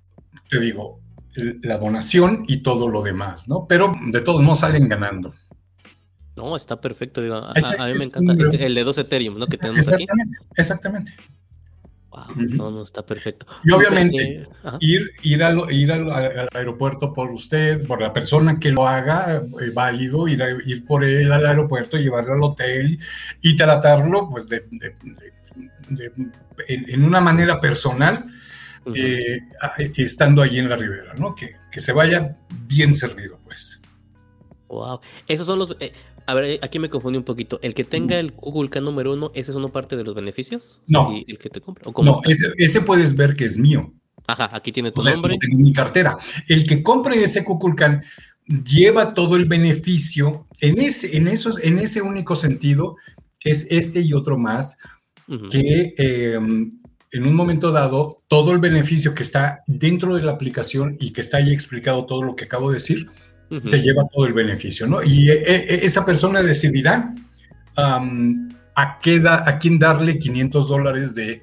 te 0.48 0.58
digo, 0.58 1.00
la 1.34 1.76
donación 1.76 2.44
y 2.48 2.62
todo 2.62 2.88
lo 2.88 3.02
demás, 3.02 3.48
¿no? 3.48 3.66
Pero 3.68 3.92
de 4.10 4.20
todos 4.22 4.42
modos 4.42 4.60
salen 4.60 4.88
ganando. 4.88 5.34
No, 6.40 6.56
está 6.56 6.80
perfecto. 6.80 7.20
Digo, 7.20 7.36
a, 7.36 7.52
mí 7.54 7.94
me 7.98 8.04
encanta 8.04 8.32
este, 8.32 8.64
el 8.64 8.74
de 8.74 8.84
2 8.84 8.98
Ethereum, 8.98 9.38
¿no? 9.38 9.46
Que 9.46 9.58
tenemos 9.58 9.80
exactamente, 9.80 10.36
aquí. 10.38 10.50
Exactamente. 10.56 11.12
Wow, 12.10 12.24
no, 12.36 12.70
no, 12.70 12.82
está 12.82 13.04
perfecto. 13.04 13.46
Y 13.62 13.70
obviamente, 13.70 14.48
ir, 14.80 15.10
ir, 15.22 15.44
al, 15.44 15.70
ir 15.70 15.92
al, 15.92 16.48
aeropuerto 16.52 17.12
por 17.12 17.30
usted, 17.30 17.86
por 17.86 18.00
la 18.00 18.12
persona 18.12 18.58
que 18.58 18.70
lo 18.70 18.88
haga, 18.88 19.42
eh, 19.60 19.70
válido, 19.72 20.26
ir, 20.26 20.42
ir 20.66 20.84
por 20.86 21.04
él 21.04 21.30
al 21.30 21.46
aeropuerto, 21.46 21.98
llevarlo 21.98 22.32
al 22.32 22.42
hotel 22.42 22.98
y 23.42 23.54
tratarlo, 23.54 24.28
pues, 24.28 24.48
de, 24.48 24.64
en, 26.68 27.04
una 27.04 27.20
manera 27.20 27.60
personal, 27.60 28.24
eh, 28.94 29.40
estando 29.96 30.42
allí 30.42 30.58
en 30.58 30.68
la 30.68 30.76
ribera, 30.76 31.14
¿no? 31.14 31.34
Que, 31.34 31.56
que 31.70 31.80
se 31.80 31.92
vaya 31.92 32.36
bien 32.66 32.96
servido, 32.96 33.38
pues. 33.44 33.80
Wow. 34.70 35.00
Esos 35.26 35.46
son 35.48 35.58
los. 35.58 35.76
Eh, 35.80 35.92
a 36.30 36.34
ver, 36.34 36.60
aquí 36.62 36.78
me 36.78 36.88
confundí 36.88 37.18
un 37.18 37.24
poquito. 37.24 37.58
¿El 37.60 37.74
que 37.74 37.82
tenga 37.82 38.16
el 38.16 38.30
Google 38.30 38.70
número 38.80 39.14
uno, 39.14 39.32
ese 39.34 39.50
es 39.50 39.56
una 39.56 39.66
parte 39.66 39.96
de 39.96 40.04
los 40.04 40.14
beneficios? 40.14 40.80
No. 40.86 41.12
¿El 41.26 41.38
que 41.38 41.50
te 41.50 41.60
compra? 41.60 41.90
no, 42.04 42.20
ese, 42.56 42.80
puedes 42.82 43.16
ver 43.16 43.34
que 43.34 43.46
es 43.46 43.58
mío. 43.58 43.92
Ajá, 44.28 44.48
aquí 44.52 44.70
tiene 44.70 44.92
tu 44.92 45.02
nombre. 45.02 45.36
en 45.42 45.58
mi 45.58 45.72
cartera. 45.72 46.16
El 46.46 46.66
que 46.66 46.84
compre 46.84 47.20
ese 47.20 47.44
Can 47.76 48.04
lleva 48.64 49.12
todo 49.12 49.34
el 49.34 49.46
beneficio 49.46 50.46
en 50.60 50.80
ese, 50.80 51.16
en 51.16 51.26
esos, 51.26 51.60
en 51.64 51.80
ese 51.80 52.00
único 52.00 52.36
sentido, 52.36 52.94
es 53.42 53.66
este 53.68 54.00
y 54.00 54.12
otro 54.12 54.38
más, 54.38 54.78
que 55.50 55.94
em, 55.96 56.70
en 57.10 57.26
un 57.26 57.34
momento 57.34 57.72
dado, 57.72 58.22
todo 58.28 58.52
el 58.52 58.58
beneficio 58.58 59.16
que 59.16 59.24
está 59.24 59.64
dentro 59.66 60.14
de 60.14 60.22
la 60.22 60.30
aplicación 60.30 60.96
y 61.00 61.12
que 61.12 61.22
está 61.22 61.38
ahí 61.38 61.52
explicado 61.52 62.06
todo 62.06 62.22
lo 62.22 62.36
que 62.36 62.44
acabo 62.44 62.70
de 62.70 62.74
decir, 62.74 63.08
se 63.64 63.82
lleva 63.82 64.06
todo 64.12 64.26
el 64.26 64.32
beneficio, 64.32 64.86
¿no? 64.86 65.02
Y 65.02 65.30
eh, 65.30 65.84
esa 65.84 66.04
persona 66.04 66.42
decidirá 66.42 67.12
a, 67.76 68.98
qué 69.02 69.22
a 69.26 69.58
quién 69.58 69.78
darle 69.78 70.18
500 70.18 70.68
dólares 70.68 71.14
de, 71.14 71.42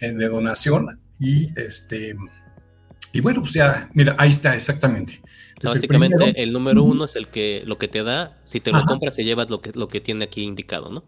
de, 0.00 0.28
donación 0.28 1.00
y 1.18 1.48
este 1.58 2.16
y 3.12 3.20
bueno, 3.20 3.40
pues 3.40 3.54
ya, 3.54 3.88
mira, 3.94 4.14
ahí 4.18 4.28
está 4.28 4.54
exactamente. 4.54 5.20
básicamente 5.62 6.42
el, 6.42 6.52
número 6.52 6.82
uno 6.82 7.06
es 7.06 7.16
el 7.16 7.28
que 7.28 7.62
lo 7.64 7.78
que 7.78 7.88
te 7.88 8.02
da, 8.02 8.38
si 8.44 8.60
te 8.60 8.70
lo 8.70 8.84
compras 8.84 9.14
se 9.14 9.24
lleva 9.24 9.46
lo 9.46 9.62
que, 9.62 9.72
lo 9.74 9.88
que 9.88 10.00
tiene 10.00 10.26
aquí 10.26 10.42
indicado, 10.42 10.90
¿no? 10.90 11.04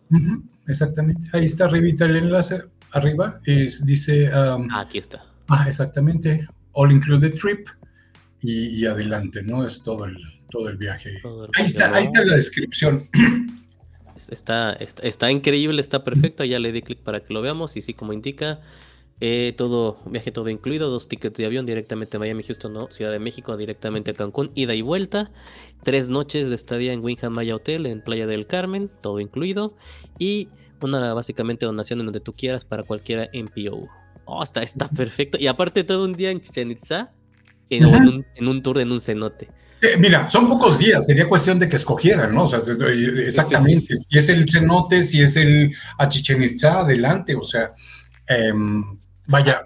exactamente, 0.66 1.28
ahí 1.34 1.44
está 1.44 1.66
arribita 1.66 2.06
el 2.06 2.16
enlace, 2.16 2.62
arriba, 2.92 3.40
es, 3.44 3.84
dice... 3.84 4.30
ah, 4.32 4.58
aquí 4.74 4.98
está. 4.98 5.22
Ah, 5.48 5.64
exactamente, 5.66 6.46
All 6.72 6.92
Included 6.92 7.34
Trip 7.34 7.68
y 8.40 8.86
adelante, 8.86 9.42
¿no? 9.42 9.66
Es 9.66 9.82
todo 9.82 10.04
el, 10.04 10.16
todo 10.50 10.68
el 10.68 10.76
viaje. 10.76 11.20
ahí, 11.54 11.64
está, 11.64 11.94
ahí 11.94 12.02
está 12.02 12.24
la 12.24 12.36
descripción. 12.36 13.08
Está, 14.30 14.72
está, 14.72 15.30
increíble, 15.30 15.80
está 15.80 16.02
perfecto. 16.02 16.44
Ya 16.44 16.58
le 16.58 16.72
di 16.72 16.82
clic 16.82 16.98
para 16.98 17.20
que 17.20 17.32
lo 17.32 17.40
veamos. 17.40 17.76
Y 17.76 17.82
sí, 17.82 17.94
como 17.94 18.12
indica, 18.12 18.60
eh, 19.20 19.54
todo, 19.56 19.98
viaje 20.06 20.32
todo 20.32 20.48
incluido, 20.48 20.90
dos 20.90 21.08
tickets 21.08 21.38
de 21.38 21.46
avión 21.46 21.66
directamente 21.66 22.16
a 22.16 22.20
Miami, 22.20 22.42
Houston, 22.42 22.72
no, 22.72 22.88
Ciudad 22.90 23.12
de 23.12 23.18
México, 23.18 23.56
directamente 23.56 24.10
a 24.10 24.14
Cancún, 24.14 24.50
ida 24.54 24.74
y 24.74 24.82
vuelta, 24.82 25.30
tres 25.82 26.08
noches 26.08 26.48
de 26.48 26.54
estadía 26.54 26.92
en 26.92 27.04
Winham 27.04 27.32
Maya 27.32 27.54
Hotel 27.54 27.86
en 27.86 28.02
Playa 28.02 28.26
del 28.26 28.46
Carmen, 28.46 28.90
todo 29.00 29.20
incluido, 29.20 29.76
y 30.18 30.48
una 30.80 31.14
básicamente 31.14 31.66
donación 31.66 32.00
en 32.00 32.06
donde 32.06 32.20
tú 32.20 32.32
quieras 32.32 32.64
para 32.64 32.84
cualquiera 32.84 33.28
MPO. 33.32 33.88
Oh, 34.24 34.42
está, 34.42 34.62
está 34.62 34.88
perfecto. 34.88 35.38
Y 35.40 35.46
aparte 35.46 35.84
todo 35.84 36.04
un 36.04 36.12
día 36.12 36.30
en 36.30 36.40
Chichen 36.40 36.70
Itza, 36.70 37.12
en, 37.70 37.86
un, 37.86 38.26
en 38.34 38.48
un 38.48 38.62
tour 38.62 38.78
en 38.78 38.92
un 38.92 39.00
cenote. 39.00 39.48
Eh, 39.80 39.96
mira, 39.96 40.28
son 40.28 40.48
pocos 40.48 40.78
días, 40.78 41.06
sería 41.06 41.28
cuestión 41.28 41.58
de 41.58 41.68
que 41.68 41.76
escogieran, 41.76 42.34
¿no? 42.34 42.44
O 42.44 42.48
sea, 42.48 42.60
exactamente, 43.24 43.96
si 43.96 44.18
es 44.18 44.28
el 44.28 44.48
cenote, 44.48 45.04
si 45.04 45.22
es 45.22 45.36
el 45.36 45.72
Chichen 46.08 46.44
adelante, 46.64 47.36
o 47.36 47.44
sea, 47.44 47.70
em, 48.26 48.84
vaya. 49.26 49.62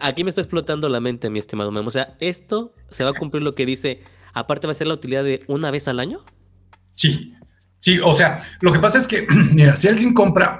aquí 0.00 0.24
me 0.24 0.30
está 0.30 0.40
explotando 0.40 0.88
la 0.88 1.00
mente, 1.00 1.28
mi 1.28 1.38
estimado 1.38 1.70
Memo. 1.70 1.88
O 1.88 1.90
sea, 1.90 2.16
esto 2.18 2.74
se 2.90 3.04
va 3.04 3.10
a 3.10 3.12
cumplir 3.12 3.42
lo 3.42 3.54
que 3.54 3.66
dice, 3.66 4.02
aparte 4.32 4.66
va 4.66 4.72
a 4.72 4.76
ser 4.76 4.86
la 4.86 4.94
utilidad 4.94 5.22
de 5.22 5.42
una 5.48 5.70
vez 5.70 5.86
al 5.86 6.00
año. 6.00 6.24
Sí, 6.94 7.34
sí, 7.80 7.98
o 8.02 8.14
sea, 8.14 8.40
lo 8.60 8.72
que 8.72 8.78
pasa 8.78 8.98
es 8.98 9.06
que, 9.06 9.26
mira, 9.52 9.76
si 9.76 9.86
alguien 9.86 10.14
compra, 10.14 10.58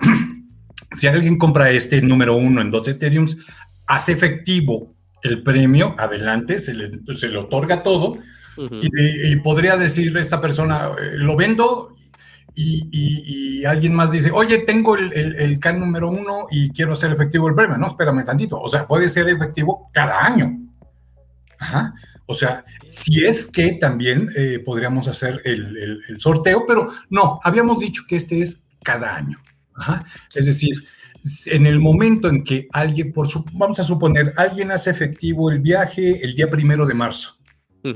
si 0.93 1.07
alguien 1.07 1.39
compra 1.39 1.71
este 1.71 2.03
número 2.03 2.37
uno 2.37 2.61
en 2.61 2.71
dos 2.71 2.87
Ethereums, 2.89 3.39
hace 3.87 4.13
efectivo 4.13 4.95
el 5.23 5.43
premio, 5.43 5.95
adelante, 5.99 6.59
se 6.59 6.75
le, 6.75 6.91
se 7.17 7.29
le 7.29 7.39
otorga 7.39 7.83
todo, 7.83 8.19
y, 8.57 9.37
podría 9.37 9.77
decirle 9.77 10.21
esta 10.21 10.41
persona, 10.41 10.91
eh, 11.01 11.13
lo 11.17 11.37
vendo 11.37 11.95
y, 12.55 13.65
alguien 13.65 13.95
más 13.95 14.11
dice, 14.11 14.31
oye, 14.31 14.59
tengo 14.59 14.97
el, 14.97 15.13
el, 15.13 15.59
CAN 15.59 15.81
número 15.81 16.09
uno 16.09 16.47
y 16.51 16.71
quiero 16.71 16.93
hacer 16.93 17.11
efectivo 17.11 17.49
el 17.49 17.55
premio. 17.55 17.79
No, 17.79 17.89
espérame 17.89 18.25
tantito. 18.25 18.61
O 18.61 18.69
sea, 18.69 18.87
puede 18.87 19.09
ser 19.09 19.29
efectivo 19.29 19.91
cada 19.93 20.25
año. 20.25 20.61
Ajá. 21.59 21.95
O 22.27 22.35
sea, 22.35 22.65
si 22.87 23.25
es 23.25 23.47
que 23.47 23.73
también 23.73 24.31
eh, 24.37 24.61
podríamos 24.65 25.09
hacer 25.09 25.43
el, 25.45 26.01
el, 26.09 26.21
sorteo, 26.21 26.65
pero 26.67 26.91
no, 27.11 27.41
habíamos 27.43 27.79
dicho 27.81 28.03
que 28.09 28.17
este 28.17 28.41
es 28.41 28.67
cada 28.83 29.15
año. 29.15 29.39
Ajá. 29.75 30.05
Es 30.35 30.47
decir, 30.47 30.83
en 31.47 31.67
el 31.67 31.81
momento 31.81 32.29
en 32.29 32.45
que 32.45 32.69
alguien, 32.73 33.13
por 33.13 33.29
su, 33.29 33.45
vamos 33.53 33.81
a 33.81 33.85
suponer, 33.85 34.33
alguien 34.37 34.71
hace 34.71 34.91
efectivo 34.91 35.51
el 35.51 35.61
viaje 35.61 36.25
el 36.25 36.35
día 36.35 36.49
primero 36.49 36.87
de 36.87 36.95
marzo. 36.95 37.37
Ah, 37.85 37.93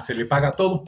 se 0.00 0.14
le 0.14 0.24
paga 0.24 0.52
todo. 0.52 0.84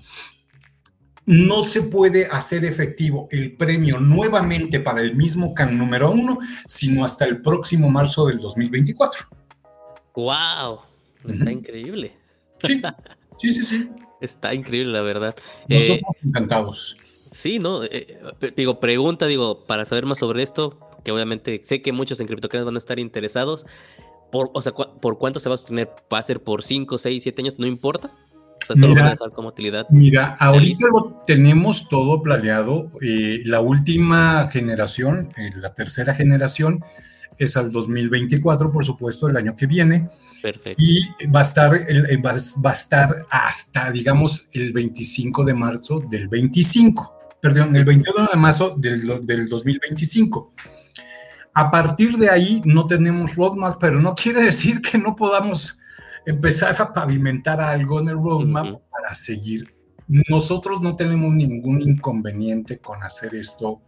No 1.26 1.64
se 1.64 1.82
puede 1.82 2.26
hacer 2.26 2.64
efectivo 2.64 3.28
el 3.30 3.57
premio 3.57 3.99
nuevamente 3.99 4.80
para 4.80 5.01
el 5.01 5.16
mismo 5.16 5.55
CAN 5.55 5.78
número 5.78 6.11
uno, 6.11 6.38
sino 6.66 7.05
hasta 7.05 7.24
el 7.24 7.40
próximo 7.40 7.88
marzo 7.88 8.26
del 8.26 8.38
2024. 8.40 9.26
¡Wow! 10.14 10.80
Está 11.26 11.51
increíble. 11.51 12.12
Sí, 12.62 12.82
sí, 13.38 13.53
sí, 13.53 13.64
sí. 13.64 13.88
Está 14.20 14.55
increíble, 14.55 14.92
la 14.92 15.01
verdad. 15.01 15.34
Nosotros 15.68 16.16
eh, 16.16 16.26
encantados. 16.26 16.97
Sí, 17.32 17.59
¿no? 17.59 17.84
Eh, 17.84 17.90
eh, 17.90 18.53
digo, 18.57 18.78
pregunta, 18.78 19.26
digo, 19.26 19.64
para 19.64 19.84
saber 19.84 20.07
más 20.07 20.18
sobre 20.18 20.42
esto, 20.42 20.78
que 21.05 21.11
obviamente 21.11 21.61
sé 21.62 21.82
que 21.82 21.92
muchos 21.92 22.20
en 22.20 22.26
criptocurrencies 22.26 22.66
van 22.66 22.76
a 22.76 22.78
estar 22.78 22.99
interesados. 22.99 23.66
Por, 24.30 24.51
o 24.53 24.62
sea, 24.62 24.72
¿por 24.72 25.18
cuánto 25.18 25.40
se 25.40 25.49
va 25.49 25.55
a 25.55 25.59
sostener? 25.59 25.90
¿Va 26.12 26.18
a 26.18 26.22
ser 26.22 26.42
por 26.42 26.62
5, 26.62 26.99
6, 26.99 27.22
7 27.22 27.42
años? 27.42 27.59
¿No 27.59 27.66
importa? 27.66 28.11
Mira, 28.77 29.17
Mira, 29.91 30.37
ahorita 30.39 30.89
lo 30.89 31.23
tenemos 31.27 31.89
todo 31.89 32.23
planeado. 32.23 32.91
Eh, 33.01 33.43
la 33.45 33.61
última 33.61 34.49
generación, 34.49 35.29
eh, 35.37 35.51
la 35.57 35.75
tercera 35.75 36.15
generación, 36.15 36.85
es 37.39 37.57
al 37.57 37.73
2024, 37.73 38.71
por 38.71 38.85
supuesto, 38.85 39.29
el 39.29 39.37
año 39.37 39.57
que 39.57 39.67
viene. 39.67 40.09
Perfecto. 40.41 40.83
Y 40.83 41.01
va 41.27 41.41
a 41.41 41.43
estar, 41.43 41.75
eh, 41.75 42.17
va, 42.17 42.71
a 42.71 42.73
estar 42.73 43.27
hasta, 43.31 43.91
digamos, 43.91 44.47
el 44.53 44.73
25 44.73 45.45
de 45.45 45.55
marzo 45.55 45.99
del 45.99 46.29
25. 46.29 47.15
Perdón, 47.41 47.77
el 47.77 47.85
21 47.85 48.29
de 48.33 48.39
marzo 48.39 48.75
del, 48.77 49.27
del 49.27 49.49
2025. 49.49 50.53
A 51.55 51.71
partir 51.71 52.17
de 52.17 52.31
ahí 52.31 52.62
no 52.65 52.87
tenemos 52.87 53.37
roadmap, 53.37 53.77
pero 53.81 54.01
no 54.01 54.15
quiere 54.15 54.43
decir 54.43 54.81
que 54.81 54.99
no 54.99 55.15
podamos 55.15 55.79
empezar 56.27 56.81
a 56.81 56.93
pavimentar 56.93 57.61
algo 57.61 58.01
en 58.01 58.09
el 58.09 58.16
roadmap 58.16 58.81
para 58.91 59.14
seguir. 59.14 59.75
Nosotros 60.07 60.81
no 60.81 60.97
tenemos 60.97 61.33
ningún 61.33 61.83
inconveniente 61.83 62.79
con 62.79 63.03
hacer 63.03 63.35
esto 63.35 63.83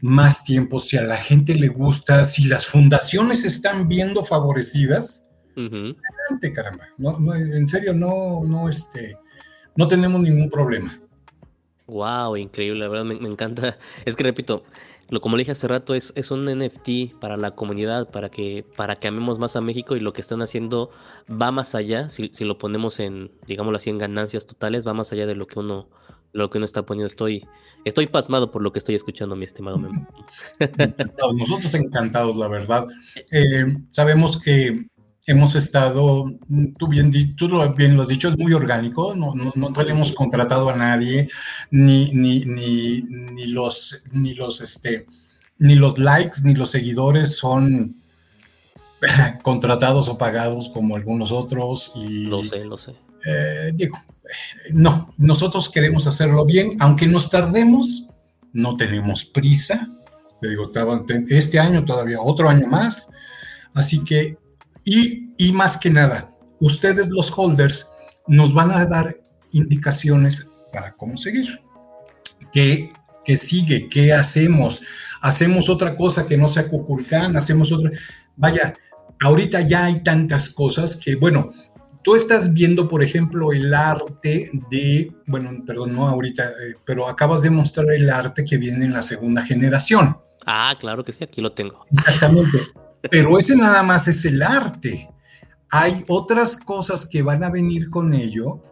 más 0.00 0.44
tiempo, 0.44 0.78
si 0.78 0.96
a 0.96 1.02
la 1.02 1.16
gente 1.16 1.54
le 1.54 1.68
gusta, 1.68 2.24
si 2.24 2.44
las 2.44 2.66
fundaciones 2.66 3.44
están 3.44 3.88
viendo 3.88 4.24
favorecidas, 4.24 5.26
adelante, 5.56 6.52
caramba. 6.54 6.84
No, 6.98 7.34
en 7.34 7.66
serio, 7.66 7.92
no, 7.92 8.44
no, 8.44 8.68
este, 8.68 9.16
no 9.76 9.88
tenemos 9.88 10.20
ningún 10.20 10.48
problema. 10.48 10.96
Wow, 11.86 12.36
increíble, 12.36 12.80
la 12.80 12.88
verdad 12.88 13.06
me, 13.06 13.18
me 13.18 13.28
encanta. 13.28 13.78
Es 14.04 14.14
que 14.14 14.22
repito, 14.22 14.62
lo 15.10 15.20
como 15.20 15.36
le 15.36 15.42
dije 15.42 15.52
hace 15.52 15.68
rato, 15.68 15.94
es, 15.94 16.12
es 16.16 16.30
un 16.30 16.44
NFT 16.44 17.18
para 17.18 17.36
la 17.36 17.52
comunidad, 17.52 18.10
para 18.10 18.28
que, 18.28 18.64
para 18.76 18.96
que 18.96 19.08
amemos 19.08 19.38
más 19.38 19.56
a 19.56 19.60
México 19.60 19.96
y 19.96 20.00
lo 20.00 20.12
que 20.12 20.20
están 20.20 20.42
haciendo 20.42 20.90
va 21.30 21.50
más 21.50 21.74
allá, 21.74 22.10
si, 22.10 22.30
si 22.32 22.44
lo 22.44 22.58
ponemos 22.58 23.00
en, 23.00 23.30
digámoslo 23.46 23.78
así, 23.78 23.90
en 23.90 23.98
ganancias 23.98 24.46
totales, 24.46 24.86
va 24.86 24.94
más 24.94 25.12
allá 25.12 25.26
de 25.26 25.34
lo 25.34 25.46
que 25.46 25.58
uno, 25.58 25.88
lo 26.32 26.50
que 26.50 26.58
uno 26.58 26.66
está 26.66 26.84
poniendo. 26.84 27.06
Estoy, 27.06 27.46
estoy 27.84 28.06
pasmado 28.06 28.50
por 28.50 28.62
lo 28.62 28.70
que 28.72 28.80
estoy 28.80 28.94
escuchando, 28.94 29.34
mi 29.34 29.44
estimado 29.44 29.78
Memo. 29.78 30.06
Nosotros 31.34 31.72
encantados, 31.74 32.36
la 32.36 32.48
verdad. 32.48 32.86
Eh, 33.30 33.66
sabemos 33.90 34.40
que 34.40 34.88
hemos 35.32 35.54
estado, 35.54 36.32
tú 36.78 36.88
bien, 36.88 37.10
tú 37.36 37.48
lo, 37.48 37.72
bien 37.74 37.96
lo 37.96 38.02
has 38.02 38.08
dicho, 38.08 38.28
es 38.28 38.38
muy 38.38 38.52
orgánico, 38.52 39.14
no, 39.14 39.34
no, 39.34 39.52
no 39.54 39.72
tenemos 39.72 40.12
contratado 40.12 40.68
a 40.70 40.76
nadie, 40.76 41.28
ni, 41.70 42.10
ni, 42.12 42.44
ni, 42.44 43.02
ni, 43.02 43.46
los, 43.46 44.02
ni, 44.12 44.34
los, 44.34 44.60
este, 44.60 45.06
ni 45.58 45.74
los 45.74 45.98
likes, 45.98 46.40
ni 46.44 46.54
los 46.54 46.70
seguidores 46.70 47.36
son 47.36 47.96
contratados 49.42 50.08
o 50.08 50.18
pagados 50.18 50.68
como 50.70 50.96
algunos 50.96 51.32
otros. 51.32 51.92
Y, 51.94 52.24
lo 52.24 52.42
sé, 52.42 52.64
lo 52.64 52.78
sé. 52.78 52.94
Eh, 53.26 53.72
digo, 53.74 53.98
no, 54.72 55.14
nosotros 55.18 55.68
queremos 55.68 56.06
hacerlo 56.06 56.44
bien, 56.44 56.76
aunque 56.80 57.06
nos 57.06 57.30
tardemos, 57.30 58.06
no 58.52 58.74
tenemos 58.74 59.24
prisa. 59.24 59.88
Le 60.40 60.50
digo, 60.50 60.70
este 61.28 61.58
año 61.58 61.84
todavía 61.84 62.20
otro 62.20 62.48
año 62.48 62.66
más. 62.66 63.10
Así 63.74 64.04
que, 64.04 64.38
y, 64.88 65.34
y 65.36 65.52
más 65.52 65.76
que 65.76 65.90
nada, 65.90 66.28
ustedes 66.60 67.08
los 67.08 67.30
holders 67.36 67.90
nos 68.26 68.54
van 68.54 68.70
a 68.70 68.86
dar 68.86 69.16
indicaciones 69.52 70.50
para 70.72 70.92
cómo 70.92 71.16
seguir. 71.16 71.60
¿Qué, 72.52 72.90
qué 73.24 73.36
sigue? 73.36 73.88
¿Qué 73.88 74.12
hacemos? 74.12 74.82
¿Hacemos 75.20 75.68
otra 75.68 75.94
cosa 75.94 76.26
que 76.26 76.38
no 76.38 76.48
sea 76.48 76.68
Cuculcán? 76.68 77.36
¿Hacemos 77.36 77.70
otra? 77.70 77.90
Vaya, 78.36 78.74
ahorita 79.20 79.60
ya 79.62 79.84
hay 79.84 80.02
tantas 80.02 80.48
cosas 80.48 80.96
que, 80.96 81.16
bueno, 81.16 81.52
tú 82.02 82.14
estás 82.14 82.54
viendo, 82.54 82.88
por 82.88 83.02
ejemplo, 83.02 83.52
el 83.52 83.74
arte 83.74 84.50
de, 84.70 85.12
bueno, 85.26 85.50
perdón, 85.66 85.94
no 85.94 86.08
ahorita, 86.08 86.44
eh, 86.44 86.74
pero 86.86 87.08
acabas 87.08 87.42
de 87.42 87.50
mostrar 87.50 87.90
el 87.90 88.08
arte 88.08 88.44
que 88.44 88.56
viene 88.56 88.86
en 88.86 88.94
la 88.94 89.02
segunda 89.02 89.44
generación. 89.44 90.16
Ah, 90.46 90.74
claro 90.80 91.04
que 91.04 91.12
sí, 91.12 91.24
aquí 91.24 91.42
lo 91.42 91.52
tengo. 91.52 91.84
Exactamente. 91.90 92.58
Pero 93.10 93.38
ese 93.38 93.56
nada 93.56 93.82
más 93.82 94.08
es 94.08 94.24
el 94.24 94.42
arte. 94.42 95.08
Hay 95.70 96.04
otras 96.08 96.56
cosas 96.56 97.06
que 97.06 97.22
van 97.22 97.44
a 97.44 97.50
venir 97.50 97.90
con 97.90 98.14
ello 98.14 98.62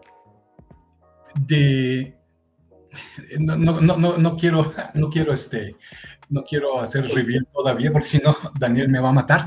de... 1.35 2.17
No, 3.39 3.57
no, 3.57 3.81
no, 3.81 4.17
no 4.17 4.37
quiero, 4.37 4.73
no 4.95 5.11
quiero 5.11 5.35
este, 5.35 5.77
no 6.29 6.45
quiero 6.45 6.81
hacer 6.81 7.07
reveal 7.09 7.47
todavía 7.53 7.93
porque 7.93 8.09
si 8.09 8.19
no 8.19 8.35
Daniel 8.59 8.89
me 8.89 9.01
va 9.01 9.11
a 9.11 9.13
matar, 9.13 9.45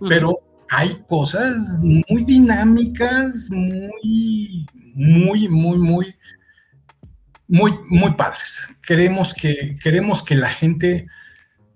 pero 0.00 0.34
hay 0.68 1.02
cosas 1.06 1.78
muy 1.80 2.24
dinámicas, 2.24 3.50
muy, 3.50 4.66
muy, 4.94 5.48
muy, 5.48 5.78
muy, 5.78 6.16
muy, 7.48 7.74
muy 7.88 8.14
padres. 8.14 8.68
Queremos 8.82 9.34
que, 9.34 9.76
queremos 9.82 10.22
que 10.22 10.34
la 10.34 10.48
gente 10.48 11.06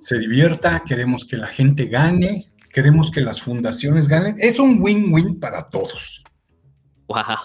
se 0.00 0.18
divierta, 0.18 0.82
queremos 0.86 1.24
que 1.24 1.36
la 1.36 1.46
gente 1.46 1.86
gane, 1.86 2.50
queremos 2.72 3.10
que 3.10 3.20
las 3.20 3.40
fundaciones 3.40 4.08
ganen. 4.08 4.36
Es 4.38 4.58
un 4.58 4.82
win-win 4.82 5.38
para 5.38 5.68
todos. 5.68 6.24
Wow. 7.06 7.36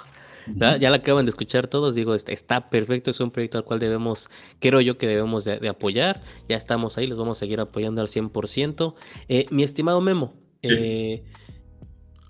Ya, 0.53 0.77
la 0.77 0.97
acaban 0.97 1.25
de 1.25 1.31
escuchar 1.31 1.67
todos, 1.67 1.95
digo, 1.95 2.13
está, 2.13 2.69
perfecto, 2.69 3.11
es 3.11 3.19
un 3.19 3.31
proyecto 3.31 3.57
al 3.57 3.63
cual 3.63 3.79
debemos, 3.79 4.29
creo 4.59 4.79
yo 4.79 4.97
que 4.97 5.07
debemos 5.07 5.43
de, 5.43 5.67
apoyar, 5.67 6.21
ya 6.47 6.55
estamos 6.55 6.97
ahí, 6.97 7.07
los 7.07 7.17
vamos 7.17 7.39
a 7.39 7.41
seguir 7.41 7.59
apoyando 7.59 7.99
al 7.99 8.07
100%. 8.07 8.93
Eh, 9.27 9.47
mi 9.49 9.63
estimado 9.63 10.01
Memo, 10.01 10.35
eh, 10.61 11.23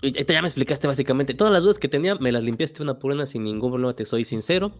ya 0.02 0.40
me 0.40 0.48
explicaste 0.48 0.86
básicamente 0.86 1.34
todas 1.34 1.52
las 1.52 1.62
dudas 1.62 1.78
que 1.78 1.88
tenía, 1.88 2.14
me 2.14 2.32
las 2.32 2.42
limpiaste 2.42 2.82
una 2.82 2.98
por 2.98 3.12
una 3.12 3.26
sin 3.26 3.44
ningún 3.44 3.70
problema, 3.70 3.94
te 3.94 4.06
soy 4.06 4.24
sincero. 4.24 4.72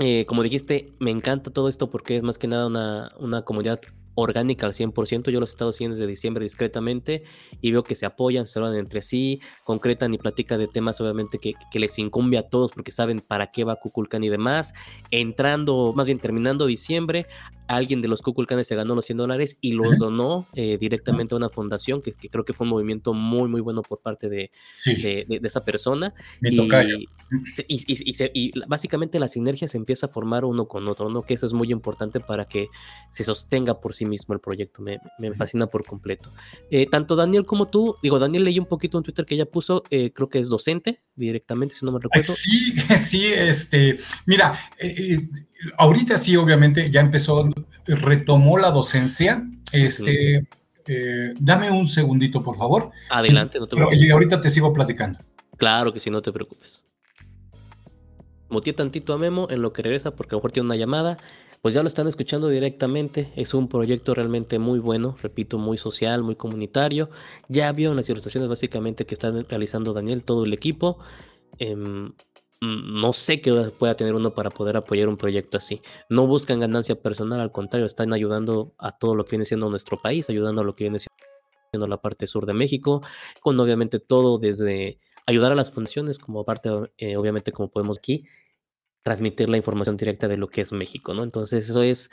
Eh, 0.00 0.26
como 0.26 0.42
dijiste, 0.42 0.92
me 0.98 1.12
encanta 1.12 1.52
todo 1.52 1.68
esto 1.68 1.88
porque 1.88 2.16
es 2.16 2.24
más 2.24 2.36
que 2.36 2.48
nada 2.48 2.66
una, 2.66 3.12
una 3.20 3.42
comunidad 3.42 3.80
orgánica 4.14 4.66
al 4.66 4.72
100%. 4.72 5.30
Yo 5.30 5.40
los 5.40 5.50
he 5.50 5.52
estado 5.52 5.72
siguiendo 5.72 5.96
desde 5.96 6.06
diciembre 6.06 6.44
discretamente 6.44 7.24
y 7.60 7.70
veo 7.72 7.82
que 7.82 7.94
se 7.94 8.06
apoyan, 8.06 8.46
se 8.46 8.58
hablan 8.58 8.76
entre 8.76 9.02
sí, 9.02 9.40
concretan 9.64 10.12
y 10.14 10.18
platican 10.18 10.58
de 10.58 10.68
temas 10.68 11.00
obviamente 11.00 11.38
que, 11.38 11.54
les 11.78 11.98
incumbe 11.98 12.38
a 12.38 12.48
todos 12.48 12.72
porque 12.72 12.92
saben 12.92 13.20
para 13.20 13.50
qué 13.50 13.64
va 13.64 13.76
Kukulkan 13.76 14.22
y 14.22 14.28
demás. 14.28 14.72
Entrando, 15.10 15.92
más 15.96 16.06
bien 16.06 16.18
terminando 16.18 16.66
diciembre, 16.66 17.26
alguien 17.76 18.00
de 18.00 18.08
los 18.08 18.22
Kukulkanes 18.22 18.66
se 18.66 18.76
ganó 18.76 18.94
los 18.94 19.06
100 19.06 19.18
dólares 19.18 19.56
y 19.60 19.72
los 19.72 19.98
donó 19.98 20.46
eh, 20.54 20.76
directamente 20.78 21.34
a 21.34 21.38
una 21.38 21.48
fundación, 21.48 22.02
que, 22.02 22.12
creo 22.12 22.44
que 22.44 22.52
fue 22.52 22.64
un 22.64 22.70
movimiento 22.70 23.14
muy, 23.14 23.48
muy 23.48 23.60
bueno 23.60 23.82
por 23.82 24.00
parte 24.00 24.28
de, 24.28 24.50
de, 24.84 25.40
esa 25.42 25.64
persona. 25.64 26.14
Y, 26.40 26.60
y, 27.68 28.52
básicamente 28.66 29.18
la 29.18 29.28
sinergia 29.28 29.68
se 29.68 29.78
empieza 29.78 30.06
a 30.06 30.08
formar 30.08 30.44
uno 30.44 30.66
con 30.66 30.86
otro, 30.86 31.08
¿no? 31.08 31.22
Que 31.22 31.34
eso 31.34 31.46
es 31.46 31.52
muy 31.52 31.72
importante 31.72 32.20
para 32.20 32.44
que 32.46 32.68
se 33.10 33.24
sostenga 33.24 33.80
por 33.80 33.94
sí 33.94 34.04
mismo 34.04 34.34
el 34.34 34.40
proyecto. 34.40 34.82
Me, 34.82 34.98
fascina 35.34 35.66
por 35.66 35.84
completo. 35.84 36.30
Eh, 36.70 36.86
tanto 36.90 37.16
Daniel 37.16 37.46
como 37.46 37.68
tú, 37.68 37.96
digo, 38.02 38.18
Daniel 38.18 38.44
leí 38.44 38.58
un 38.58 38.66
poquito 38.66 38.98
en 38.98 39.04
Twitter 39.04 39.24
que 39.24 39.34
ella 39.34 39.46
puso, 39.46 39.82
eh, 39.90 40.12
creo 40.12 40.28
que 40.28 40.38
es 40.38 40.48
docente 40.48 41.00
directamente, 41.16 41.74
si 41.74 41.86
no 41.86 41.92
me 41.92 42.00
recuerdo. 42.00 42.32
Sí, 42.32 42.72
sí, 42.98 43.26
este, 43.26 43.96
mira, 44.26 44.58
ahorita 45.78 46.18
sí, 46.18 46.36
obviamente, 46.36 46.90
ya 46.90 47.00
empezó, 47.00 47.48
retomó 47.86 48.58
la 48.58 48.70
docencia. 48.70 49.46
Este, 49.72 50.46
eh, 50.86 51.34
dame 51.38 51.70
un 51.70 51.88
segundito, 51.88 52.42
por 52.42 52.56
favor. 52.56 52.90
Adelante, 53.10 53.58
no 53.58 53.66
te 53.66 53.76
preocupes. 53.76 54.00
Y 54.00 54.10
ahorita 54.10 54.40
te 54.40 54.50
sigo 54.50 54.72
platicando. 54.72 55.18
Claro 55.56 55.92
que 55.92 56.00
sí, 56.00 56.10
no 56.10 56.22
te 56.22 56.32
preocupes. 56.32 56.84
Motié 58.48 58.72
tantito 58.72 59.14
a 59.14 59.18
Memo 59.18 59.48
en 59.50 59.62
lo 59.62 59.72
que 59.72 59.82
regresa, 59.82 60.10
porque 60.14 60.34
a 60.34 60.36
lo 60.36 60.40
mejor 60.40 60.52
tiene 60.52 60.66
una 60.66 60.76
llamada. 60.76 61.18
Pues 61.62 61.74
ya 61.74 61.82
lo 61.82 61.86
están 61.86 62.08
escuchando 62.08 62.48
directamente. 62.48 63.32
Es 63.36 63.54
un 63.54 63.68
proyecto 63.68 64.14
realmente 64.14 64.58
muy 64.58 64.80
bueno, 64.80 65.14
repito, 65.22 65.58
muy 65.58 65.78
social, 65.78 66.24
muy 66.24 66.34
comunitario. 66.34 67.08
Ya 67.48 67.70
vio 67.70 67.94
las 67.94 68.08
ilustraciones 68.10 68.48
básicamente 68.48 69.06
que 69.06 69.14
están 69.14 69.46
realizando 69.48 69.92
Daniel, 69.92 70.24
todo 70.24 70.44
el 70.44 70.52
equipo. 70.52 70.98
Em, 71.58 72.12
no 72.62 73.12
sé 73.12 73.40
qué 73.40 73.52
pueda 73.76 73.96
tener 73.96 74.14
uno 74.14 74.34
para 74.34 74.50
poder 74.50 74.76
apoyar 74.76 75.08
un 75.08 75.16
proyecto 75.16 75.58
así. 75.58 75.80
No 76.08 76.28
buscan 76.28 76.60
ganancia 76.60 76.94
personal, 76.94 77.40
al 77.40 77.50
contrario, 77.50 77.86
están 77.86 78.12
ayudando 78.12 78.72
a 78.78 78.96
todo 78.96 79.16
lo 79.16 79.24
que 79.24 79.30
viene 79.30 79.44
siendo 79.44 79.68
nuestro 79.68 80.00
país, 80.00 80.30
ayudando 80.30 80.60
a 80.60 80.64
lo 80.64 80.76
que 80.76 80.84
viene 80.84 81.00
siendo 81.00 81.88
la 81.88 82.00
parte 82.00 82.28
sur 82.28 82.46
de 82.46 82.54
México, 82.54 83.02
con 83.40 83.58
obviamente 83.58 83.98
todo 83.98 84.38
desde 84.38 85.00
ayudar 85.26 85.50
a 85.50 85.56
las 85.56 85.72
funciones, 85.72 86.20
como 86.20 86.44
parte, 86.44 86.70
eh, 86.98 87.16
obviamente, 87.16 87.50
como 87.50 87.68
podemos 87.68 87.98
aquí, 87.98 88.26
transmitir 89.02 89.48
la 89.48 89.56
información 89.56 89.96
directa 89.96 90.28
de 90.28 90.36
lo 90.36 90.48
que 90.48 90.60
es 90.60 90.72
México, 90.72 91.14
¿no? 91.14 91.24
Entonces, 91.24 91.68
eso 91.68 91.82
es, 91.82 92.10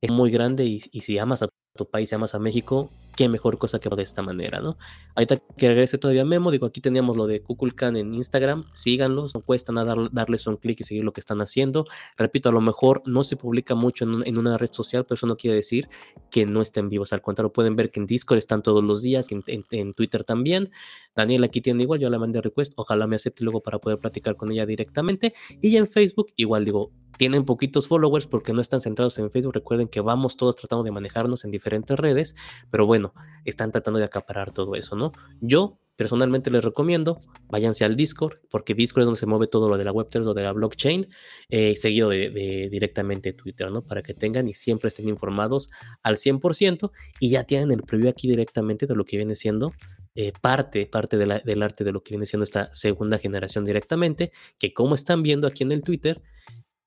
es 0.00 0.10
muy 0.10 0.30
grande 0.30 0.64
y, 0.64 0.80
si 0.80 1.18
amas 1.18 1.42
a 1.42 1.48
tu 1.76 1.90
país, 1.90 2.10
amas 2.14 2.34
a 2.34 2.38
México, 2.38 2.90
qué 3.16 3.28
mejor 3.28 3.58
cosa 3.58 3.78
que 3.78 3.88
de 3.88 4.02
esta 4.02 4.22
manera, 4.22 4.60
¿no? 4.60 4.76
Ahorita 5.14 5.38
que 5.56 5.68
regrese 5.68 5.98
todavía 5.98 6.24
Memo, 6.24 6.50
digo, 6.50 6.66
aquí 6.66 6.80
teníamos 6.80 7.16
lo 7.16 7.26
de 7.26 7.42
Kukulkan 7.42 7.96
en 7.96 8.14
Instagram, 8.14 8.64
síganlos, 8.72 9.34
no 9.34 9.42
cuesta 9.42 9.72
nada 9.72 9.94
darles 10.12 10.46
un 10.46 10.56
clic 10.56 10.80
y 10.80 10.84
seguir 10.84 11.04
lo 11.04 11.12
que 11.12 11.20
están 11.20 11.42
haciendo. 11.42 11.84
Repito, 12.16 12.48
a 12.48 12.52
lo 12.52 12.60
mejor 12.60 13.02
no 13.06 13.22
se 13.24 13.36
publica 13.36 13.74
mucho 13.74 14.04
en, 14.04 14.38
una 14.38 14.56
red 14.56 14.72
social, 14.72 15.04
pero 15.04 15.16
eso 15.16 15.26
no 15.26 15.36
quiere 15.36 15.56
decir 15.56 15.88
que 16.30 16.46
no 16.46 16.62
estén 16.62 16.88
vivos, 16.88 17.12
al 17.12 17.20
contrario, 17.20 17.52
pueden 17.52 17.76
ver 17.76 17.90
que 17.90 18.00
en 18.00 18.06
Discord 18.06 18.38
están 18.38 18.62
todos 18.62 18.82
los 18.82 19.02
días, 19.02 19.30
en, 19.30 19.44
en 19.46 19.94
Twitter 19.94 20.24
también. 20.24 20.70
Daniel 21.14 21.44
aquí 21.44 21.60
tiene 21.60 21.82
igual, 21.82 22.00
yo 22.00 22.08
la 22.08 22.18
mandé 22.18 22.40
request, 22.40 22.72
ojalá 22.76 23.06
me 23.06 23.16
acepte 23.16 23.44
luego 23.44 23.62
para 23.62 23.78
poder 23.78 23.98
platicar 23.98 24.36
con 24.36 24.50
ella 24.50 24.64
directamente. 24.64 25.34
Y 25.60 25.76
en 25.76 25.86
Facebook, 25.86 26.32
igual 26.36 26.64
digo, 26.64 26.92
tienen 27.22 27.44
poquitos 27.44 27.86
followers 27.86 28.26
porque 28.26 28.52
no 28.52 28.60
están 28.60 28.80
centrados 28.80 29.16
en 29.20 29.30
Facebook. 29.30 29.54
Recuerden 29.54 29.86
que 29.86 30.00
vamos 30.00 30.36
todos 30.36 30.56
tratando 30.56 30.82
de 30.82 30.90
manejarnos 30.90 31.44
en 31.44 31.52
diferentes 31.52 31.96
redes, 31.96 32.34
pero 32.68 32.84
bueno, 32.84 33.14
están 33.44 33.70
tratando 33.70 34.00
de 34.00 34.06
acaparar 34.06 34.50
todo 34.50 34.74
eso, 34.74 34.96
¿no? 34.96 35.12
Yo 35.40 35.78
personalmente 35.94 36.50
les 36.50 36.64
recomiendo, 36.64 37.20
váyanse 37.48 37.84
al 37.84 37.94
Discord, 37.94 38.38
porque 38.50 38.74
Discord 38.74 39.02
es 39.02 39.06
donde 39.06 39.20
se 39.20 39.26
mueve 39.26 39.46
todo 39.46 39.68
lo 39.68 39.78
de 39.78 39.84
la 39.84 39.92
Web3, 39.92 40.18
lo 40.24 40.34
de 40.34 40.42
la 40.42 40.50
blockchain, 40.50 41.06
eh, 41.48 41.76
seguido 41.76 42.08
de, 42.08 42.68
directamente 42.72 43.32
Twitter, 43.34 43.70
¿no? 43.70 43.82
Para 43.82 44.02
que 44.02 44.14
tengan 44.14 44.48
y 44.48 44.52
siempre 44.52 44.88
estén 44.88 45.08
informados 45.08 45.70
al 46.02 46.16
100% 46.16 46.90
y 47.20 47.30
ya 47.30 47.44
tienen 47.44 47.70
el 47.70 47.84
preview 47.84 48.08
aquí 48.08 48.26
directamente 48.26 48.88
de 48.88 48.96
lo 48.96 49.04
que 49.04 49.16
viene 49.16 49.36
siendo 49.36 49.74
eh, 50.16 50.32
parte, 50.40 50.86
parte 50.86 51.16
del 51.18 51.62
arte 51.62 51.84
de 51.84 51.92
lo 51.92 52.02
que 52.02 52.14
viene 52.14 52.26
siendo 52.26 52.42
esta 52.42 52.74
segunda 52.74 53.18
generación 53.18 53.64
directamente, 53.64 54.32
que 54.58 54.74
como 54.74 54.96
están 54.96 55.22
viendo 55.22 55.46
aquí 55.46 55.62
en 55.62 55.70
el 55.70 55.84
Twitter, 55.84 56.20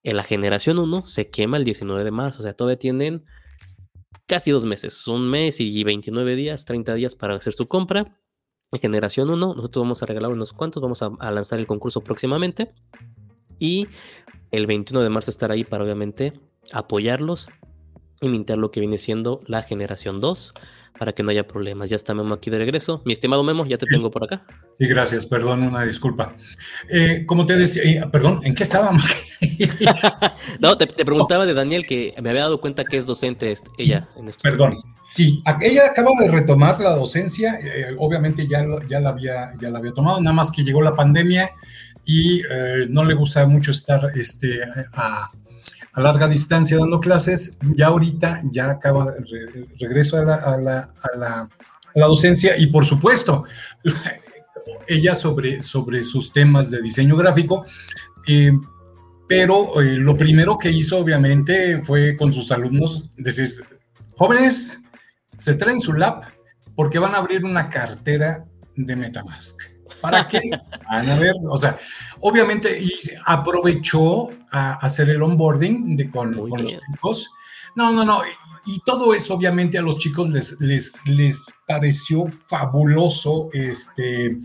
en 0.05 0.17
la 0.17 0.23
generación 0.23 0.77
1 0.77 1.07
se 1.07 1.29
quema 1.29 1.57
el 1.57 1.63
19 1.63 2.03
de 2.03 2.11
marzo, 2.11 2.39
o 2.39 2.43
sea, 2.43 2.53
todavía 2.53 2.77
tienen 2.77 3.25
casi 4.27 4.51
dos 4.51 4.63
meses, 4.63 5.07
un 5.07 5.27
mes 5.27 5.59
y 5.59 5.83
29 5.83 6.35
días, 6.35 6.63
30 6.65 6.93
días 6.93 7.15
para 7.15 7.35
hacer 7.35 7.53
su 7.53 7.67
compra. 7.67 8.15
En 8.71 8.79
generación 8.79 9.31
1, 9.31 9.55
nosotros 9.55 9.83
vamos 9.83 10.03
a 10.03 10.05
regalar 10.05 10.31
unos 10.31 10.53
cuantos, 10.53 10.81
vamos 10.81 11.01
a, 11.01 11.09
lanzar 11.31 11.57
el 11.57 11.65
concurso 11.65 12.01
próximamente. 12.01 12.71
Y 13.57 13.87
el 14.51 14.67
21 14.67 15.01
de 15.01 15.09
marzo 15.09 15.31
estar 15.31 15.51
ahí 15.51 15.63
para 15.63 15.83
obviamente 15.83 16.33
apoyarlos 16.71 17.49
y 18.21 18.29
mintar 18.29 18.59
lo 18.59 18.69
que 18.69 18.81
viene 18.81 18.99
siendo 18.99 19.39
la 19.47 19.63
generación 19.63 20.21
2 20.21 20.53
para 20.97 21.13
que 21.13 21.23
no 21.23 21.31
haya 21.31 21.45
problemas. 21.45 21.89
Ya 21.89 21.95
está 21.95 22.13
Memo 22.13 22.33
aquí 22.33 22.49
de 22.49 22.57
regreso. 22.57 23.01
Mi 23.05 23.13
estimado 23.13 23.43
Memo, 23.43 23.65
ya 23.65 23.77
te 23.77 23.85
tengo 23.85 24.11
por 24.11 24.23
acá. 24.23 24.45
Sí, 24.77 24.87
gracias, 24.87 25.25
perdón, 25.25 25.63
una 25.63 25.83
disculpa. 25.83 26.35
Eh, 26.89 27.25
como 27.25 27.45
te 27.45 27.57
decía, 27.57 27.83
eh, 27.83 28.03
perdón, 28.11 28.41
¿en 28.43 28.55
qué 28.55 28.63
estábamos? 28.63 29.05
no, 30.59 30.77
te, 30.77 30.87
preguntaba 30.87 31.45
de 31.45 31.53
Daniel 31.53 31.85
que 31.85 32.13
me 32.21 32.29
había 32.29 32.43
dado 32.43 32.61
cuenta 32.61 32.85
que 32.85 32.97
es 32.97 33.05
docente 33.05 33.53
ella. 33.77 34.07
En 34.15 34.31
perdón, 34.41 34.73
sí, 35.01 35.43
ella 35.61 35.87
acaba 35.87 36.11
de 36.19 36.29
retomar 36.29 36.79
la 36.79 36.95
docencia, 36.95 37.59
eh, 37.61 37.95
obviamente 37.97 38.47
ya, 38.47 38.65
ya, 38.89 38.99
la 38.99 39.09
había, 39.09 39.53
ya 39.59 39.69
la 39.69 39.79
había 39.79 39.93
tomado, 39.93 40.21
nada 40.21 40.33
más 40.33 40.51
que 40.51 40.63
llegó 40.63 40.81
la 40.81 40.95
pandemia 40.95 41.51
y 42.05 42.41
no 42.89 43.03
le 43.03 43.15
gusta 43.15 43.45
mucho 43.47 43.71
estar 43.71 44.11
este, 44.15 44.59
a 44.93 45.31
a 45.95 46.01
larga 46.01 46.27
distancia 46.27 46.77
dando 46.77 46.99
clases, 46.99 47.57
ya 47.75 47.87
ahorita 47.87 48.41
ya 48.51 48.69
acaba, 48.69 49.15
regreso 49.79 50.17
a 50.17 50.57
la, 50.57 50.93
la 51.95 52.07
docencia 52.07 52.57
y 52.57 52.67
por 52.67 52.85
supuesto, 52.85 53.45
ella 54.87 55.15
sobre, 55.15 55.61
sobre 55.61 56.03
sus 56.03 56.31
temas 56.31 56.69
de 56.69 56.81
diseño 56.81 57.15
gráfico. 57.15 57.65
Eh, 58.27 58.51
pero 59.27 59.81
eh, 59.81 59.95
lo 59.97 60.15
primero 60.15 60.57
que 60.57 60.69
hizo 60.69 60.99
obviamente 60.99 61.81
fue 61.81 62.15
con 62.15 62.31
sus 62.31 62.51
alumnos 62.51 63.09
decir, 63.15 63.49
jóvenes, 64.15 64.79
se 65.37 65.55
traen 65.55 65.81
su 65.81 65.93
lab 65.93 66.21
porque 66.75 66.99
van 66.99 67.15
a 67.15 67.17
abrir 67.17 67.43
una 67.43 67.69
cartera 67.69 68.45
de 68.75 68.95
Metamask. 68.95 69.74
¿Para 70.01 70.27
qué? 70.27 70.39
Van 70.89 71.09
a 71.09 71.15
ver, 71.17 71.33
o 71.49 71.57
sea, 71.57 71.77
obviamente 72.19 72.81
y 72.81 72.91
aprovechó 73.25 74.29
a 74.51 74.73
hacer 74.75 75.09
el 75.09 75.21
onboarding 75.21 75.95
de, 75.95 76.09
con, 76.09 76.33
con 76.49 76.63
los 76.63 76.77
chicos. 76.77 77.29
No, 77.75 77.91
no, 77.91 78.05
no. 78.05 78.21
Y 78.65 78.79
todo 78.85 79.13
eso 79.13 79.35
obviamente 79.35 79.77
a 79.77 79.81
los 79.81 79.97
chicos 79.97 80.29
les, 80.29 80.59
les, 80.61 81.05
les 81.05 81.45
pareció 81.67 82.27
fabuloso. 82.27 83.49
Este, 83.53 84.37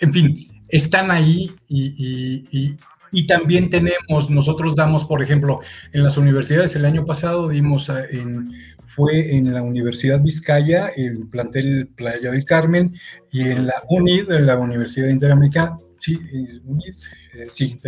en 0.00 0.12
fin, 0.12 0.62
están 0.68 1.10
ahí 1.10 1.50
y, 1.68 2.44
y, 2.50 2.76
y, 3.10 3.26
también 3.26 3.68
tenemos, 3.68 4.30
nosotros 4.30 4.76
damos, 4.76 5.04
por 5.04 5.22
ejemplo, 5.22 5.60
en 5.92 6.04
las 6.04 6.16
universidades, 6.16 6.76
el 6.76 6.84
año 6.84 7.04
pasado 7.04 7.48
dimos 7.48 7.88
en 7.88 8.52
fue 8.88 9.36
en 9.36 9.52
la 9.52 9.62
Universidad 9.62 10.20
Vizcaya, 10.22 10.88
el 10.96 11.28
plantel 11.28 11.88
Playa 11.94 12.30
del 12.30 12.44
Carmen, 12.44 12.94
y 13.30 13.42
en 13.42 13.66
la 13.66 13.74
UNID, 13.88 14.30
en 14.32 14.46
la 14.46 14.56
Universidad 14.56 15.08
Interamericana, 15.08 15.76
sí, 15.98 16.18
UNID, 16.64 16.94
eh, 17.34 17.46
sí, 17.50 17.78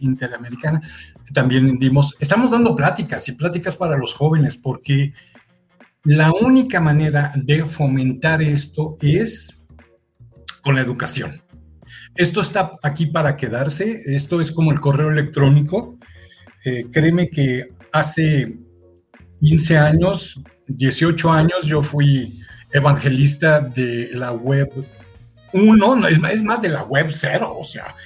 Interamericana, 0.00 0.82
también 1.32 1.78
dimos, 1.78 2.16
estamos 2.18 2.50
dando 2.50 2.74
pláticas 2.74 3.28
y 3.28 3.32
pláticas 3.32 3.76
para 3.76 3.96
los 3.96 4.14
jóvenes, 4.14 4.56
porque 4.56 5.12
la 6.04 6.32
única 6.32 6.80
manera 6.80 7.32
de 7.36 7.64
fomentar 7.64 8.42
esto 8.42 8.96
es 9.00 9.62
con 10.62 10.74
la 10.74 10.80
educación. 10.80 11.40
Esto 12.14 12.40
está 12.40 12.72
aquí 12.82 13.06
para 13.06 13.36
quedarse, 13.36 14.02
esto 14.06 14.40
es 14.40 14.50
como 14.50 14.72
el 14.72 14.80
correo 14.80 15.10
electrónico. 15.10 15.98
Eh, 16.64 16.86
créeme 16.90 17.30
que 17.30 17.68
hace 17.92 18.58
15 19.40 19.78
años 19.78 20.40
18 20.68 21.32
años 21.32 21.66
yo 21.66 21.82
fui 21.82 22.40
evangelista 22.72 23.60
de 23.60 24.10
la 24.12 24.32
web 24.32 24.70
1, 25.52 25.96
no, 25.96 26.06
es, 26.06 26.18
es 26.30 26.42
más 26.42 26.60
de 26.60 26.68
la 26.68 26.84
web 26.84 27.08
0, 27.10 27.56
o 27.58 27.64
sea, 27.64 27.96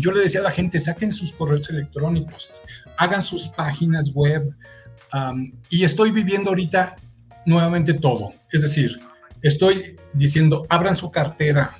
yo 0.00 0.10
le 0.10 0.20
decía 0.20 0.40
a 0.40 0.44
la 0.44 0.50
gente, 0.50 0.80
saquen 0.80 1.12
sus 1.12 1.32
correos 1.32 1.68
electrónicos, 1.68 2.50
hagan 2.96 3.22
sus 3.22 3.48
páginas 3.48 4.10
web, 4.12 4.50
y 5.68 5.84
estoy 5.84 6.10
viviendo 6.10 6.50
ahorita 6.50 6.96
nuevamente 7.44 7.92
todo, 7.92 8.32
es 8.50 8.62
decir, 8.62 8.98
estoy 9.42 9.96
diciendo, 10.14 10.64
abran 10.70 10.96
su 10.96 11.10
cartera, 11.10 11.76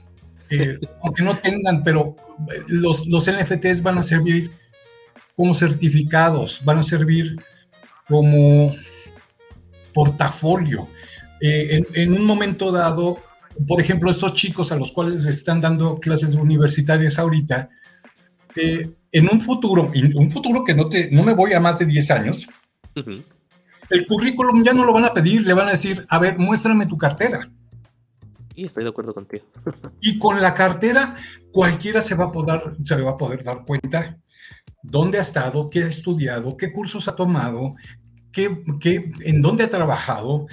eh, 0.51 0.79
aunque 1.03 1.22
no 1.22 1.39
tengan, 1.39 1.83
pero 1.83 2.14
eh, 2.55 2.62
los, 2.68 3.07
los 3.07 3.29
NFTs 3.29 3.83
van 3.83 3.97
a 3.97 4.03
servir 4.03 4.51
como 5.35 5.55
certificados, 5.55 6.61
van 6.62 6.79
a 6.79 6.83
servir 6.83 7.37
como 8.09 8.72
portafolio. 9.92 10.88
Eh, 11.40 11.82
en, 11.94 12.12
un 12.12 12.24
momento 12.24 12.72
dado, 12.72 13.18
por 13.66 13.80
ejemplo, 13.80 14.11
estos 14.11 14.34
chicos 14.34 14.72
a 14.72 14.76
los 14.76 14.92
cuales 14.92 15.26
están 15.26 15.61
dando 15.61 15.98
clases 15.98 16.34
universitarias 16.34 17.18
ahorita, 17.18 17.70
eh, 18.57 18.90
en 19.12 19.28
un 19.28 19.40
futuro, 19.40 19.90
un 20.14 20.30
futuro 20.30 20.64
que 20.64 20.74
no, 20.74 20.88
te, 20.88 21.11
no 21.11 21.22
me 21.22 21.34
voy 21.34 21.52
a 21.52 21.61
más 21.61 21.78
de 21.78 21.86
10 21.86 22.11
años, 22.11 22.48
el 23.90 24.07
currículum 24.07 24.64
ya 24.64 24.72
no 24.72 24.84
lo 24.84 24.92
van 24.92 25.05
a 25.05 25.12
pedir, 25.12 25.46
le 25.46 25.55
van 25.55 25.68
a 25.68 25.72
decir, 25.72 26.05
a 26.09 26.18
ver, 26.18 26.38
muéstrame 26.38 26.86
tu 26.86 26.96
cartera. 26.96 27.48
Y 28.55 28.66
estoy 28.66 28.84
de 28.84 28.90
acuerdo 28.90 29.14
contigo. 29.14 29.44
y 30.00 30.18
con 30.18 30.40
la 30.40 30.55
cartera, 30.55 31.16
cualquiera 31.52 32.00
se 32.00 32.14
va 32.14 32.26
a 32.26 32.32
poder, 32.32 32.76
se 32.82 33.00
va 33.00 33.12
a 33.12 33.16
poder 33.16 33.42
dar 33.42 33.64
cuenta 33.64 34.18
dónde 34.85 35.18
ha 35.18 35.22
estado, 35.22 35.70
qué 35.70 35.82
ha 35.82 35.89
estudiado, 35.89 36.57
qué 36.57 36.70
cursos 36.70 37.09
ha 37.09 37.16
tomado, 37.16 37.74
qué, 38.30 38.62
en 39.20 39.41
dónde 39.41 39.64
ha 39.64 39.70
trabajado, 39.70 40.47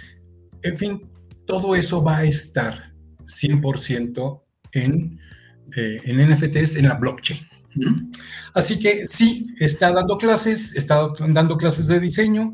en 0.63 0.77
fin, 0.77 1.09
todo 1.45 1.75
eso 1.75 2.01
va 2.01 2.17
a 2.17 2.23
estar 2.23 2.93
100% 3.25 4.41
en, 4.71 5.19
eh, 5.75 5.97
en 6.03 6.31
NFTs, 6.31 6.77
en 6.77 6.87
la 6.87 6.95
blockchain. 6.95 7.39
Así 8.53 8.79
que 8.79 9.05
sí, 9.05 9.53
está 9.59 9.91
dando 9.91 10.17
clases, 10.17 10.75
está 10.75 11.09
dando 11.27 11.57
clases 11.57 11.87
de 11.87 11.99
diseño, 11.99 12.53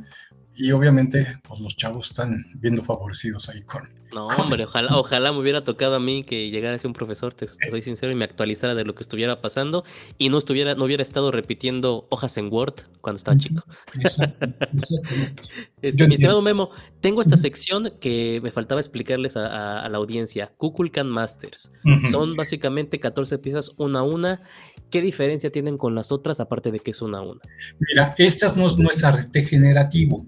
y 0.55 0.71
obviamente 0.71 1.39
pues 1.47 1.59
los 1.59 1.78
chavos 1.78 2.09
están 2.09 2.43
viendo 2.55 2.84
favorecidos 2.84 3.49
ahí 3.49 3.61
con... 3.61 3.96
No, 4.13 4.27
hombre, 4.37 4.63
ojalá, 4.65 4.95
ojalá 4.95 5.31
me 5.31 5.39
hubiera 5.39 5.63
tocado 5.63 5.95
a 5.95 5.99
mí 5.99 6.23
que 6.23 6.49
llegara 6.49 6.75
a 6.75 6.79
ser 6.79 6.87
un 6.87 6.93
profesor, 6.93 7.33
te, 7.33 7.47
soy 7.69 7.81
sincero, 7.81 8.11
y 8.11 8.15
me 8.15 8.25
actualizara 8.25 8.75
de 8.75 8.85
lo 8.85 8.95
que 8.95 9.03
estuviera 9.03 9.41
pasando 9.41 9.83
y 10.17 10.29
no 10.29 10.37
estuviera, 10.37 10.75
no 10.75 10.85
hubiera 10.85 11.03
estado 11.03 11.31
repitiendo 11.31 12.07
hojas 12.09 12.37
en 12.37 12.51
Word 12.51 12.75
cuando 13.01 13.17
estaba 13.17 13.37
chico. 13.37 13.63
este, 15.81 16.07
mi 16.07 16.13
estimado 16.15 16.41
Memo, 16.41 16.71
tengo 17.01 17.21
esta 17.21 17.37
sección 17.37 17.93
que 17.99 18.39
me 18.41 18.51
faltaba 18.51 18.79
explicarles 18.79 19.37
a, 19.37 19.87
la 19.89 19.97
audiencia, 19.97 20.53
Kukulkan 20.57 21.07
Masters. 21.07 21.71
Son 22.11 22.35
básicamente 22.35 22.99
14 22.99 23.37
piezas 23.39 23.71
una 23.77 23.99
a 23.99 24.03
una. 24.03 24.41
¿Qué 24.89 25.01
diferencia 25.01 25.51
tienen 25.51 25.77
con 25.77 25.95
las 25.95 26.11
otras 26.11 26.39
aparte 26.39 26.71
de 26.71 26.79
que 26.79 26.91
es 26.91 27.01
una 27.01 27.19
a 27.19 27.21
una? 27.21 27.41
Mira, 27.79 28.15
estas 28.17 28.55
no, 28.55 28.67
no 28.77 28.89
es 28.89 29.03
arte 29.03 29.43
generativo 29.43 30.25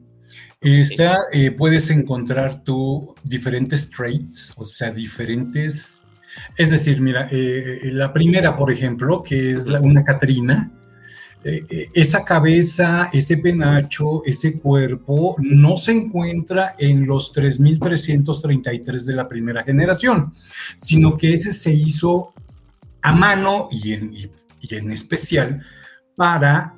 Esta 0.62 1.20
eh, 1.32 1.52
puedes 1.52 1.90
encontrar 1.90 2.64
tú 2.64 3.16
diferentes 3.24 3.90
traits, 3.90 4.54
o 4.58 4.66
sea, 4.66 4.92
diferentes. 4.92 6.04
Es 6.58 6.72
decir, 6.72 7.02
mira, 7.02 7.30
eh, 7.32 7.80
eh, 7.84 7.92
la 7.94 8.12
primera, 8.12 8.58
por 8.58 8.70
ejemplo, 8.70 9.24
que 9.24 9.52
es 9.52 9.66
una 9.66 10.04
Catrina, 10.04 10.72
esa 11.94 12.26
cabeza, 12.26 13.10
ese 13.14 13.38
penacho, 13.38 14.24
ese 14.26 14.56
cuerpo 14.60 15.38
no 15.40 15.78
se 15.78 15.94
encuentra 15.94 16.76
en 16.78 17.08
los 17.08 17.34
3.333 17.34 19.06
de 19.06 19.16
la 19.16 19.24
primera 19.24 19.64
generación, 19.64 20.34
sino 20.76 21.16
que 21.16 21.32
ese 21.32 21.54
se 21.54 21.72
hizo 21.72 22.34
a 23.02 23.14
mano 23.14 23.70
y 23.72 23.94
en 23.94 24.92
especial 24.92 25.66
para 26.18 26.76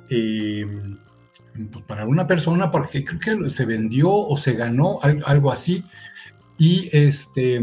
pues, 1.70 1.84
para 1.86 2.06
una 2.06 2.26
persona, 2.26 2.70
porque 2.70 3.04
creo 3.04 3.42
que 3.42 3.48
se 3.50 3.64
vendió 3.64 4.10
o 4.10 4.36
se 4.36 4.54
ganó 4.54 4.98
algo 5.02 5.52
así, 5.52 5.84
y, 6.58 6.88
este, 6.92 7.60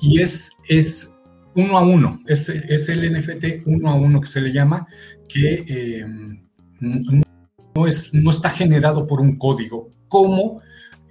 y 0.00 0.20
es, 0.20 0.52
es 0.68 1.14
uno 1.54 1.78
a 1.78 1.82
uno, 1.82 2.20
es, 2.26 2.48
es 2.48 2.88
el 2.88 3.12
NFT 3.12 3.66
uno 3.66 3.90
a 3.90 3.94
uno 3.94 4.20
que 4.20 4.28
se 4.28 4.40
le 4.40 4.52
llama, 4.52 4.86
que 5.28 5.64
eh, 5.68 6.04
no, 6.80 7.86
es, 7.86 8.14
no 8.14 8.30
está 8.30 8.50
generado 8.50 9.06
por 9.06 9.20
un 9.20 9.36
código, 9.36 9.90
como 10.08 10.60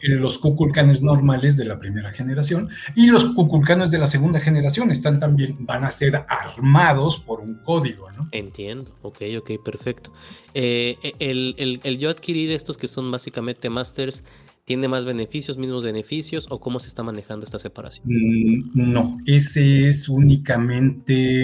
los 0.02 0.38
Kukulkanes 0.38 1.02
normales 1.02 1.58
de 1.58 1.66
la 1.66 1.80
primera 1.80 2.12
generación 2.12 2.70
y 2.96 3.08
los 3.08 3.26
Kukulkanes 3.26 3.92
de 3.92 4.00
la 4.00 4.08
segunda 4.08 4.40
generación 4.40 4.92
están 4.92 5.20
también, 5.20 5.56
van 5.60 5.84
a 5.84 5.92
ser 5.92 6.24
armados 6.28 7.20
por 7.20 7.40
un 7.40 7.56
código, 7.56 8.10
¿no? 8.12 8.28
Entiendo, 8.32 8.92
ok, 9.02 9.22
ok, 9.40 9.52
perfecto. 9.64 10.12
Eh, 10.54 10.98
el, 11.20 11.80
el, 11.84 11.98
yo 11.98 12.10
adquirir 12.10 12.52
estos 12.52 12.78
que 12.78 12.88
son 12.88 13.12
básicamente 13.12 13.70
masters, 13.70 14.24
¿tiene 14.66 14.88
más 14.88 15.06
beneficios, 15.06 15.58
mismos 15.58 15.84
beneficios 15.84 16.48
o 16.50 16.60
cómo 16.60 16.80
se 16.80 16.88
está 16.88 17.04
manejando 17.04 17.46
esta 17.46 17.60
separación? 17.60 18.06
Mm, 18.08 18.92
no, 18.92 19.18
ese 19.26 19.90
es 19.90 20.10
únicamente 20.10 21.44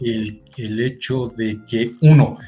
el, 0.00 0.42
el 0.56 0.80
hecho 0.80 1.32
de 1.36 1.60
que 1.68 1.92
uno, 2.00 2.38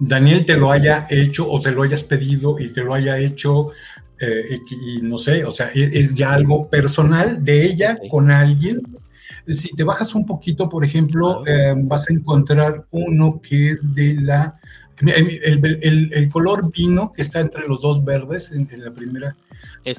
Daniel 0.00 0.46
te 0.46 0.56
lo 0.56 0.72
haya 0.72 1.06
hecho 1.10 1.48
o 1.48 1.60
te 1.60 1.70
lo 1.70 1.82
hayas 1.82 2.04
pedido 2.04 2.58
y 2.58 2.72
te 2.72 2.82
lo 2.82 2.94
haya 2.94 3.18
hecho 3.18 3.70
eh, 4.18 4.60
y, 4.70 5.00
no 5.00 5.16
sé, 5.16 5.44
o 5.44 5.50
sea, 5.50 5.70
e, 5.74 5.98
es, 5.98 6.14
ya 6.14 6.32
algo 6.32 6.68
personal 6.68 7.42
de 7.42 7.64
ella 7.64 7.98
con 8.10 8.30
alguien. 8.30 8.82
Si 9.46 9.74
te 9.74 9.84
bajas 9.84 10.14
un 10.14 10.26
poquito, 10.26 10.68
por 10.68 10.84
ejemplo, 10.84 11.46
eh, 11.46 11.74
vas 11.76 12.08
a 12.08 12.12
encontrar 12.12 12.86
uno 12.90 13.40
que 13.40 13.70
es 13.70 13.94
de 13.94 14.14
la... 14.20 14.52
El, 15.02 16.28
color 16.30 16.70
vino 16.70 17.10
que 17.10 17.22
está 17.22 17.40
entre 17.40 17.66
los 17.66 17.80
dos 17.80 18.04
verdes 18.04 18.52
en, 18.52 18.68
la 18.84 18.92
primera. 18.92 19.34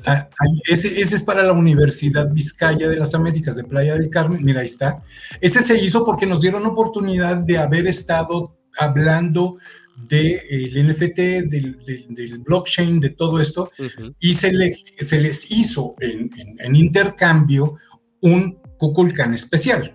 Ah, 0.05 0.29
ese, 0.67 1.01
ese, 1.01 1.15
es 1.15 1.23
para 1.23 1.41
la 1.41 1.53
Universidad 1.53 2.31
Vizcaya 2.31 2.87
de 2.87 2.97
las 2.97 3.15
Américas 3.15 3.55
de 3.55 3.63
Playa 3.63 3.95
del 3.95 4.11
Carmen. 4.11 4.45
Mira, 4.45 4.61
ahí 4.61 4.67
está. 4.67 5.01
Ese 5.39 5.63
se 5.63 5.75
hizo 5.79 6.05
porque 6.05 6.27
nos 6.27 6.39
dieron 6.39 6.67
oportunidad 6.67 7.37
de 7.37 7.57
haber 7.57 7.87
estado 7.87 8.55
hablando 8.77 9.57
del 9.95 10.87
NFT, 10.87 11.17
del, 11.47 12.43
blockchain, 12.45 12.99
de 12.99 13.09
todo 13.09 13.39
esto, 13.39 13.71
y 14.19 14.33
se, 14.33 14.51
le, 14.51 14.75
se 14.99 15.21
les 15.21 15.51
hizo 15.51 15.95
en, 15.99 16.75
intercambio 16.75 17.77
un 18.21 18.57
Kukulkan 18.77 19.33
especial. 19.33 19.93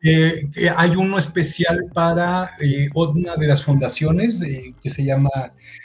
Eh, 0.00 0.48
hay 0.76 0.90
uno 0.90 1.18
especial 1.18 1.86
para 1.92 2.50
eh, 2.60 2.88
una 2.94 3.34
de 3.34 3.46
las 3.48 3.64
fundaciones 3.64 4.40
que 4.80 4.90
se 4.90 5.04
llama 5.04 5.30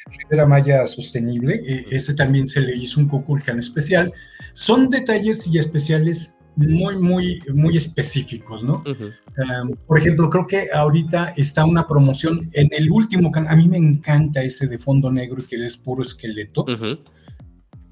Rivera 0.05 0.45
Maya 0.45 0.86
Sostenible. 0.86 1.61
ese 1.89 2.13
también 2.13 2.45
se 2.45 2.61
le 2.61 2.75
hizo 2.75 2.99
un 2.99 3.07
Kukulkan 3.07 3.57
especial. 3.59 4.13
Son 4.53 4.89
detalles 4.89 5.47
y 5.47 5.57
especiales 5.57 6.36
muy, 6.55 6.97
muy, 6.97 7.41
muy 7.53 7.77
específicos, 7.77 8.63
¿no? 8.63 8.83
Em, 8.85 9.71
por 9.87 9.97
ejemplo, 9.97 10.29
creo 10.29 10.47
que 10.47 10.69
ahorita 10.71 11.33
está 11.37 11.65
una 11.65 11.87
promoción 11.87 12.49
en 12.53 12.69
el 12.71 12.91
último. 12.91 13.31
A 13.33 13.55
mí 13.55 13.67
me 13.67 13.77
encanta 13.77 14.43
ese 14.43 14.67
de 14.67 14.77
fondo 14.77 15.11
negro 15.11 15.41
y 15.41 15.45
que 15.45 15.65
es 15.65 15.77
puro 15.77 16.03
esqueleto. 16.03 16.65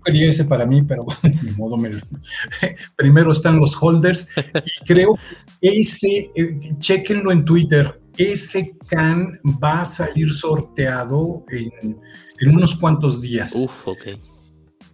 Quería 0.03 0.29
ese 0.29 0.45
para 0.45 0.65
mí, 0.65 0.81
pero 0.81 1.05
de 1.23 1.51
modo 1.53 1.77
me... 1.77 1.89
Primero 2.95 3.31
están 3.31 3.59
los 3.59 3.77
holders 3.81 4.29
y 4.37 4.85
creo 4.85 5.17
que 5.61 5.69
ese, 5.69 6.27
eh, 6.35 6.75
chequenlo 6.79 7.31
en 7.31 7.45
Twitter, 7.45 8.01
ese 8.17 8.75
can 8.87 9.31
va 9.63 9.81
a 9.81 9.85
salir 9.85 10.33
sorteado 10.33 11.43
en, 11.49 11.99
en 12.39 12.55
unos 12.55 12.75
cuantos 12.75 13.21
días. 13.21 13.53
Uf, 13.55 13.87
ok. 13.87 14.30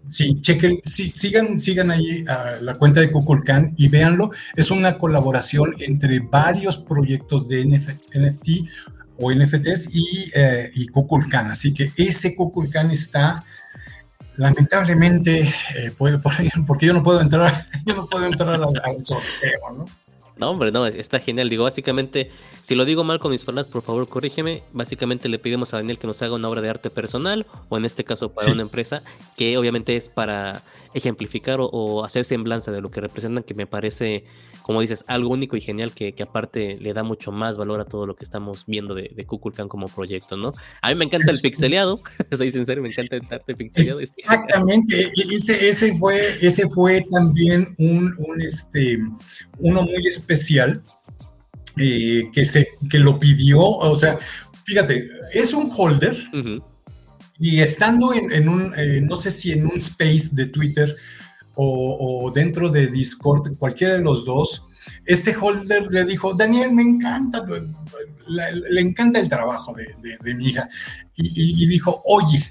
Sí, 0.07 0.39
chequen, 0.39 0.79
sí, 0.85 1.11
sigan, 1.11 1.59
sigan 1.59 1.91
ahí 1.91 2.23
la 2.61 2.75
cuenta 2.75 3.01
de 3.01 3.11
Kukulkan 3.11 3.73
y 3.77 3.89
véanlo. 3.89 4.31
Es 4.55 4.71
una 4.71 4.97
colaboración 4.97 5.75
entre 5.79 6.19
varios 6.19 6.77
proyectos 6.77 7.47
de 7.47 7.65
NFT 7.65 8.49
o 9.17 9.31
NFTs 9.31 9.89
y, 9.93 10.31
eh, 10.33 10.71
Kukulkan. 10.91 11.51
Así 11.51 11.73
que 11.73 11.91
ese 11.97 12.35
Kukulkan 12.35 12.91
está 12.91 13.43
lamentablemente, 14.37 15.41
eh, 15.75 15.91
porque 16.67 16.85
yo 16.85 16.93
no 16.93 17.03
puedo 17.03 17.19
entrar, 17.19 17.67
yo 17.85 17.95
no 17.95 18.05
puedo 18.05 18.25
entrar 18.25 18.53
al, 18.55 18.63
al 18.63 19.05
sorteo, 19.05 19.71
¿no? 19.75 19.85
No, 20.39 20.51
hombre, 20.51 20.71
no, 20.71 20.85
está 20.85 21.19
genial. 21.19 21.49
Digo, 21.49 21.63
básicamente, 21.63 22.29
si 22.61 22.75
lo 22.75 22.85
digo 22.85 23.03
mal 23.03 23.19
con 23.19 23.31
mis 23.31 23.43
palabras, 23.43 23.71
por 23.71 23.81
favor, 23.81 24.07
corrígeme. 24.07 24.63
Básicamente 24.73 25.29
le 25.29 25.39
pedimos 25.39 25.73
a 25.73 25.77
Daniel 25.77 25.97
que 25.97 26.07
nos 26.07 26.21
haga 26.21 26.35
una 26.35 26.49
obra 26.49 26.61
de 26.61 26.69
arte 26.69 26.89
personal, 26.89 27.45
o 27.69 27.77
en 27.77 27.85
este 27.85 28.03
caso 28.03 28.33
para 28.33 28.51
una 28.51 28.61
empresa, 28.61 29.03
que 29.35 29.57
obviamente 29.57 29.95
es 29.95 30.09
para 30.09 30.63
ejemplificar 30.93 31.59
o, 31.59 32.03
hacer 32.03 32.25
semblanza 32.25 32.71
de 32.71 32.81
lo 32.81 32.91
que 32.91 33.01
representan, 33.01 33.43
que 33.43 33.53
me 33.53 33.67
parece, 33.67 34.25
como 34.63 34.81
dices, 34.81 35.03
algo 35.07 35.29
único 35.29 35.55
y 35.55 35.61
genial 35.61 35.93
que, 35.93 36.13
aparte 36.21 36.77
le 36.79 36.93
da 36.93 37.03
mucho 37.03 37.31
más 37.31 37.57
valor 37.57 37.79
a 37.79 37.85
todo 37.85 38.05
lo 38.05 38.15
que 38.15 38.23
estamos 38.23 38.65
viendo 38.65 38.93
de, 38.93 39.11
de 39.15 39.25
Kukulkan 39.25 39.67
como 39.67 39.87
proyecto, 39.87 40.35
¿no? 40.35 40.53
A 40.81 40.89
mí 40.89 40.95
me 40.95 41.05
encanta 41.05 41.31
el 41.31 41.39
pixeleado, 41.39 42.01
soy 42.35 42.51
sincero, 42.51 42.81
me 42.81 42.89
encanta 42.89 43.15
el 43.15 43.21
arte 43.29 43.55
pixeleado. 43.55 43.99
Exactamente, 43.99 45.11
ese, 45.31 45.69
ese, 45.69 45.95
fue, 45.97 46.37
ese 46.41 46.67
fue 46.69 47.05
también 47.09 47.73
un, 47.77 48.15
un 48.17 48.41
este, 48.41 48.99
uno 49.59 49.83
muy 49.83 50.07
especial. 50.07 50.81
Eh, 51.79 52.31
que, 52.33 52.43
se, 52.43 52.69
que 52.89 52.97
lo 52.97 53.19
pidió, 53.19 53.59
o 53.59 53.95
sea, 53.95 54.17
fíjate, 54.65 55.07
es 55.31 55.53
un 55.53 55.71
holder, 55.75 56.17
y 57.37 57.59
estando 57.59 58.13
en, 58.15 58.49
un, 58.49 58.73
eh, 58.75 58.99
no 58.99 59.15
sé 59.15 59.29
si 59.29 59.51
en 59.51 59.67
un 59.67 59.77
space 59.77 60.29
de 60.31 60.47
Twitter 60.47 60.95
o, 61.53 62.31
dentro 62.33 62.69
de 62.69 62.87
Discord, 62.87 63.55
cualquiera 63.57 63.93
de 63.93 64.01
los 64.01 64.25
dos, 64.25 64.65
este 65.05 65.35
holder 65.35 65.85
le 65.91 66.03
dijo, 66.05 66.33
Daniel, 66.33 66.71
me 66.71 66.81
encanta, 66.81 67.45
le, 68.27 68.81
encanta 68.81 69.19
el 69.19 69.29
trabajo 69.29 69.75
de, 69.75 70.33
mi 70.33 70.47
hija. 70.49 70.67
y, 71.15 71.67
dijo, 71.67 72.01
oye, 72.05 72.43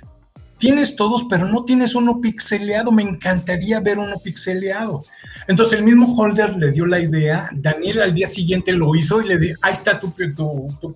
tienes 0.58 0.96
todos, 0.96 1.24
pero 1.28 1.46
no 1.46 1.64
tienes 1.64 1.94
uno 1.94 2.20
pixeleado, 2.20 2.90
me 2.92 3.02
encantaría 3.02 3.80
ver 3.80 3.98
uno 3.98 4.18
pixeleado. 4.18 5.04
Entonces 5.48 5.78
el 5.78 5.84
mismo 5.84 6.14
Holder 6.16 6.56
le 6.56 6.72
dio 6.72 6.86
la 6.86 7.00
idea, 7.00 7.48
Daniel 7.54 8.02
al 8.02 8.14
día 8.14 8.26
siguiente 8.26 8.72
lo 8.72 8.94
hizo 8.94 9.20
y 9.20 9.28
le 9.28 9.38
dijo, 9.38 9.58
ahí 9.62 9.72
está 9.72 10.00
tu, 10.00 10.10
tu, 10.10 10.76
tu 10.80 10.94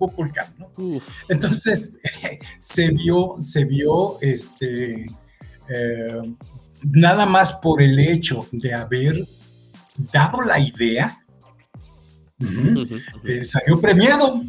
¿no? 0.57 0.99
Entonces 1.29 1.99
se 2.59 2.89
vio, 2.89 3.35
se 3.39 3.65
vio, 3.65 4.17
este, 4.21 5.05
eh, 5.69 6.35
nada 6.83 7.25
más 7.25 7.53
por 7.53 7.81
el 7.81 7.99
hecho 7.99 8.47
de 8.51 8.73
haber 8.73 9.25
dado 10.11 10.41
la 10.41 10.59
idea, 10.59 11.17
eh, 13.23 13.43
salió 13.43 13.79
premiado, 13.79 14.41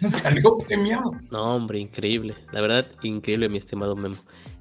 salió 0.08 0.58
premiado. 0.58 1.12
No, 1.30 1.54
hombre, 1.54 1.78
increíble, 1.78 2.34
la 2.52 2.60
verdad, 2.60 2.86
increíble, 3.02 3.48
mi 3.48 3.58
estimado 3.58 3.94
Memo. 3.94 4.16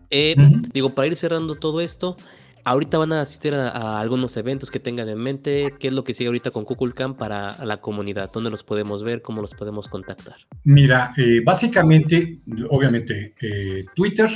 Eh, 0.10 0.36
digo, 0.74 0.90
para 0.90 1.08
ir 1.08 1.16
cerrando 1.16 1.56
todo 1.56 1.82
esto, 1.82 2.18
ahorita 2.64 2.98
van 2.98 3.14
a 3.14 3.22
asistir 3.22 3.54
a, 3.54 4.00
algunos 4.00 4.36
eventos 4.38 4.72
que 4.72 4.80
tengan 4.80 5.10
en 5.10 5.20
mente. 5.20 5.74
¿Qué 5.80 5.88
es 5.88 5.94
lo 5.94 6.04
que 6.04 6.14
sigue 6.14 6.28
ahorita 6.28 6.52
con 6.52 6.66
Kukulkan 6.66 7.16
para 7.16 7.64
la 7.66 7.78
comunidad? 7.78 8.32
¿Dónde 8.32 8.50
los 8.50 8.64
podemos 8.64 9.04
ver? 9.04 9.22
¿Cómo 9.22 9.42
los 9.42 9.54
podemos 9.54 9.88
contactar? 9.88 10.36
Mira, 10.64 11.12
eh, 11.18 11.42
básicamente, 11.44 12.40
obviamente, 12.70 13.36
eh, 13.42 13.86
Twitter, 13.96 14.30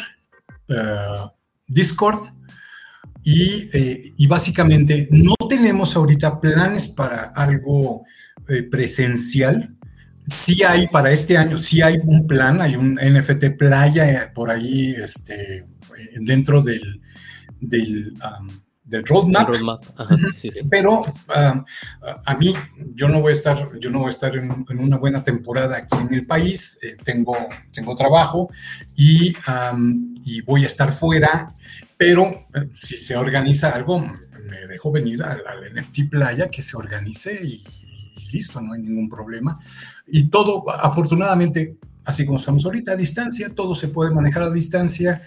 Discord. 1.68 2.20
Y, 3.22 3.70
y, 4.18 4.28
básicamente 4.28 5.10
no 5.12 5.36
tenemos 5.50 5.96
ahorita 5.96 6.40
planes 6.40 6.88
para 6.88 7.26
algo 7.36 8.06
presencial, 8.72 9.76
sí 10.30 10.64
hay 10.64 10.88
para 10.88 11.12
este 11.12 11.38
año, 11.38 11.58
sí 11.58 11.82
hay 11.82 11.98
un 12.04 12.28
plan, 12.28 12.62
hay 12.62 12.76
un 12.76 12.96
NFT 12.96 13.58
playa 13.58 14.10
eh, 14.10 14.32
por 14.34 14.50
ahí 14.50 14.92
este, 14.92 15.66
dentro 16.22 16.62
del, 16.62 17.02
del, 17.60 18.14
del 18.84 19.06
roadmap. 19.06 19.50
Pero 20.70 21.02
a 22.26 22.36
mí, 22.36 22.54
yo 22.94 23.10
no 23.10 23.22
voy 23.22 23.30
a 23.30 23.34
estar, 23.34 23.70
yo 23.80 23.90
no 23.90 24.00
voy 24.00 24.08
a 24.08 24.10
estar 24.10 24.36
en, 24.36 24.66
una 24.80 24.98
buena 24.98 25.24
temporada 25.24 25.78
aquí 25.78 25.98
en 25.98 26.14
el 26.14 26.26
país, 26.26 26.78
eh, 26.82 26.98
tengo, 27.04 27.36
tengo 27.74 27.96
trabajo 27.96 28.50
y, 28.96 29.36
y, 30.26 30.42
voy 30.42 30.64
a 30.64 30.68
estar 30.68 30.92
fuera, 30.92 31.54
pero 31.98 32.48
eh, 32.54 32.70
si 32.74 32.98
se 32.98 33.16
organiza 33.16 33.70
algo, 33.70 34.00
me 34.00 34.68
dejo 34.68 34.92
venir 34.92 35.24
al, 35.24 35.42
NFT 35.74 36.10
playa, 36.10 36.50
que 36.50 36.62
se 36.62 36.78
organice 36.78 37.40
y 37.44 37.64
listo, 38.32 38.62
no 38.62 38.74
hay 38.74 38.82
ningún 38.82 39.10
problema 39.10 39.60
y 40.12 40.30
todo, 40.30 40.66
afortunadamente, 40.70 41.76
así 42.06 42.26
como 42.26 42.40
estamos 42.40 42.66
ahorita 42.66 42.94
a 42.94 42.96
distancia, 42.96 43.50
todo 43.54 43.76
se 43.76 43.90
puede 43.90 44.12
manejar 44.12 44.44
a 44.44 44.52
distancia, 44.52 45.22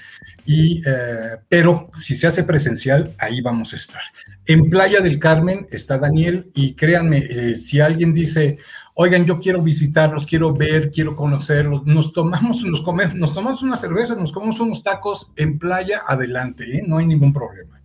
y, 0.44 0.80
eh, 0.84 1.38
pero 1.48 1.90
si 1.94 2.16
se 2.16 2.26
hace 2.26 2.44
presencial, 2.44 3.12
ahí 3.18 3.40
vamos 3.40 3.72
a 3.72 3.76
estar. 3.76 4.03
En 4.46 4.68
Playa 4.68 5.00
del 5.00 5.18
Carmen 5.18 5.66
está 5.70 5.98
Daniel 5.98 6.50
y 6.55 6.74
créanme, 6.74 7.18
eh, 7.18 7.55
si 7.55 7.80
alguien 7.80 8.12
dice, 8.12 8.59
oigan, 8.94 9.24
yo 9.24 9.38
quiero 9.38 9.62
visitarlos, 9.62 10.26
quiero 10.26 10.53
ver, 10.53 10.90
quiero 10.90 11.14
conocerlos, 11.14 11.86
nos 11.86 12.12
tomamos, 12.12 12.64
nos 12.64 12.80
comemos, 12.82 13.14
nos 13.14 13.32
tomamos 13.32 13.62
una 13.62 13.76
cerveza, 13.76 14.16
nos 14.16 14.32
comemos 14.32 14.59
unos 14.59 14.82
tacos 14.82 15.30
en 15.36 15.59
playa, 15.59 16.03
adelante, 16.07 16.78
¿eh? 16.78 16.82
no 16.86 16.98
hay 16.98 17.07
ningún 17.07 17.32
problema. 17.32 17.82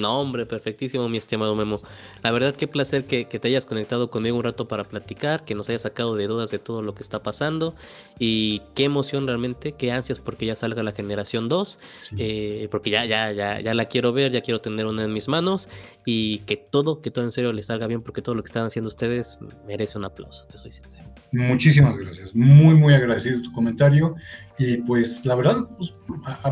No, 0.00 0.20
hombre, 0.20 0.46
perfectísimo, 0.46 1.08
mi 1.08 1.18
estimado 1.18 1.54
Memo. 1.54 1.80
La 2.22 2.30
verdad, 2.32 2.56
qué 2.56 2.66
placer 2.66 3.04
que, 3.04 3.24
te 3.24 3.48
hayas 3.48 3.66
conectado 3.66 4.10
conmigo 4.10 4.36
un 4.36 4.42
rato 4.42 4.66
para 4.66 4.84
platicar, 4.84 5.44
que 5.44 5.54
nos 5.54 5.68
hayas 5.68 5.82
sacado 5.82 6.16
de 6.16 6.26
dudas 6.26 6.50
de 6.50 6.58
todo 6.58 6.82
lo 6.82 6.94
que 6.94 7.02
está 7.02 7.22
pasando 7.22 7.74
y 8.18 8.62
qué 8.74 8.84
emoción 8.84 9.26
realmente, 9.26 9.72
qué 9.72 9.92
ansias 9.92 10.18
porque 10.18 10.46
ya 10.46 10.56
salga 10.56 10.82
la 10.82 10.92
generación 10.92 11.48
2, 11.48 11.78
eh, 12.18 12.68
porque 12.70 12.90
ya, 12.90 13.04
ya, 13.04 13.32
ya, 13.32 13.60
ya 13.60 13.74
la 13.74 13.86
quiero 13.86 14.12
ver, 14.12 14.32
ya 14.32 14.40
quiero 14.40 14.60
tener 14.60 14.86
una 14.86 15.04
en 15.04 15.12
mis 15.12 15.28
manos 15.28 15.68
y 16.04 16.38
que 16.40 16.56
todo, 16.56 17.02
que 17.02 17.10
todo 17.10 17.24
en 17.24 17.32
serio 17.32 17.52
les 17.52 17.66
salga 17.66 17.86
bien 17.86 18.02
porque 18.02 18.22
todo 18.22 18.34
lo 18.34 18.42
que 18.42 18.48
están 18.48 18.66
haciendo 18.66 18.88
ustedes 18.88 19.38
merece 19.66 19.98
un 19.98 20.04
aplauso, 20.04 20.44
te 20.46 20.56
soy 20.56 20.72
sincero. 20.72 21.04
Muchísimas 21.32 21.96
gracias, 21.96 22.34
muy, 22.34 22.74
muy 22.74 22.94
agradecido 22.94 23.42
tu 23.42 23.52
comentario 23.52 24.16
y 24.58 24.78
pues 24.78 25.24
la 25.26 25.34
verdad, 25.34 25.56
pues, 25.76 25.92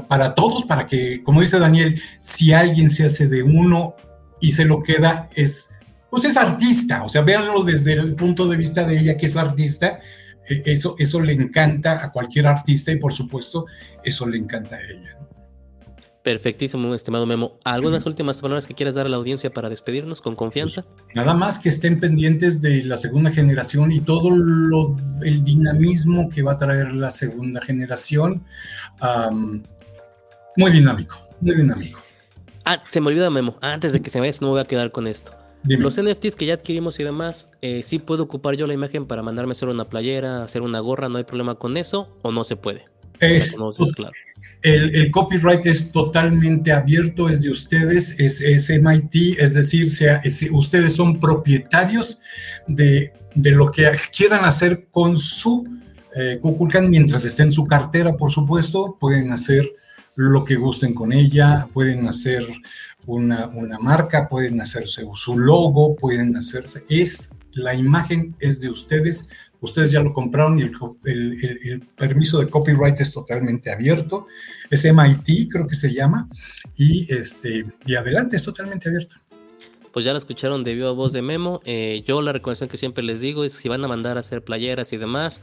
para 0.07 0.34
todos, 0.34 0.64
para 0.64 0.86
que, 0.86 1.22
como 1.22 1.40
dice 1.40 1.59
Daniel, 1.59 2.01
si 2.18 2.53
alguien 2.53 2.90
se 2.90 3.05
hace 3.05 3.26
de 3.26 3.42
uno 3.42 3.94
y 4.40 4.53
se 4.53 4.64
lo 4.64 4.82
queda, 4.82 5.28
es, 5.34 5.74
pues 6.11 6.24
es 6.24 6.36
artista, 6.36 7.03
o 7.05 7.09
sea, 7.09 7.22
véanlo 7.22 7.64
desde 7.64 7.94
el 7.94 8.14
punto 8.14 8.46
de 8.49 8.57
vista 8.57 8.84
de 8.84 8.99
ella 8.99 9.16
que 9.16 9.26
es 9.26 9.36
artista, 9.36 9.99
e, 10.49 10.62
eso, 10.66 10.94
eso 10.99 11.20
le 11.20 11.32
encanta 11.32 12.05
a 12.05 12.12
cualquier 12.12 12.46
artista 12.46 12.92
y 12.92 12.96
por 12.96 13.12
supuesto 13.12 13.66
eso 14.05 14.26
le 14.26 14.38
encanta 14.38 14.76
a 14.76 14.82
ella. 14.82 15.18
Perfectísimo, 16.28 16.94
estimado 16.94 17.24
Memo. 17.24 17.58
¿Algunas 17.64 18.04
últimas 18.04 18.42
palabras 18.42 18.66
que 18.66 18.74
quieras 18.74 18.94
dar 18.94 19.06
a 19.06 19.08
la 19.08 19.16
audiencia 19.16 19.48
para 19.48 19.70
despedirnos 19.70 20.20
con 20.20 20.36
confianza? 20.36 20.82
Pues, 20.82 21.16
nada 21.16 21.32
más 21.32 21.58
que 21.58 21.70
estén 21.70 22.00
pendientes 22.00 22.60
de 22.60 22.84
la 22.84 22.98
segunda 22.98 23.30
generación 23.30 23.92
y 23.92 24.00
todo 24.00 24.28
lo, 24.28 24.94
el 25.24 25.42
dinamismo 25.42 26.28
que 26.28 26.42
va 26.42 26.52
a 26.52 26.56
traer 26.58 26.92
la 26.92 27.10
segunda 27.10 27.62
generación. 27.62 28.44
muy 30.54 30.70
dinámico, 30.70 31.16
muy 31.40 31.56
dinámico. 31.56 31.98
Ah, 32.66 32.84
se 32.90 33.00
me 33.00 33.06
olvida, 33.06 33.30
Memo. 33.30 33.56
Antes 33.62 33.94
de 33.94 34.02
que 34.02 34.10
se 34.10 34.20
me 34.20 34.26
vaya, 34.26 34.38
no 34.42 34.48
me 34.48 34.50
voy 34.50 34.60
a 34.60 34.66
quedar 34.66 34.92
con 34.92 35.06
esto. 35.06 35.32
Los 35.64 35.98
NFTs 35.98 36.36
que 36.36 36.44
ya 36.44 36.52
adquirimos 36.52 37.00
y 37.00 37.04
demás, 37.04 37.48
eh, 37.62 37.82
¿sí 37.82 37.98
puedo 38.00 38.24
ocupar 38.24 38.54
yo 38.54 38.66
la 38.66 38.74
imagen 38.74 39.06
para 39.06 39.22
mandarme 39.22 39.52
hacer 39.52 39.70
una 39.70 39.86
playera, 39.86 40.42
hacer 40.42 40.60
una 40.60 40.80
gorra? 40.80 41.08
¿No 41.08 41.16
hay 41.16 41.24
problema 41.24 41.54
con 41.54 41.78
eso 41.78 42.18
o 42.20 42.32
no 42.32 42.44
se 42.44 42.56
puede? 42.56 42.84
Es, 43.18 43.56
claro. 43.96 44.12
El, 44.62 45.11
copyright 45.11 45.66
es 45.66 45.92
totalmente 45.92 46.72
abierto, 46.72 47.28
es 47.28 47.42
de 47.42 47.50
ustedes, 47.50 48.18
es, 48.18 48.70
MIT, 48.70 49.38
es 49.38 49.54
decir, 49.54 49.90
sea, 49.90 50.20
ustedes 50.52 50.94
son 50.94 51.20
propietarios 51.20 52.18
de, 52.66 53.12
de 53.34 53.50
lo 53.52 53.70
que 53.70 53.90
quieran 54.16 54.44
hacer 54.44 54.88
con 54.90 55.16
su 55.16 55.66
eh, 56.14 56.40
mientras 56.88 57.24
esté 57.24 57.44
en 57.44 57.52
su 57.52 57.66
cartera, 57.66 58.16
por 58.16 58.32
supuesto, 58.32 58.96
pueden 58.98 59.30
hacer 59.30 59.64
lo 60.16 60.44
que 60.44 60.56
gusten 60.56 60.92
con 60.92 61.12
ella, 61.12 61.68
pueden 61.72 62.09
hacer 62.09 62.44
una, 63.06 63.46
una 63.46 63.78
marca, 63.78 64.28
pueden 64.28 64.61
hacerse 64.61 65.04
su 65.14 65.38
logo, 65.38 65.94
pueden 65.94 66.36
hacerse, 66.36 66.84
es 66.88 67.34
la 67.52 67.74
imagen 67.74 68.34
es 68.40 68.61
de 68.61 68.70
ustedes, 68.70 69.28
ustedes 69.61 69.92
ya 69.92 70.02
lo 70.02 70.12
compraron 70.12 70.59
y 70.59 70.62
el, 70.62 71.82
permiso 71.96 72.40
de 72.40 72.48
copyright 72.48 73.00
es 73.00 73.12
totalmente 73.12 73.70
abierto, 73.70 74.26
es 74.70 74.84
MIT 74.84 75.50
creo 75.50 75.66
que 75.66 75.76
se 75.76 75.92
llama, 75.92 76.28
y, 76.76 77.12
este, 77.12 77.66
y 77.86 77.94
adelante, 77.94 78.36
es 78.36 78.42
totalmente 78.42 78.88
abierto. 78.88 79.16
Pues 79.92 80.04
ya 80.04 80.12
lo 80.12 80.18
escucharon 80.18 80.64
de 80.64 80.74
viva 80.74 80.92
voz 80.92 81.12
de 81.12 81.22
Memo, 81.22 81.61
eh, 81.64 82.04
yo 82.06 82.22
la 82.22 82.32
recomendación 82.32 82.68
que 82.68 82.76
siempre 82.76 83.02
les 83.02 83.20
digo 83.20 83.44
es 83.44 83.54
si 83.54 83.68
van 83.68 83.84
a 83.84 83.88
mandar 83.88 84.16
a 84.16 84.20
hacer 84.20 84.44
playeras 84.44 84.92
y 84.92 84.96
demás, 84.96 85.40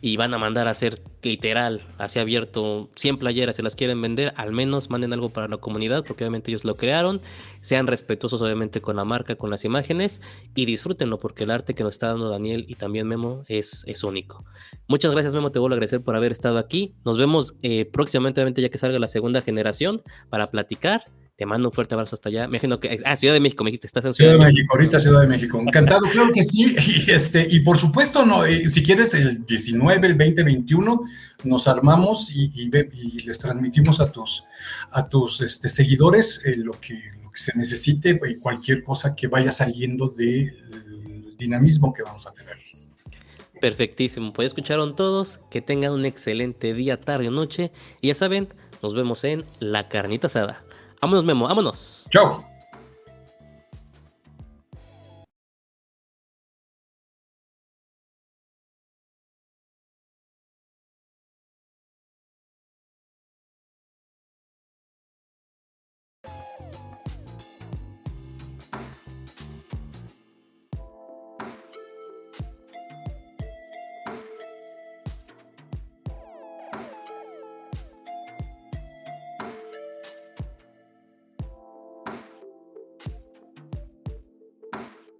y 0.00 0.16
van 0.16 0.34
a 0.34 0.38
mandar 0.38 0.68
a 0.68 0.72
hacer 0.72 1.02
literal, 1.22 1.82
así 1.98 2.18
abierto 2.18 2.90
100 2.94 3.16
playeras, 3.16 3.56
si 3.56 3.62
las 3.62 3.74
quieren 3.74 4.00
vender, 4.00 4.32
al 4.36 4.52
menos 4.52 4.90
manden 4.90 5.12
algo 5.12 5.30
para 5.30 5.48
la 5.48 5.56
comunidad, 5.56 6.04
porque 6.04 6.24
obviamente 6.24 6.50
ellos 6.50 6.64
lo 6.64 6.76
crearon, 6.76 7.20
sean 7.60 7.86
respetuosos 7.86 8.40
obviamente 8.42 8.80
con 8.80 8.96
la 8.96 9.04
marca, 9.04 9.34
con 9.34 9.50
las 9.50 9.64
imágenes 9.64 10.20
y 10.54 10.66
disfrútenlo, 10.66 11.18
porque 11.18 11.44
el 11.44 11.50
arte 11.50 11.74
que 11.74 11.82
nos 11.82 11.94
está 11.94 12.08
dando 12.08 12.28
Daniel 12.28 12.64
y 12.68 12.76
también 12.76 13.08
Memo 13.08 13.42
es, 13.48 13.84
es 13.86 14.04
único. 14.04 14.44
Muchas 14.88 15.10
gracias 15.10 15.34
Memo, 15.34 15.50
te 15.50 15.58
vuelvo 15.58 15.74
a 15.74 15.76
agradecer 15.76 16.02
por 16.02 16.14
haber 16.16 16.32
estado 16.32 16.58
aquí. 16.58 16.94
Nos 17.04 17.18
vemos 17.18 17.56
eh, 17.62 17.84
próximamente, 17.86 18.40
obviamente 18.40 18.62
ya 18.62 18.68
que 18.68 18.78
salga 18.78 18.98
la 18.98 19.08
segunda 19.08 19.40
generación, 19.40 20.02
para 20.30 20.50
platicar 20.50 21.04
te 21.36 21.44
mando 21.44 21.68
un 21.68 21.72
fuerte 21.72 21.94
abrazo 21.94 22.16
hasta 22.16 22.30
allá. 22.30 22.48
Me 22.48 22.56
imagino 22.56 22.80
que. 22.80 22.98
Ah, 23.04 23.14
Ciudad 23.14 23.34
de 23.34 23.40
México, 23.40 23.62
me 23.62 23.68
dijiste, 23.68 23.86
estás 23.86 24.06
en 24.06 24.14
Ciudad, 24.14 24.32
de 24.32 24.38
México. 24.38 24.72
ahorita 24.72 24.98
Ciudad 24.98 25.20
de 25.20 25.26
México. 25.26 25.60
Encantado, 25.60 26.06
claro 26.10 26.32
que 26.32 26.42
sí. 26.42 26.74
Y, 27.06 27.10
este, 27.10 27.46
y 27.50 27.60
por 27.60 27.76
supuesto, 27.76 28.24
no, 28.24 28.46
eh, 28.46 28.68
si 28.68 28.82
quieres 28.82 29.12
el 29.12 29.44
19, 29.44 30.06
el 30.06 30.14
20, 30.14 30.42
21, 30.42 31.04
nos 31.44 31.68
armamos 31.68 32.30
y, 32.34 32.50
y, 32.54 32.70
les 33.24 33.38
transmitimos 33.38 34.00
a 34.00 34.10
tus, 34.10 34.44
a 34.90 35.08
tus 35.08 35.42
este, 35.42 35.68
seguidores 35.68 36.40
eh, 36.46 36.56
lo, 36.56 36.72
que, 36.72 36.94
lo 37.22 37.30
que 37.30 37.38
se 37.38 37.56
necesite 37.56 38.18
y 38.28 38.36
cualquier 38.36 38.82
cosa 38.82 39.14
que 39.14 39.26
vaya 39.26 39.52
saliendo 39.52 40.08
del 40.08 41.36
dinamismo 41.36 41.92
que 41.92 42.02
vamos 42.02 42.26
a 42.26 42.32
tener. 42.32 42.56
Perfectísimo. 43.60 44.32
Pues 44.32 44.46
escucharon 44.46 44.96
todos. 44.96 45.40
Que 45.50 45.60
tengan 45.60 45.92
un 45.92 46.06
excelente 46.06 46.72
día, 46.72 47.00
tarde 47.00 47.28
o 47.28 47.30
noche. 47.30 47.72
Y 48.00 48.08
ya 48.08 48.14
saben, 48.14 48.48
nos 48.82 48.94
vemos 48.94 49.24
en 49.24 49.44
La 49.60 49.88
Carnita 49.88 50.28
Asada. 50.28 50.64
Vámonos, 51.00 51.24
Memo, 51.24 51.46
vámonos. 51.46 52.08
Chao. 52.12 52.55